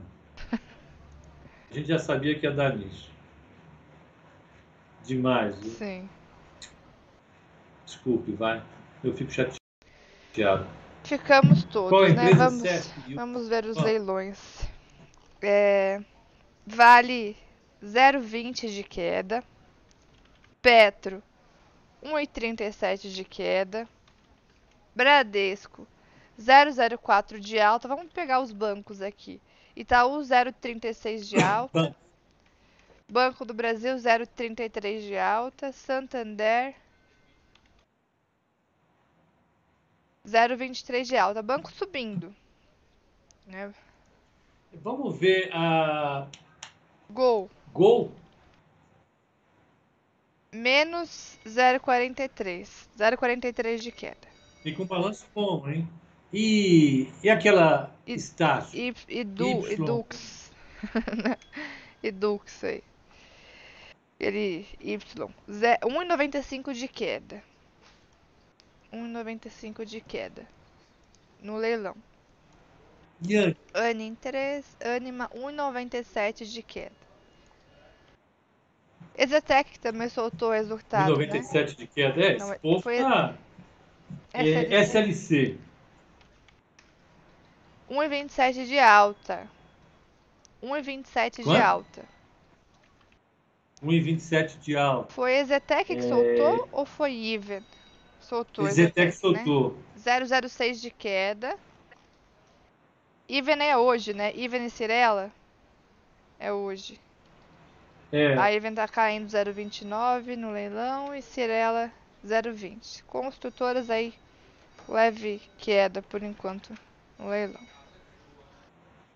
A 0.52 1.74
gente 1.74 1.88
já 1.88 2.00
sabia 2.00 2.38
que 2.38 2.46
ia 2.46 2.52
dar 2.52 2.76
nisso. 2.76 3.12
Demais, 5.06 5.58
viu? 5.60 5.72
Sim. 5.72 6.10
Desculpe, 7.86 8.32
vai. 8.34 8.64
Eu 9.04 9.14
fico 9.14 9.32
chateado. 9.32 10.68
Ficamos 11.04 11.64
todos, 11.64 12.14
né? 12.14 12.34
Vamos, 12.34 12.64
vamos 13.16 13.50
ver 13.50 13.66
os 13.66 13.78
leilões. 13.78 14.68
É, 15.42 16.02
vale 16.66 17.36
0,20 17.84 18.68
de 18.70 18.84
queda. 18.84 19.44
Petro, 20.62 21.24
1,37 22.04 23.10
de 23.10 23.24
queda. 23.24 23.88
Bradesco, 24.96 25.88
0,04 26.40 27.40
de 27.40 27.60
alta. 27.60 27.88
Vamos 27.88 28.12
pegar 28.12 28.42
os 28.42 28.52
bancos 28.52 29.02
aqui. 29.02 29.42
Itaú, 29.76 30.20
0,36 30.20 31.22
de 31.22 31.38
alta. 31.42 31.96
Banco 33.08 33.44
do 33.44 33.54
Brasil, 33.54 33.96
0,33 33.96 35.02
de 35.02 35.18
alta. 35.18 35.72
Santander, 35.72 36.76
0,23 40.30 41.04
de 41.04 41.18
alta. 41.18 41.42
Banco 41.42 41.72
subindo. 41.72 42.34
Né? 43.48 43.74
Vamos 44.74 45.18
ver 45.18 45.50
a. 45.54 46.28
Gol. 47.10 47.50
Gol. 47.74 48.12
Menos 50.52 51.38
0,43. 51.46 52.68
0,43 52.98 53.80
de 53.80 53.92
queda. 53.92 54.28
E 54.66 54.72
com 54.74 54.86
balanço 54.86 55.26
como, 55.34 55.70
hein? 55.70 55.88
E, 56.34 57.08
e 57.24 57.30
aquela 57.30 57.96
e, 58.06 58.14
estágio? 58.14 58.78
E, 58.78 58.94
e, 59.08 59.24
du, 59.24 59.68
e 59.72 59.76
Dux. 59.76 60.52
e 62.04 62.12
Dux 62.12 62.64
aí. 62.64 62.84
Ele 64.20 64.68
Y. 64.82 65.00
1,95 65.48 66.74
de 66.74 66.88
queda. 66.88 67.44
1,95 68.92 69.86
de 69.86 70.02
queda. 70.02 70.48
No 71.42 71.56
leilão. 71.56 71.96
E 73.28 73.56
Anin 73.74 74.16
3, 74.16 74.66
Anima 74.96 75.30
1,97 75.30 76.46
de 76.46 76.64
queda. 76.64 77.09
Exetec 79.20 79.78
também 79.80 80.08
soltou 80.08 80.52
resultado. 80.52 81.14
1,97 81.14 81.54
né? 81.54 81.64
de 81.64 81.88
queda, 81.88 82.22
é? 82.22 82.38
Não, 82.38 82.56
esse 82.64 82.82
foi... 82.82 83.00
tá... 83.00 83.36
SLC. 84.34 84.74
É, 84.74 84.82
SLC. 84.82 85.58
1,27 87.92 88.66
de 88.66 88.80
alta. 88.80 89.48
1,27 90.64 91.44
de 91.44 91.58
alta. 91.58 92.06
1,27 93.84 94.60
de 94.60 94.78
alta. 94.78 95.14
Foi 95.14 95.34
Exetec 95.34 95.86
que 95.86 96.00
é... 96.00 96.02
soltou 96.02 96.70
ou 96.72 96.86
foi 96.86 97.14
Iven? 97.14 97.64
Soltou. 98.22 98.68
Exetec, 98.68 99.12
soltou. 99.12 99.76
Né? 100.06 100.48
006 100.48 100.80
de 100.80 100.92
queda. 100.92 101.58
Even 103.28 103.62
é 103.62 103.78
hoje, 103.78 104.14
né? 104.14 104.32
Even 104.36 104.66
e 104.66 104.70
Cirela 104.70 105.32
é 106.40 106.54
hoje. 106.54 107.00
É. 108.12 108.56
Even 108.56 108.74
tá 108.74 108.88
caindo 108.88 109.28
0,29 109.28 110.36
no 110.36 110.52
leilão 110.52 111.14
e 111.14 111.22
Cirela 111.22 111.92
0,20. 112.26 113.04
Construtoras 113.04 113.90
aí 113.90 114.14
leve 114.88 115.42
queda 115.58 116.02
por 116.02 116.24
enquanto 116.24 116.74
no 117.18 117.30
leilão. 117.30 117.62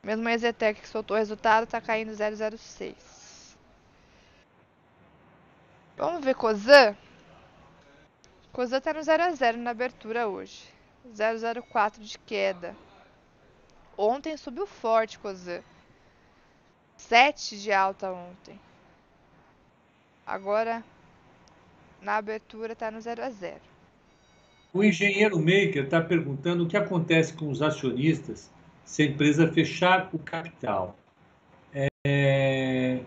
Mesmo 0.03 0.27
a 0.27 0.33
Ezetec 0.33 0.81
que 0.81 0.87
soltou 0.87 1.15
o 1.15 1.19
resultado 1.19 1.63
está 1.63 1.81
caindo 1.81 2.11
0,06. 2.11 2.93
Vamos 5.97 6.23
ver 6.23 6.35
Cosan? 6.35 6.95
Cosan 8.51 8.77
está 8.77 8.93
no 8.93 9.01
0 9.01 9.23
a 9.23 9.31
0 9.31 9.57
na 9.57 9.71
abertura 9.71 10.27
hoje. 10.27 10.71
0,04 11.15 11.99
de 11.99 12.19
queda. 12.19 12.75
Ontem 13.97 14.37
subiu 14.37 14.67
forte 14.67 15.17
Cosan. 15.17 15.63
7 16.97 17.59
de 17.59 17.71
alta 17.71 18.11
ontem. 18.11 18.59
Agora 20.26 20.84
na 22.01 22.17
abertura 22.17 22.74
está 22.74 22.89
no 22.91 22.99
0 22.99 23.24
a 23.24 23.30
0. 23.30 23.55
O 24.74 24.84
engenheiro 24.84 25.38
Maker 25.38 25.84
está 25.84 26.01
perguntando 26.01 26.63
o 26.63 26.67
que 26.67 26.76
acontece 26.76 27.34
com 27.34 27.49
os 27.49 27.61
acionistas 27.61 28.51
se 28.84 29.03
a 29.03 29.05
empresa 29.05 29.47
fechar 29.47 30.09
o 30.11 30.19
capital. 30.19 30.97
É... 32.05 33.01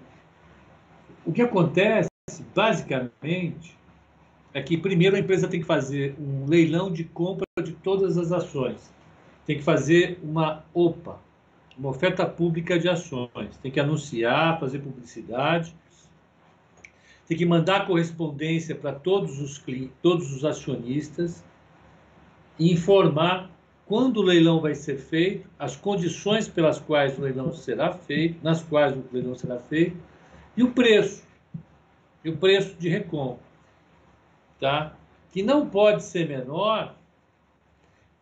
O 1.25 1.33
que 1.33 1.43
acontece, 1.43 2.09
basicamente, 2.55 3.77
é 4.55 4.63
que 4.63 4.79
primeiro 4.79 5.17
a 5.17 5.19
empresa 5.19 5.49
tem 5.49 5.61
que 5.61 5.67
fazer 5.67 6.15
um 6.19 6.47
leilão 6.47 6.91
de 6.91 7.05
compra 7.05 7.47
de 7.63 7.73
todas 7.73 8.17
as 8.17 8.33
ações. 8.33 8.91
Tem 9.45 9.59
que 9.59 9.63
fazer 9.63 10.19
uma 10.23 10.65
OPA, 10.73 11.19
uma 11.77 11.91
oferta 11.91 12.25
pública 12.25 12.79
de 12.79 12.89
ações. 12.89 13.57
Tem 13.61 13.71
que 13.71 13.81
anunciar, 13.81 14.59
fazer 14.59 14.79
publicidade. 14.79 15.75
Tem 17.27 17.37
que 17.37 17.45
mandar 17.45 17.87
correspondência 17.87 18.75
para 18.75 18.93
todos 18.93 19.41
os, 19.41 19.63
todos 20.01 20.35
os 20.35 20.45
acionistas 20.45 21.45
e 22.59 22.73
informar 22.73 23.51
quando 23.87 24.19
o 24.19 24.23
leilão 24.23 24.61
vai 24.61 24.75
ser 24.75 24.97
feito, 24.97 25.49
as 25.59 25.77
condições 25.77 26.49
pelas 26.49 26.79
quais 26.79 27.17
o 27.17 27.23
leilão 27.23 27.53
será 27.53 27.93
feito, 27.93 28.43
nas 28.43 28.61
quais 28.63 28.97
o 28.97 29.05
leilão 29.13 29.37
será 29.37 29.59
feito, 29.59 29.97
e 30.57 30.63
o 30.63 30.73
preço, 30.73 31.25
e 32.25 32.31
o 32.31 32.37
preço 32.37 32.75
de 32.77 32.89
recompra, 32.89 33.45
tá? 34.59 34.97
Que 35.31 35.43
não 35.43 35.69
pode 35.69 36.03
ser 36.03 36.29
menor 36.29 36.97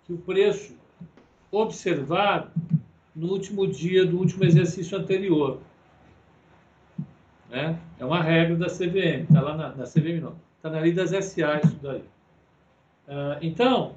que 0.05 0.13
o 0.13 0.19
preço 0.19 0.77
observado 1.51 2.51
no 3.17 3.29
último 3.29 3.67
dia 3.67 4.05
do 4.05 4.19
último 4.19 4.45
exercício 4.45 4.99
anterior. 4.99 5.61
Né? 7.55 7.79
É 8.01 8.05
uma 8.05 8.21
regra 8.21 8.57
da 8.57 8.67
CVM, 8.67 9.23
está 9.23 9.41
lá 9.41 9.57
na, 9.57 9.69
na 9.77 9.85
CVM 9.85 10.21
não, 10.21 10.35
está 10.57 10.69
na 10.69 10.81
lei 10.81 10.93
das 10.93 11.11
SA 11.11 11.61
isso 11.63 11.79
daí. 11.81 12.03
Uh, 13.07 13.39
então, 13.41 13.95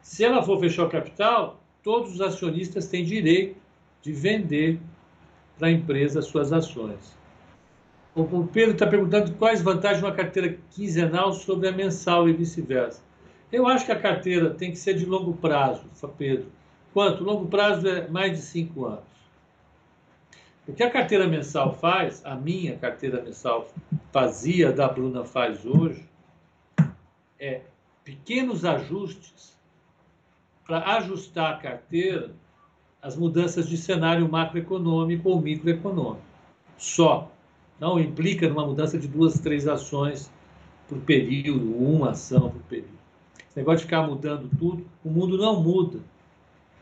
se 0.00 0.24
ela 0.24 0.42
for 0.42 0.58
fechar 0.58 0.86
o 0.86 0.88
capital, 0.88 1.60
todos 1.82 2.14
os 2.14 2.20
acionistas 2.22 2.86
têm 2.86 3.04
direito 3.04 3.60
de 4.00 4.10
vender 4.10 4.80
para 5.58 5.68
a 5.68 5.70
empresa 5.70 6.22
suas 6.22 6.50
ações. 6.50 7.14
O 8.14 8.46
Pedro 8.46 8.72
está 8.72 8.86
perguntando 8.86 9.34
quais 9.34 9.60
vantagens 9.60 10.02
uma 10.02 10.12
carteira 10.12 10.56
quinzenal 10.70 11.34
sobre 11.34 11.68
a 11.68 11.72
mensal 11.72 12.26
e 12.26 12.32
vice-versa. 12.32 13.02
Eu 13.52 13.68
acho 13.68 13.84
que 13.84 13.92
a 13.92 14.00
carteira 14.00 14.48
tem 14.54 14.70
que 14.70 14.78
ser 14.78 14.94
de 14.94 15.04
longo 15.04 15.34
prazo, 15.34 15.84
Pedro. 16.16 16.46
Quanto? 16.94 17.22
Longo 17.22 17.46
prazo 17.48 17.86
é 17.86 18.08
mais 18.08 18.32
de 18.32 18.38
cinco 18.38 18.86
anos. 18.86 19.17
O 20.68 20.74
que 20.74 20.82
a 20.82 20.90
carteira 20.90 21.26
mensal 21.26 21.74
faz, 21.74 22.22
a 22.26 22.34
minha 22.34 22.76
carteira 22.76 23.22
mensal 23.22 23.66
fazia, 24.12 24.70
da 24.70 24.86
Bruna 24.86 25.24
faz 25.24 25.64
hoje, 25.64 26.06
é 27.40 27.62
pequenos 28.04 28.66
ajustes 28.66 29.56
para 30.66 30.96
ajustar 30.98 31.54
a 31.54 31.56
carteira 31.56 32.34
às 33.00 33.16
mudanças 33.16 33.66
de 33.66 33.78
cenário 33.78 34.30
macroeconômico 34.30 35.30
ou 35.30 35.40
microeconômico. 35.40 36.22
Só. 36.76 37.32
Não 37.80 37.98
implica 37.98 38.48
numa 38.48 38.66
mudança 38.66 38.98
de 38.98 39.08
duas, 39.08 39.38
três 39.38 39.66
ações 39.68 40.30
por 40.88 40.98
período, 40.98 41.76
uma 41.76 42.10
ação 42.10 42.50
por 42.50 42.60
período. 42.62 42.98
Esse 43.48 43.56
negócio 43.56 43.78
de 43.78 43.84
ficar 43.84 44.06
mudando 44.06 44.50
tudo, 44.58 44.84
o 45.02 45.08
mundo 45.08 45.38
não 45.38 45.62
muda 45.62 46.00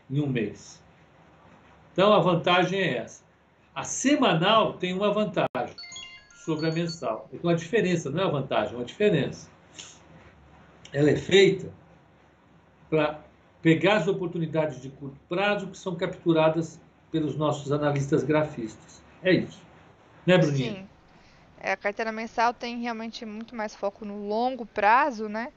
em 0.09 0.19
um 0.19 0.27
mês. 0.27 0.81
Então 1.93 2.11
a 2.13 2.19
vantagem 2.19 2.79
é 2.79 2.97
essa. 2.97 3.26
A 3.77 3.83
semanal 3.83 4.73
tem 4.73 4.91
uma 4.91 5.13
vantagem 5.13 5.75
sobre 6.33 6.67
a 6.67 6.71
mensal. 6.71 7.29
Então 7.31 7.47
a 7.47 7.53
diferença 7.53 8.09
não 8.09 8.23
é 8.23 8.25
a 8.25 8.27
vantagem, 8.27 8.73
é 8.73 8.75
uma 8.75 8.83
diferença. 8.83 9.47
Ela 10.91 11.11
é 11.11 11.15
feita 11.15 11.71
para 12.89 13.21
pegar 13.61 13.97
as 13.97 14.07
oportunidades 14.07 14.81
de 14.81 14.89
curto 14.89 15.15
prazo 15.29 15.67
que 15.67 15.77
são 15.77 15.95
capturadas 15.95 16.81
pelos 17.11 17.37
nossos 17.37 17.71
analistas 17.71 18.23
grafistas. 18.23 18.99
É 19.21 19.31
isso. 19.31 19.61
Né, 20.25 20.39
Bruninha? 20.39 20.71
Sim. 20.73 20.87
É, 21.61 21.73
a 21.73 21.77
carteira 21.77 22.11
mensal 22.11 22.55
tem 22.55 22.81
realmente 22.81 23.27
muito 23.27 23.55
mais 23.55 23.75
foco 23.75 24.03
no 24.03 24.27
longo 24.27 24.65
prazo, 24.65 25.29
né? 25.29 25.53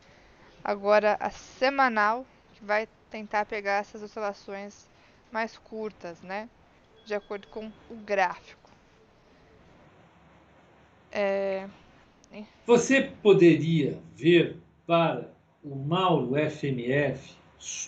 Agora, 0.62 1.16
a 1.18 1.30
semanal, 1.30 2.26
que 2.52 2.62
vai 2.62 2.86
tentar 3.08 3.46
pegar 3.46 3.78
essas 3.78 4.02
oscilações 4.02 4.86
mais 5.32 5.56
curtas, 5.56 6.20
né? 6.20 6.46
De 7.04 7.14
acordo 7.14 7.48
com 7.48 7.70
o 7.90 7.96
gráfico. 7.96 8.70
É... 11.12 11.68
Você 12.66 13.10
poderia 13.22 13.98
ver 14.14 14.56
para 14.86 15.28
o 15.62 15.74
Mauro 15.74 16.34
FMF 16.50 17.34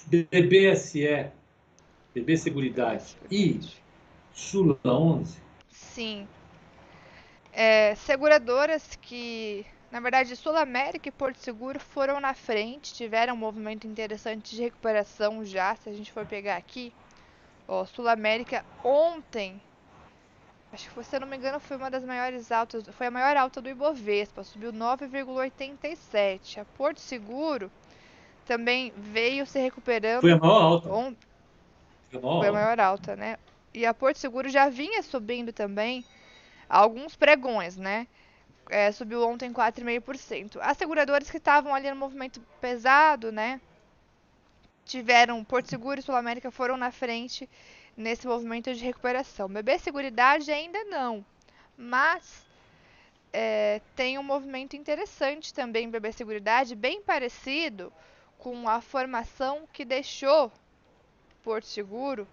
BBSE, 0.06 1.30
BB 2.14 2.36
Seguridade 2.36 3.16
e 3.30 3.60
Sula 4.34 4.78
11? 4.84 5.38
Sim. 5.70 6.28
É, 7.52 7.94
seguradoras 7.94 8.96
que, 9.00 9.64
na 9.90 10.00
verdade, 10.00 10.34
Sul 10.36 10.56
América 10.56 11.08
e 11.08 11.12
Porto 11.12 11.36
Seguro 11.36 11.78
foram 11.78 12.20
na 12.20 12.34
frente, 12.34 12.94
tiveram 12.94 13.34
um 13.34 13.38
movimento 13.38 13.86
interessante 13.86 14.56
de 14.56 14.62
recuperação 14.62 15.44
já, 15.44 15.76
se 15.76 15.88
a 15.88 15.92
gente 15.92 16.10
for 16.10 16.26
pegar 16.26 16.56
aqui. 16.56 16.92
Ó, 17.72 17.86
Sul 17.86 18.06
América 18.06 18.62
ontem, 18.84 19.58
acho 20.70 20.90
que 20.90 21.02
se 21.04 21.16
eu 21.16 21.20
não 21.20 21.26
me 21.26 21.38
engano 21.38 21.58
foi 21.58 21.78
uma 21.78 21.90
das 21.90 22.04
maiores 22.04 22.52
altas, 22.52 22.84
foi 22.88 23.06
a 23.06 23.10
maior 23.10 23.34
alta 23.34 23.62
do 23.62 23.68
Ibovespa, 23.70 24.44
subiu 24.44 24.74
9,87. 24.74 26.58
A 26.60 26.66
Porto 26.76 27.00
Seguro 27.00 27.72
também 28.44 28.92
veio 28.94 29.46
se 29.46 29.58
recuperando. 29.58 30.20
Foi 30.20 30.32
a 30.32 30.36
maior 30.36 30.62
alta. 30.62 30.92
On... 30.92 31.14
Foi, 32.10 32.18
a 32.18 32.22
maior, 32.22 32.40
Foi 32.40 32.48
a 32.48 32.52
maior 32.52 32.78
alta, 32.80 33.16
né? 33.16 33.38
E 33.72 33.86
a 33.86 33.94
Porto 33.94 34.18
Seguro 34.18 34.50
já 34.50 34.68
vinha 34.68 35.02
subindo 35.02 35.50
também 35.50 36.04
alguns 36.68 37.16
pregões, 37.16 37.78
né? 37.78 38.06
É, 38.68 38.92
subiu 38.92 39.26
ontem 39.26 39.50
4,5%. 39.50 40.58
As 40.60 40.76
seguradoras 40.76 41.30
que 41.30 41.38
estavam 41.38 41.74
ali 41.74 41.88
no 41.88 41.96
movimento 41.96 42.38
pesado, 42.60 43.32
né? 43.32 43.62
Tiveram 44.84 45.42
Porto 45.44 45.68
Seguro 45.68 46.00
e 46.00 46.02
Sul 46.02 46.14
América 46.14 46.50
foram 46.50 46.76
na 46.76 46.90
frente 46.90 47.48
nesse 47.96 48.26
movimento 48.26 48.74
de 48.74 48.84
recuperação. 48.84 49.48
BB 49.48 49.78
Seguridade 49.78 50.50
ainda 50.50 50.84
não, 50.84 51.24
mas 51.76 52.44
é, 53.32 53.80
tem 53.96 54.18
um 54.18 54.22
movimento 54.22 54.76
interessante 54.76 55.54
também 55.54 55.88
BB 55.88 56.12
Seguridade, 56.12 56.74
bem 56.74 57.00
parecido 57.00 57.92
com 58.38 58.68
a 58.68 58.80
formação 58.80 59.68
que 59.72 59.84
deixou 59.84 60.52
Porto 61.42 61.66
Seguro 61.66 62.26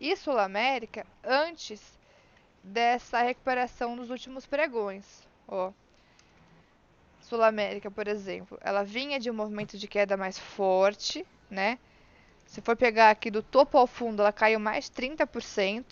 e 0.00 0.16
Sul 0.16 0.38
América 0.38 1.06
antes 1.24 1.98
dessa 2.62 3.20
recuperação 3.22 3.94
nos 3.94 4.10
últimos 4.10 4.46
pregões. 4.46 5.26
Ó. 5.46 5.72
Sul 7.20 7.42
América, 7.42 7.90
por 7.90 8.06
exemplo, 8.06 8.58
ela 8.60 8.84
vinha 8.84 9.18
de 9.18 9.30
um 9.30 9.34
movimento 9.34 9.76
de 9.76 9.88
queda 9.88 10.16
mais 10.16 10.38
forte, 10.38 11.26
né? 11.50 11.78
Se 12.46 12.60
for 12.60 12.76
pegar 12.76 13.10
aqui 13.10 13.30
do 13.30 13.42
topo 13.42 13.76
ao 13.76 13.86
fundo, 13.86 14.22
ela 14.22 14.32
caiu 14.32 14.58
mais 14.58 14.88
30%. 14.88 15.84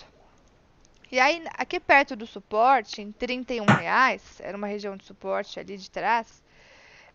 E 1.12 1.20
aí, 1.20 1.44
aqui 1.56 1.78
perto 1.78 2.16
do 2.16 2.26
suporte, 2.26 3.02
em 3.02 3.12
31 3.12 3.64
reais, 3.66 4.40
era 4.40 4.56
uma 4.56 4.66
região 4.66 4.96
de 4.96 5.04
suporte 5.04 5.60
ali 5.60 5.76
de 5.76 5.90
trás, 5.90 6.42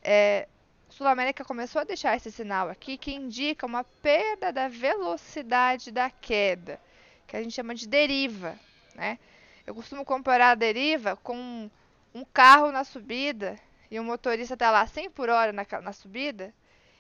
é, 0.02 0.48
Sul 0.90 1.08
América 1.08 1.46
começou 1.46 1.82
a 1.82 1.84
deixar 1.84 2.16
esse 2.16 2.32
sinal 2.32 2.70
aqui 2.70 2.98
que 2.98 3.14
indica 3.14 3.66
uma 3.66 3.84
perda 3.84 4.52
da 4.52 4.68
velocidade 4.68 5.92
da 5.92 6.10
queda, 6.10 6.80
que 7.28 7.38
a 7.38 7.44
gente 7.44 7.54
chama 7.54 7.76
de 7.76 7.88
deriva, 7.88 8.58
né? 8.96 9.20
Eu 9.68 9.76
costumo 9.76 10.04
comparar 10.04 10.52
a 10.52 10.56
deriva 10.56 11.16
com 11.18 11.70
um 12.14 12.26
carro 12.26 12.72
na 12.72 12.84
subida 12.84 13.56
e 13.92 14.00
o 14.00 14.04
motorista 14.04 14.56
está 14.56 14.72
lá 14.72 14.86
100 14.88 15.12
por 15.12 15.30
hora 15.30 15.54
na, 15.54 15.66
na 15.82 15.94
subida, 15.94 16.52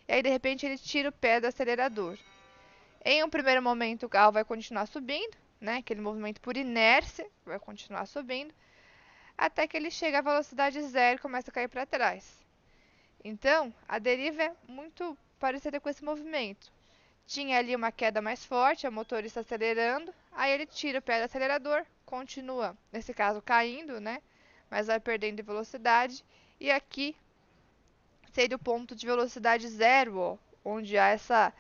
e 0.09 0.11
aí 0.11 0.23
de 0.23 0.29
repente 0.29 0.65
ele 0.65 0.75
tira 0.75 1.09
o 1.09 1.11
pé 1.11 1.39
do 1.39 1.45
acelerador. 1.45 2.17
Em 3.05 3.23
um 3.23 3.29
primeiro 3.29 3.61
momento 3.61 4.07
o 4.07 4.09
carro 4.09 4.31
vai 4.31 4.43
continuar 4.43 4.87
subindo, 4.87 5.37
né? 5.61 5.77
Aquele 5.77 6.01
movimento 6.01 6.41
por 6.41 6.57
inércia 6.57 7.29
vai 7.45 7.59
continuar 7.59 8.07
subindo, 8.07 8.51
até 9.37 9.67
que 9.67 9.77
ele 9.77 9.91
chega 9.91 10.17
à 10.17 10.21
velocidade 10.21 10.81
zero 10.81 11.19
e 11.19 11.21
começa 11.21 11.51
a 11.51 11.53
cair 11.53 11.67
para 11.67 11.85
trás. 11.85 12.43
Então, 13.23 13.71
a 13.87 13.99
deriva 13.99 14.41
é 14.41 14.55
muito 14.67 15.15
parecida 15.39 15.79
com 15.79 15.87
esse 15.87 16.03
movimento. 16.03 16.71
Tinha 17.27 17.59
ali 17.59 17.75
uma 17.75 17.91
queda 17.91 18.19
mais 18.19 18.43
forte, 18.43 18.87
a 18.87 18.91
motorista 18.91 19.41
acelerando, 19.41 20.11
aí 20.31 20.51
ele 20.51 20.65
tira 20.65 20.97
o 20.97 21.03
pé 21.03 21.19
do 21.19 21.25
acelerador, 21.25 21.85
continua, 22.03 22.75
nesse 22.91 23.13
caso 23.13 23.43
caindo, 23.43 24.01
né? 24.01 24.23
Mas 24.71 24.87
vai 24.87 24.99
perdendo 24.99 25.43
velocidade. 25.43 26.25
E 26.59 26.71
aqui 26.71 27.15
seria 28.31 28.55
o 28.55 28.59
ponto 28.59 28.95
de 28.95 29.05
velocidade 29.05 29.67
zero, 29.67 30.17
ó, 30.17 30.37
onde 30.63 30.97
há 30.97 31.07
essa 31.09 31.53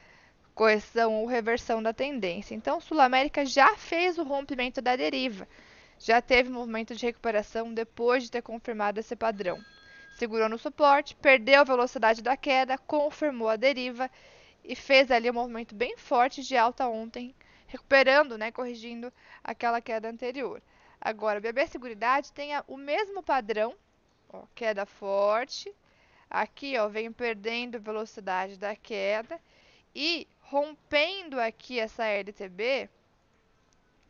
correção 0.53 1.15
ou 1.15 1.25
reversão 1.25 1.81
da 1.81 1.93
tendência. 1.93 2.53
Então, 2.53 2.81
Sul 2.81 2.99
América 2.99 3.45
já 3.45 3.75
fez 3.77 4.17
o 4.17 4.23
rompimento 4.23 4.81
da 4.81 4.95
deriva, 4.95 5.47
já 5.97 6.21
teve 6.21 6.49
movimento 6.49 6.95
de 6.95 7.05
recuperação 7.05 7.73
depois 7.73 8.23
de 8.23 8.31
ter 8.31 8.41
confirmado 8.41 8.99
esse 8.99 9.15
padrão. 9.15 9.59
Segurou 10.17 10.49
no 10.49 10.57
suporte, 10.57 11.15
perdeu 11.15 11.61
a 11.61 11.63
velocidade 11.63 12.21
da 12.21 12.35
queda, 12.35 12.77
confirmou 12.77 13.47
a 13.47 13.55
deriva 13.55 14.11
e 14.63 14.75
fez 14.75 15.09
ali 15.11 15.29
um 15.29 15.33
movimento 15.33 15.73
bem 15.73 15.95
forte 15.95 16.43
de 16.43 16.57
alta 16.57 16.87
ontem, 16.87 17.33
recuperando, 17.67 18.37
né, 18.37 18.51
corrigindo 18.51 19.13
aquela 19.43 19.79
queda 19.79 20.09
anterior. 20.09 20.61
Agora, 20.99 21.39
o 21.39 21.41
BB 21.41 21.67
Seguridade 21.67 22.33
tem 22.33 22.51
o 22.67 22.75
mesmo 22.75 23.23
padrão, 23.23 23.73
ó, 24.27 24.43
queda 24.53 24.85
forte, 24.85 25.73
aqui 26.29 26.77
ó, 26.77 26.87
vem 26.87 27.11
perdendo 27.11 27.79
velocidade 27.79 28.57
da 28.57 28.75
queda 28.75 29.39
e 29.95 30.27
rompendo 30.41 31.39
aqui 31.39 31.79
essa 31.79 32.05
LTB, 32.05 32.89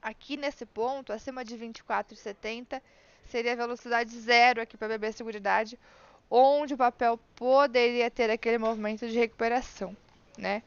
aqui 0.01 0.37
nesse 0.37 0.65
ponto, 0.65 1.11
acima 1.11 1.43
de 1.43 1.57
24,70, 1.57 2.81
seria 3.25 3.55
velocidade 3.55 4.17
zero 4.19 4.61
aqui 4.61 4.77
para 4.77 4.87
BB 4.87 5.11
Seguridade, 5.11 5.79
onde 6.29 6.73
o 6.73 6.77
papel 6.77 7.19
poderia 7.35 8.09
ter 8.09 8.29
aquele 8.29 8.57
movimento 8.57 9.07
de 9.07 9.17
recuperação, 9.17 9.95
né? 10.37 10.63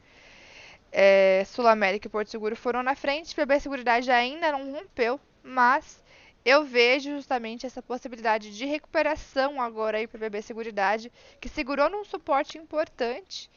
É, 0.91 1.43
Sul 1.47 1.67
América 1.67 2.07
e 2.07 2.09
Porto 2.09 2.29
Seguro 2.29 2.55
foram 2.55 2.83
na 2.83 2.95
frente, 2.95 3.35
BB 3.35 3.59
Seguridade 3.59 4.11
ainda 4.11 4.51
não 4.51 4.71
rompeu, 4.71 5.19
mas 5.41 6.02
eu 6.45 6.63
vejo 6.63 7.11
justamente 7.11 7.65
essa 7.65 7.81
possibilidade 7.81 8.55
de 8.55 8.65
recuperação 8.65 9.61
agora 9.61 9.97
aí 9.97 10.07
para 10.07 10.19
BB 10.19 10.41
Seguridade, 10.41 11.11
que 11.39 11.49
segurou 11.49 11.89
num 11.89 12.03
suporte 12.03 12.57
importante 12.57 13.49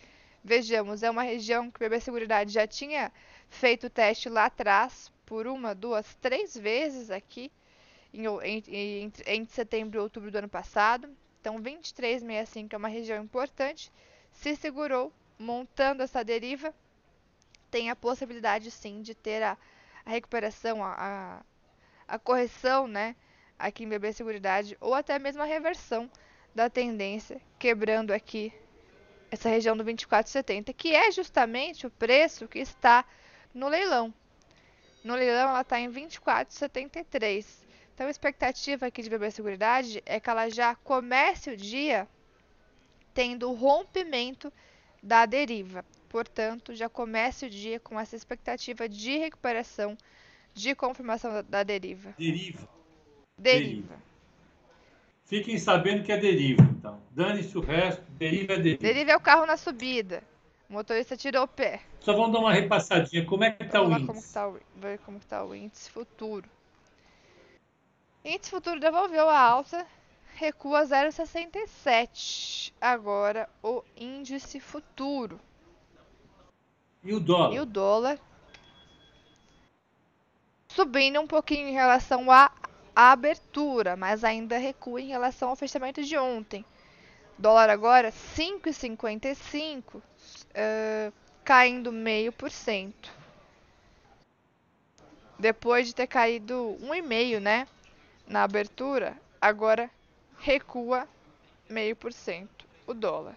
Vejamos, 0.46 1.02
é 1.02 1.10
uma 1.10 1.24
região 1.24 1.68
que 1.68 1.76
o 1.76 1.80
BB 1.80 1.98
Seguridade 1.98 2.52
já 2.52 2.68
tinha 2.68 3.12
feito 3.50 3.88
o 3.88 3.90
teste 3.90 4.28
lá 4.28 4.44
atrás, 4.44 5.10
por 5.26 5.44
uma, 5.48 5.74
duas, 5.74 6.14
três 6.20 6.56
vezes 6.56 7.10
aqui, 7.10 7.50
em, 8.14 8.26
em, 8.68 9.12
entre 9.26 9.52
setembro 9.52 9.98
e 9.98 10.00
outubro 10.00 10.30
do 10.30 10.38
ano 10.38 10.48
passado. 10.48 11.10
Então, 11.40 11.60
23,65 11.60 12.72
é 12.72 12.76
uma 12.76 12.86
região 12.86 13.20
importante. 13.24 13.90
Se 14.30 14.54
segurou, 14.54 15.12
montando 15.36 16.04
essa 16.04 16.22
deriva, 16.22 16.72
tem 17.68 17.90
a 17.90 17.96
possibilidade 17.96 18.70
sim 18.70 19.02
de 19.02 19.16
ter 19.16 19.42
a, 19.42 19.58
a 20.04 20.10
recuperação, 20.10 20.80
a, 20.80 21.42
a 22.06 22.18
correção, 22.18 22.86
né? 22.86 23.16
Aqui 23.58 23.84
em 23.84 23.88
BB 23.88 24.12
Seguridade, 24.12 24.76
ou 24.80 24.94
até 24.94 25.18
mesmo 25.18 25.42
a 25.42 25.46
reversão 25.46 26.10
da 26.54 26.68
tendência, 26.68 27.40
quebrando 27.58 28.12
aqui 28.12 28.52
essa 29.30 29.48
região 29.48 29.76
do 29.76 29.84
24,70, 29.84 30.72
que 30.74 30.94
é 30.94 31.10
justamente 31.10 31.86
o 31.86 31.90
preço 31.90 32.48
que 32.48 32.58
está 32.58 33.04
no 33.52 33.68
leilão. 33.68 34.12
No 35.02 35.14
leilão 35.14 35.50
ela 35.50 35.60
está 35.60 35.78
em 35.80 35.90
24,73. 35.90 37.46
Então 37.94 38.06
a 38.06 38.10
expectativa 38.10 38.86
aqui 38.86 39.02
de 39.02 39.08
BB 39.08 39.30
Seguridade 39.30 40.02
é 40.04 40.20
que 40.20 40.28
ela 40.28 40.50
já 40.50 40.74
comece 40.74 41.50
o 41.50 41.56
dia 41.56 42.06
tendo 43.14 43.50
o 43.50 43.54
rompimento 43.54 44.52
da 45.02 45.24
deriva. 45.24 45.84
Portanto, 46.08 46.74
já 46.74 46.88
comece 46.88 47.46
o 47.46 47.50
dia 47.50 47.80
com 47.80 47.98
essa 47.98 48.14
expectativa 48.14 48.88
de 48.88 49.16
recuperação, 49.16 49.96
de 50.56 50.74
confirmação 50.74 51.44
da, 51.48 51.62
deriva. 51.62 52.14
Deriva. 52.18 52.66
Deriva. 53.38 53.64
deriva. 53.64 54.06
Fiquem 55.24 55.58
sabendo 55.58 56.02
que 56.02 56.10
é 56.10 56.16
deriva, 56.16 56.62
então. 56.62 56.98
Dane-se 57.10 57.56
o 57.58 57.60
resto, 57.60 58.02
deriva 58.12 58.54
é 58.54 58.56
deriva. 58.56 58.82
Deriva 58.82 59.10
é 59.12 59.16
o 59.16 59.20
carro 59.20 59.44
na 59.44 59.56
subida. 59.56 60.22
O 60.70 60.72
motorista 60.72 61.16
tirou 61.16 61.44
o 61.44 61.48
pé. 61.48 61.82
Só 62.00 62.14
vamos 62.14 62.32
dar 62.32 62.38
uma 62.38 62.52
repassadinha. 62.52 63.24
Como 63.26 63.44
é 63.44 63.50
que 63.50 63.64
está 63.64 63.82
o 63.82 63.90
índice? 63.90 64.06
Como 64.06 64.22
tá 64.32 64.48
o, 64.48 64.58
ver 64.76 64.98
como 65.00 65.18
está 65.18 65.44
o 65.44 65.54
índice 65.54 65.90
futuro. 65.90 66.48
Índice 68.24 68.50
futuro 68.50 68.80
devolveu 68.80 69.28
a 69.28 69.38
alta, 69.38 69.86
recua 70.36 70.84
0,67. 70.84 72.72
Agora 72.80 73.48
o 73.62 73.84
índice 73.96 74.58
futuro. 74.58 75.38
E 77.04 77.12
o 77.12 77.20
dólar? 77.20 77.54
E 77.54 77.60
o 77.60 77.66
dólar 77.66 78.18
subindo 80.76 81.18
um 81.18 81.26
pouquinho 81.26 81.68
em 81.68 81.72
relação 81.72 82.30
a 82.30 82.52
abertura, 82.94 83.96
mas 83.96 84.22
ainda 84.22 84.58
recua 84.58 85.00
em 85.00 85.08
relação 85.08 85.48
ao 85.48 85.56
fechamento 85.56 86.04
de 86.04 86.18
ontem. 86.18 86.62
Dólar 87.38 87.70
agora 87.70 88.12
5,55, 88.12 89.96
uh, 89.96 90.02
caindo 91.42 91.90
meio 91.90 92.30
por 92.30 92.50
cento. 92.50 93.10
Depois 95.38 95.86
de 95.86 95.94
ter 95.94 96.06
caído 96.06 96.76
1,5, 96.82 97.40
né, 97.40 97.66
na 98.26 98.42
abertura, 98.42 99.16
agora 99.40 99.90
recua 100.38 101.08
meio 101.70 101.96
por 101.96 102.12
cento 102.12 102.66
o 102.86 102.92
dólar. 102.92 103.36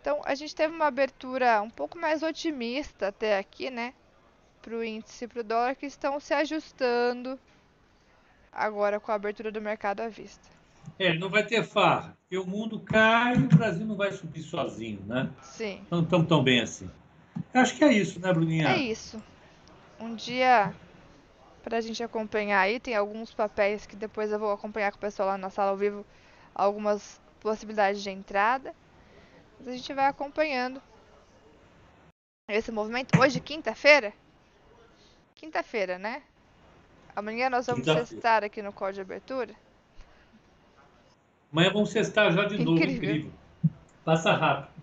Então, 0.00 0.22
a 0.24 0.34
gente 0.34 0.54
teve 0.54 0.74
uma 0.74 0.86
abertura 0.86 1.60
um 1.60 1.68
pouco 1.68 1.98
mais 1.98 2.22
otimista 2.22 3.08
até 3.08 3.36
aqui, 3.36 3.68
né? 3.68 3.92
Para 4.60 4.74
o 4.74 4.84
índice 4.84 5.24
e 5.24 5.28
para 5.28 5.40
o 5.40 5.44
dólar 5.44 5.74
que 5.74 5.86
estão 5.86 6.18
se 6.20 6.34
ajustando 6.34 7.38
agora 8.52 9.00
com 9.00 9.10
a 9.12 9.14
abertura 9.14 9.50
do 9.50 9.60
mercado 9.60 10.00
à 10.00 10.08
vista. 10.08 10.48
É, 10.98 11.14
não 11.14 11.28
vai 11.28 11.44
ter 11.44 11.62
farra. 11.64 12.16
Porque 12.22 12.36
o 12.36 12.46
mundo 12.46 12.78
cai 12.80 13.34
e 13.34 13.44
o 13.44 13.48
Brasil 13.48 13.86
não 13.86 13.96
vai 13.96 14.12
subir 14.12 14.42
sozinho, 14.42 15.02
né? 15.06 15.30
Sim. 15.42 15.84
Não 15.90 16.02
estamos 16.02 16.28
tão 16.28 16.42
bem 16.42 16.60
assim. 16.60 16.90
Eu 17.52 17.60
acho 17.60 17.76
que 17.76 17.84
é 17.84 17.92
isso, 17.92 18.20
né, 18.20 18.32
Bruninha? 18.32 18.68
É 18.68 18.76
isso. 18.76 19.22
Um 19.98 20.14
dia 20.14 20.74
para 21.62 21.78
a 21.78 21.80
gente 21.80 22.02
acompanhar 22.02 22.60
aí, 22.60 22.80
tem 22.80 22.94
alguns 22.94 23.32
papéis 23.32 23.86
que 23.86 23.96
depois 23.96 24.30
eu 24.30 24.38
vou 24.38 24.52
acompanhar 24.52 24.90
com 24.90 24.98
o 24.98 25.00
pessoal 25.00 25.28
lá 25.28 25.38
na 25.38 25.50
sala 25.50 25.70
ao 25.70 25.76
vivo, 25.76 26.06
algumas 26.54 27.20
possibilidades 27.40 28.02
de 28.02 28.10
entrada. 28.10 28.74
Mas 29.58 29.68
a 29.68 29.72
gente 29.76 29.92
vai 29.92 30.06
acompanhando 30.06 30.80
esse 32.48 32.72
movimento. 32.72 33.18
Hoje, 33.20 33.40
quinta-feira, 33.40 34.12
Quinta-feira, 35.40 35.98
né? 35.98 36.20
Amanhã 37.16 37.48
nós 37.48 37.66
vamos 37.66 37.86
cestar 37.86 38.44
aqui 38.44 38.60
no 38.60 38.74
código 38.74 38.96
de 38.96 39.00
abertura. 39.00 39.54
Amanhã 41.50 41.72
vamos 41.72 41.88
cestar 41.88 42.30
já 42.30 42.44
de 42.44 42.56
incrível. 42.56 42.74
novo, 42.74 42.84
incrível. 42.84 43.32
Passa 44.04 44.34
rápido. 44.34 44.82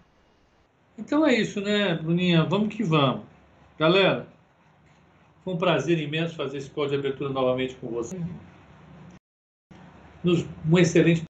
Então 0.97 1.23
é 1.27 1.35
isso, 1.35 1.61
né, 1.61 1.93
Bruninha? 1.93 2.43
Vamos 2.43 2.73
que 2.73 2.83
vamos. 2.83 3.23
Galera, 3.77 4.27
foi 5.43 5.53
um 5.53 5.57
prazer 5.59 5.99
imenso 5.99 6.35
fazer 6.35 6.57
esse 6.57 6.71
código 6.71 6.99
de 6.99 7.07
abertura 7.07 7.29
novamente 7.29 7.75
com 7.75 7.89
você. 7.89 8.19
Nos, 10.23 10.43
um 10.67 10.79
excelente 10.79 11.23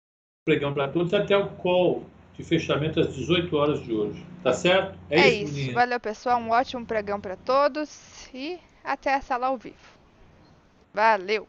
pregão 0.46 0.74
para 0.74 0.88
todos. 0.88 1.14
Até 1.14 1.36
o 1.36 1.50
call 1.50 2.06
de 2.38 2.46
fechamento 2.46 3.02
às 3.02 3.14
18 3.14 3.58
horas 3.58 3.84
de 3.84 3.92
hoje. 3.92 4.26
Tá 4.42 4.54
certo? 4.54 4.98
É, 5.10 5.20
é 5.20 5.30
isso. 5.34 5.60
isso. 5.60 5.74
Valeu, 5.74 6.00
pessoal. 6.00 6.40
Um 6.40 6.52
ótimo 6.52 6.86
pregão 6.86 7.20
para 7.20 7.36
todos 7.36 8.30
e 8.34 8.58
até 8.88 9.14
a 9.14 9.22
sala 9.22 9.48
ao 9.48 9.58
vivo. 9.58 9.76
Valeu! 10.94 11.48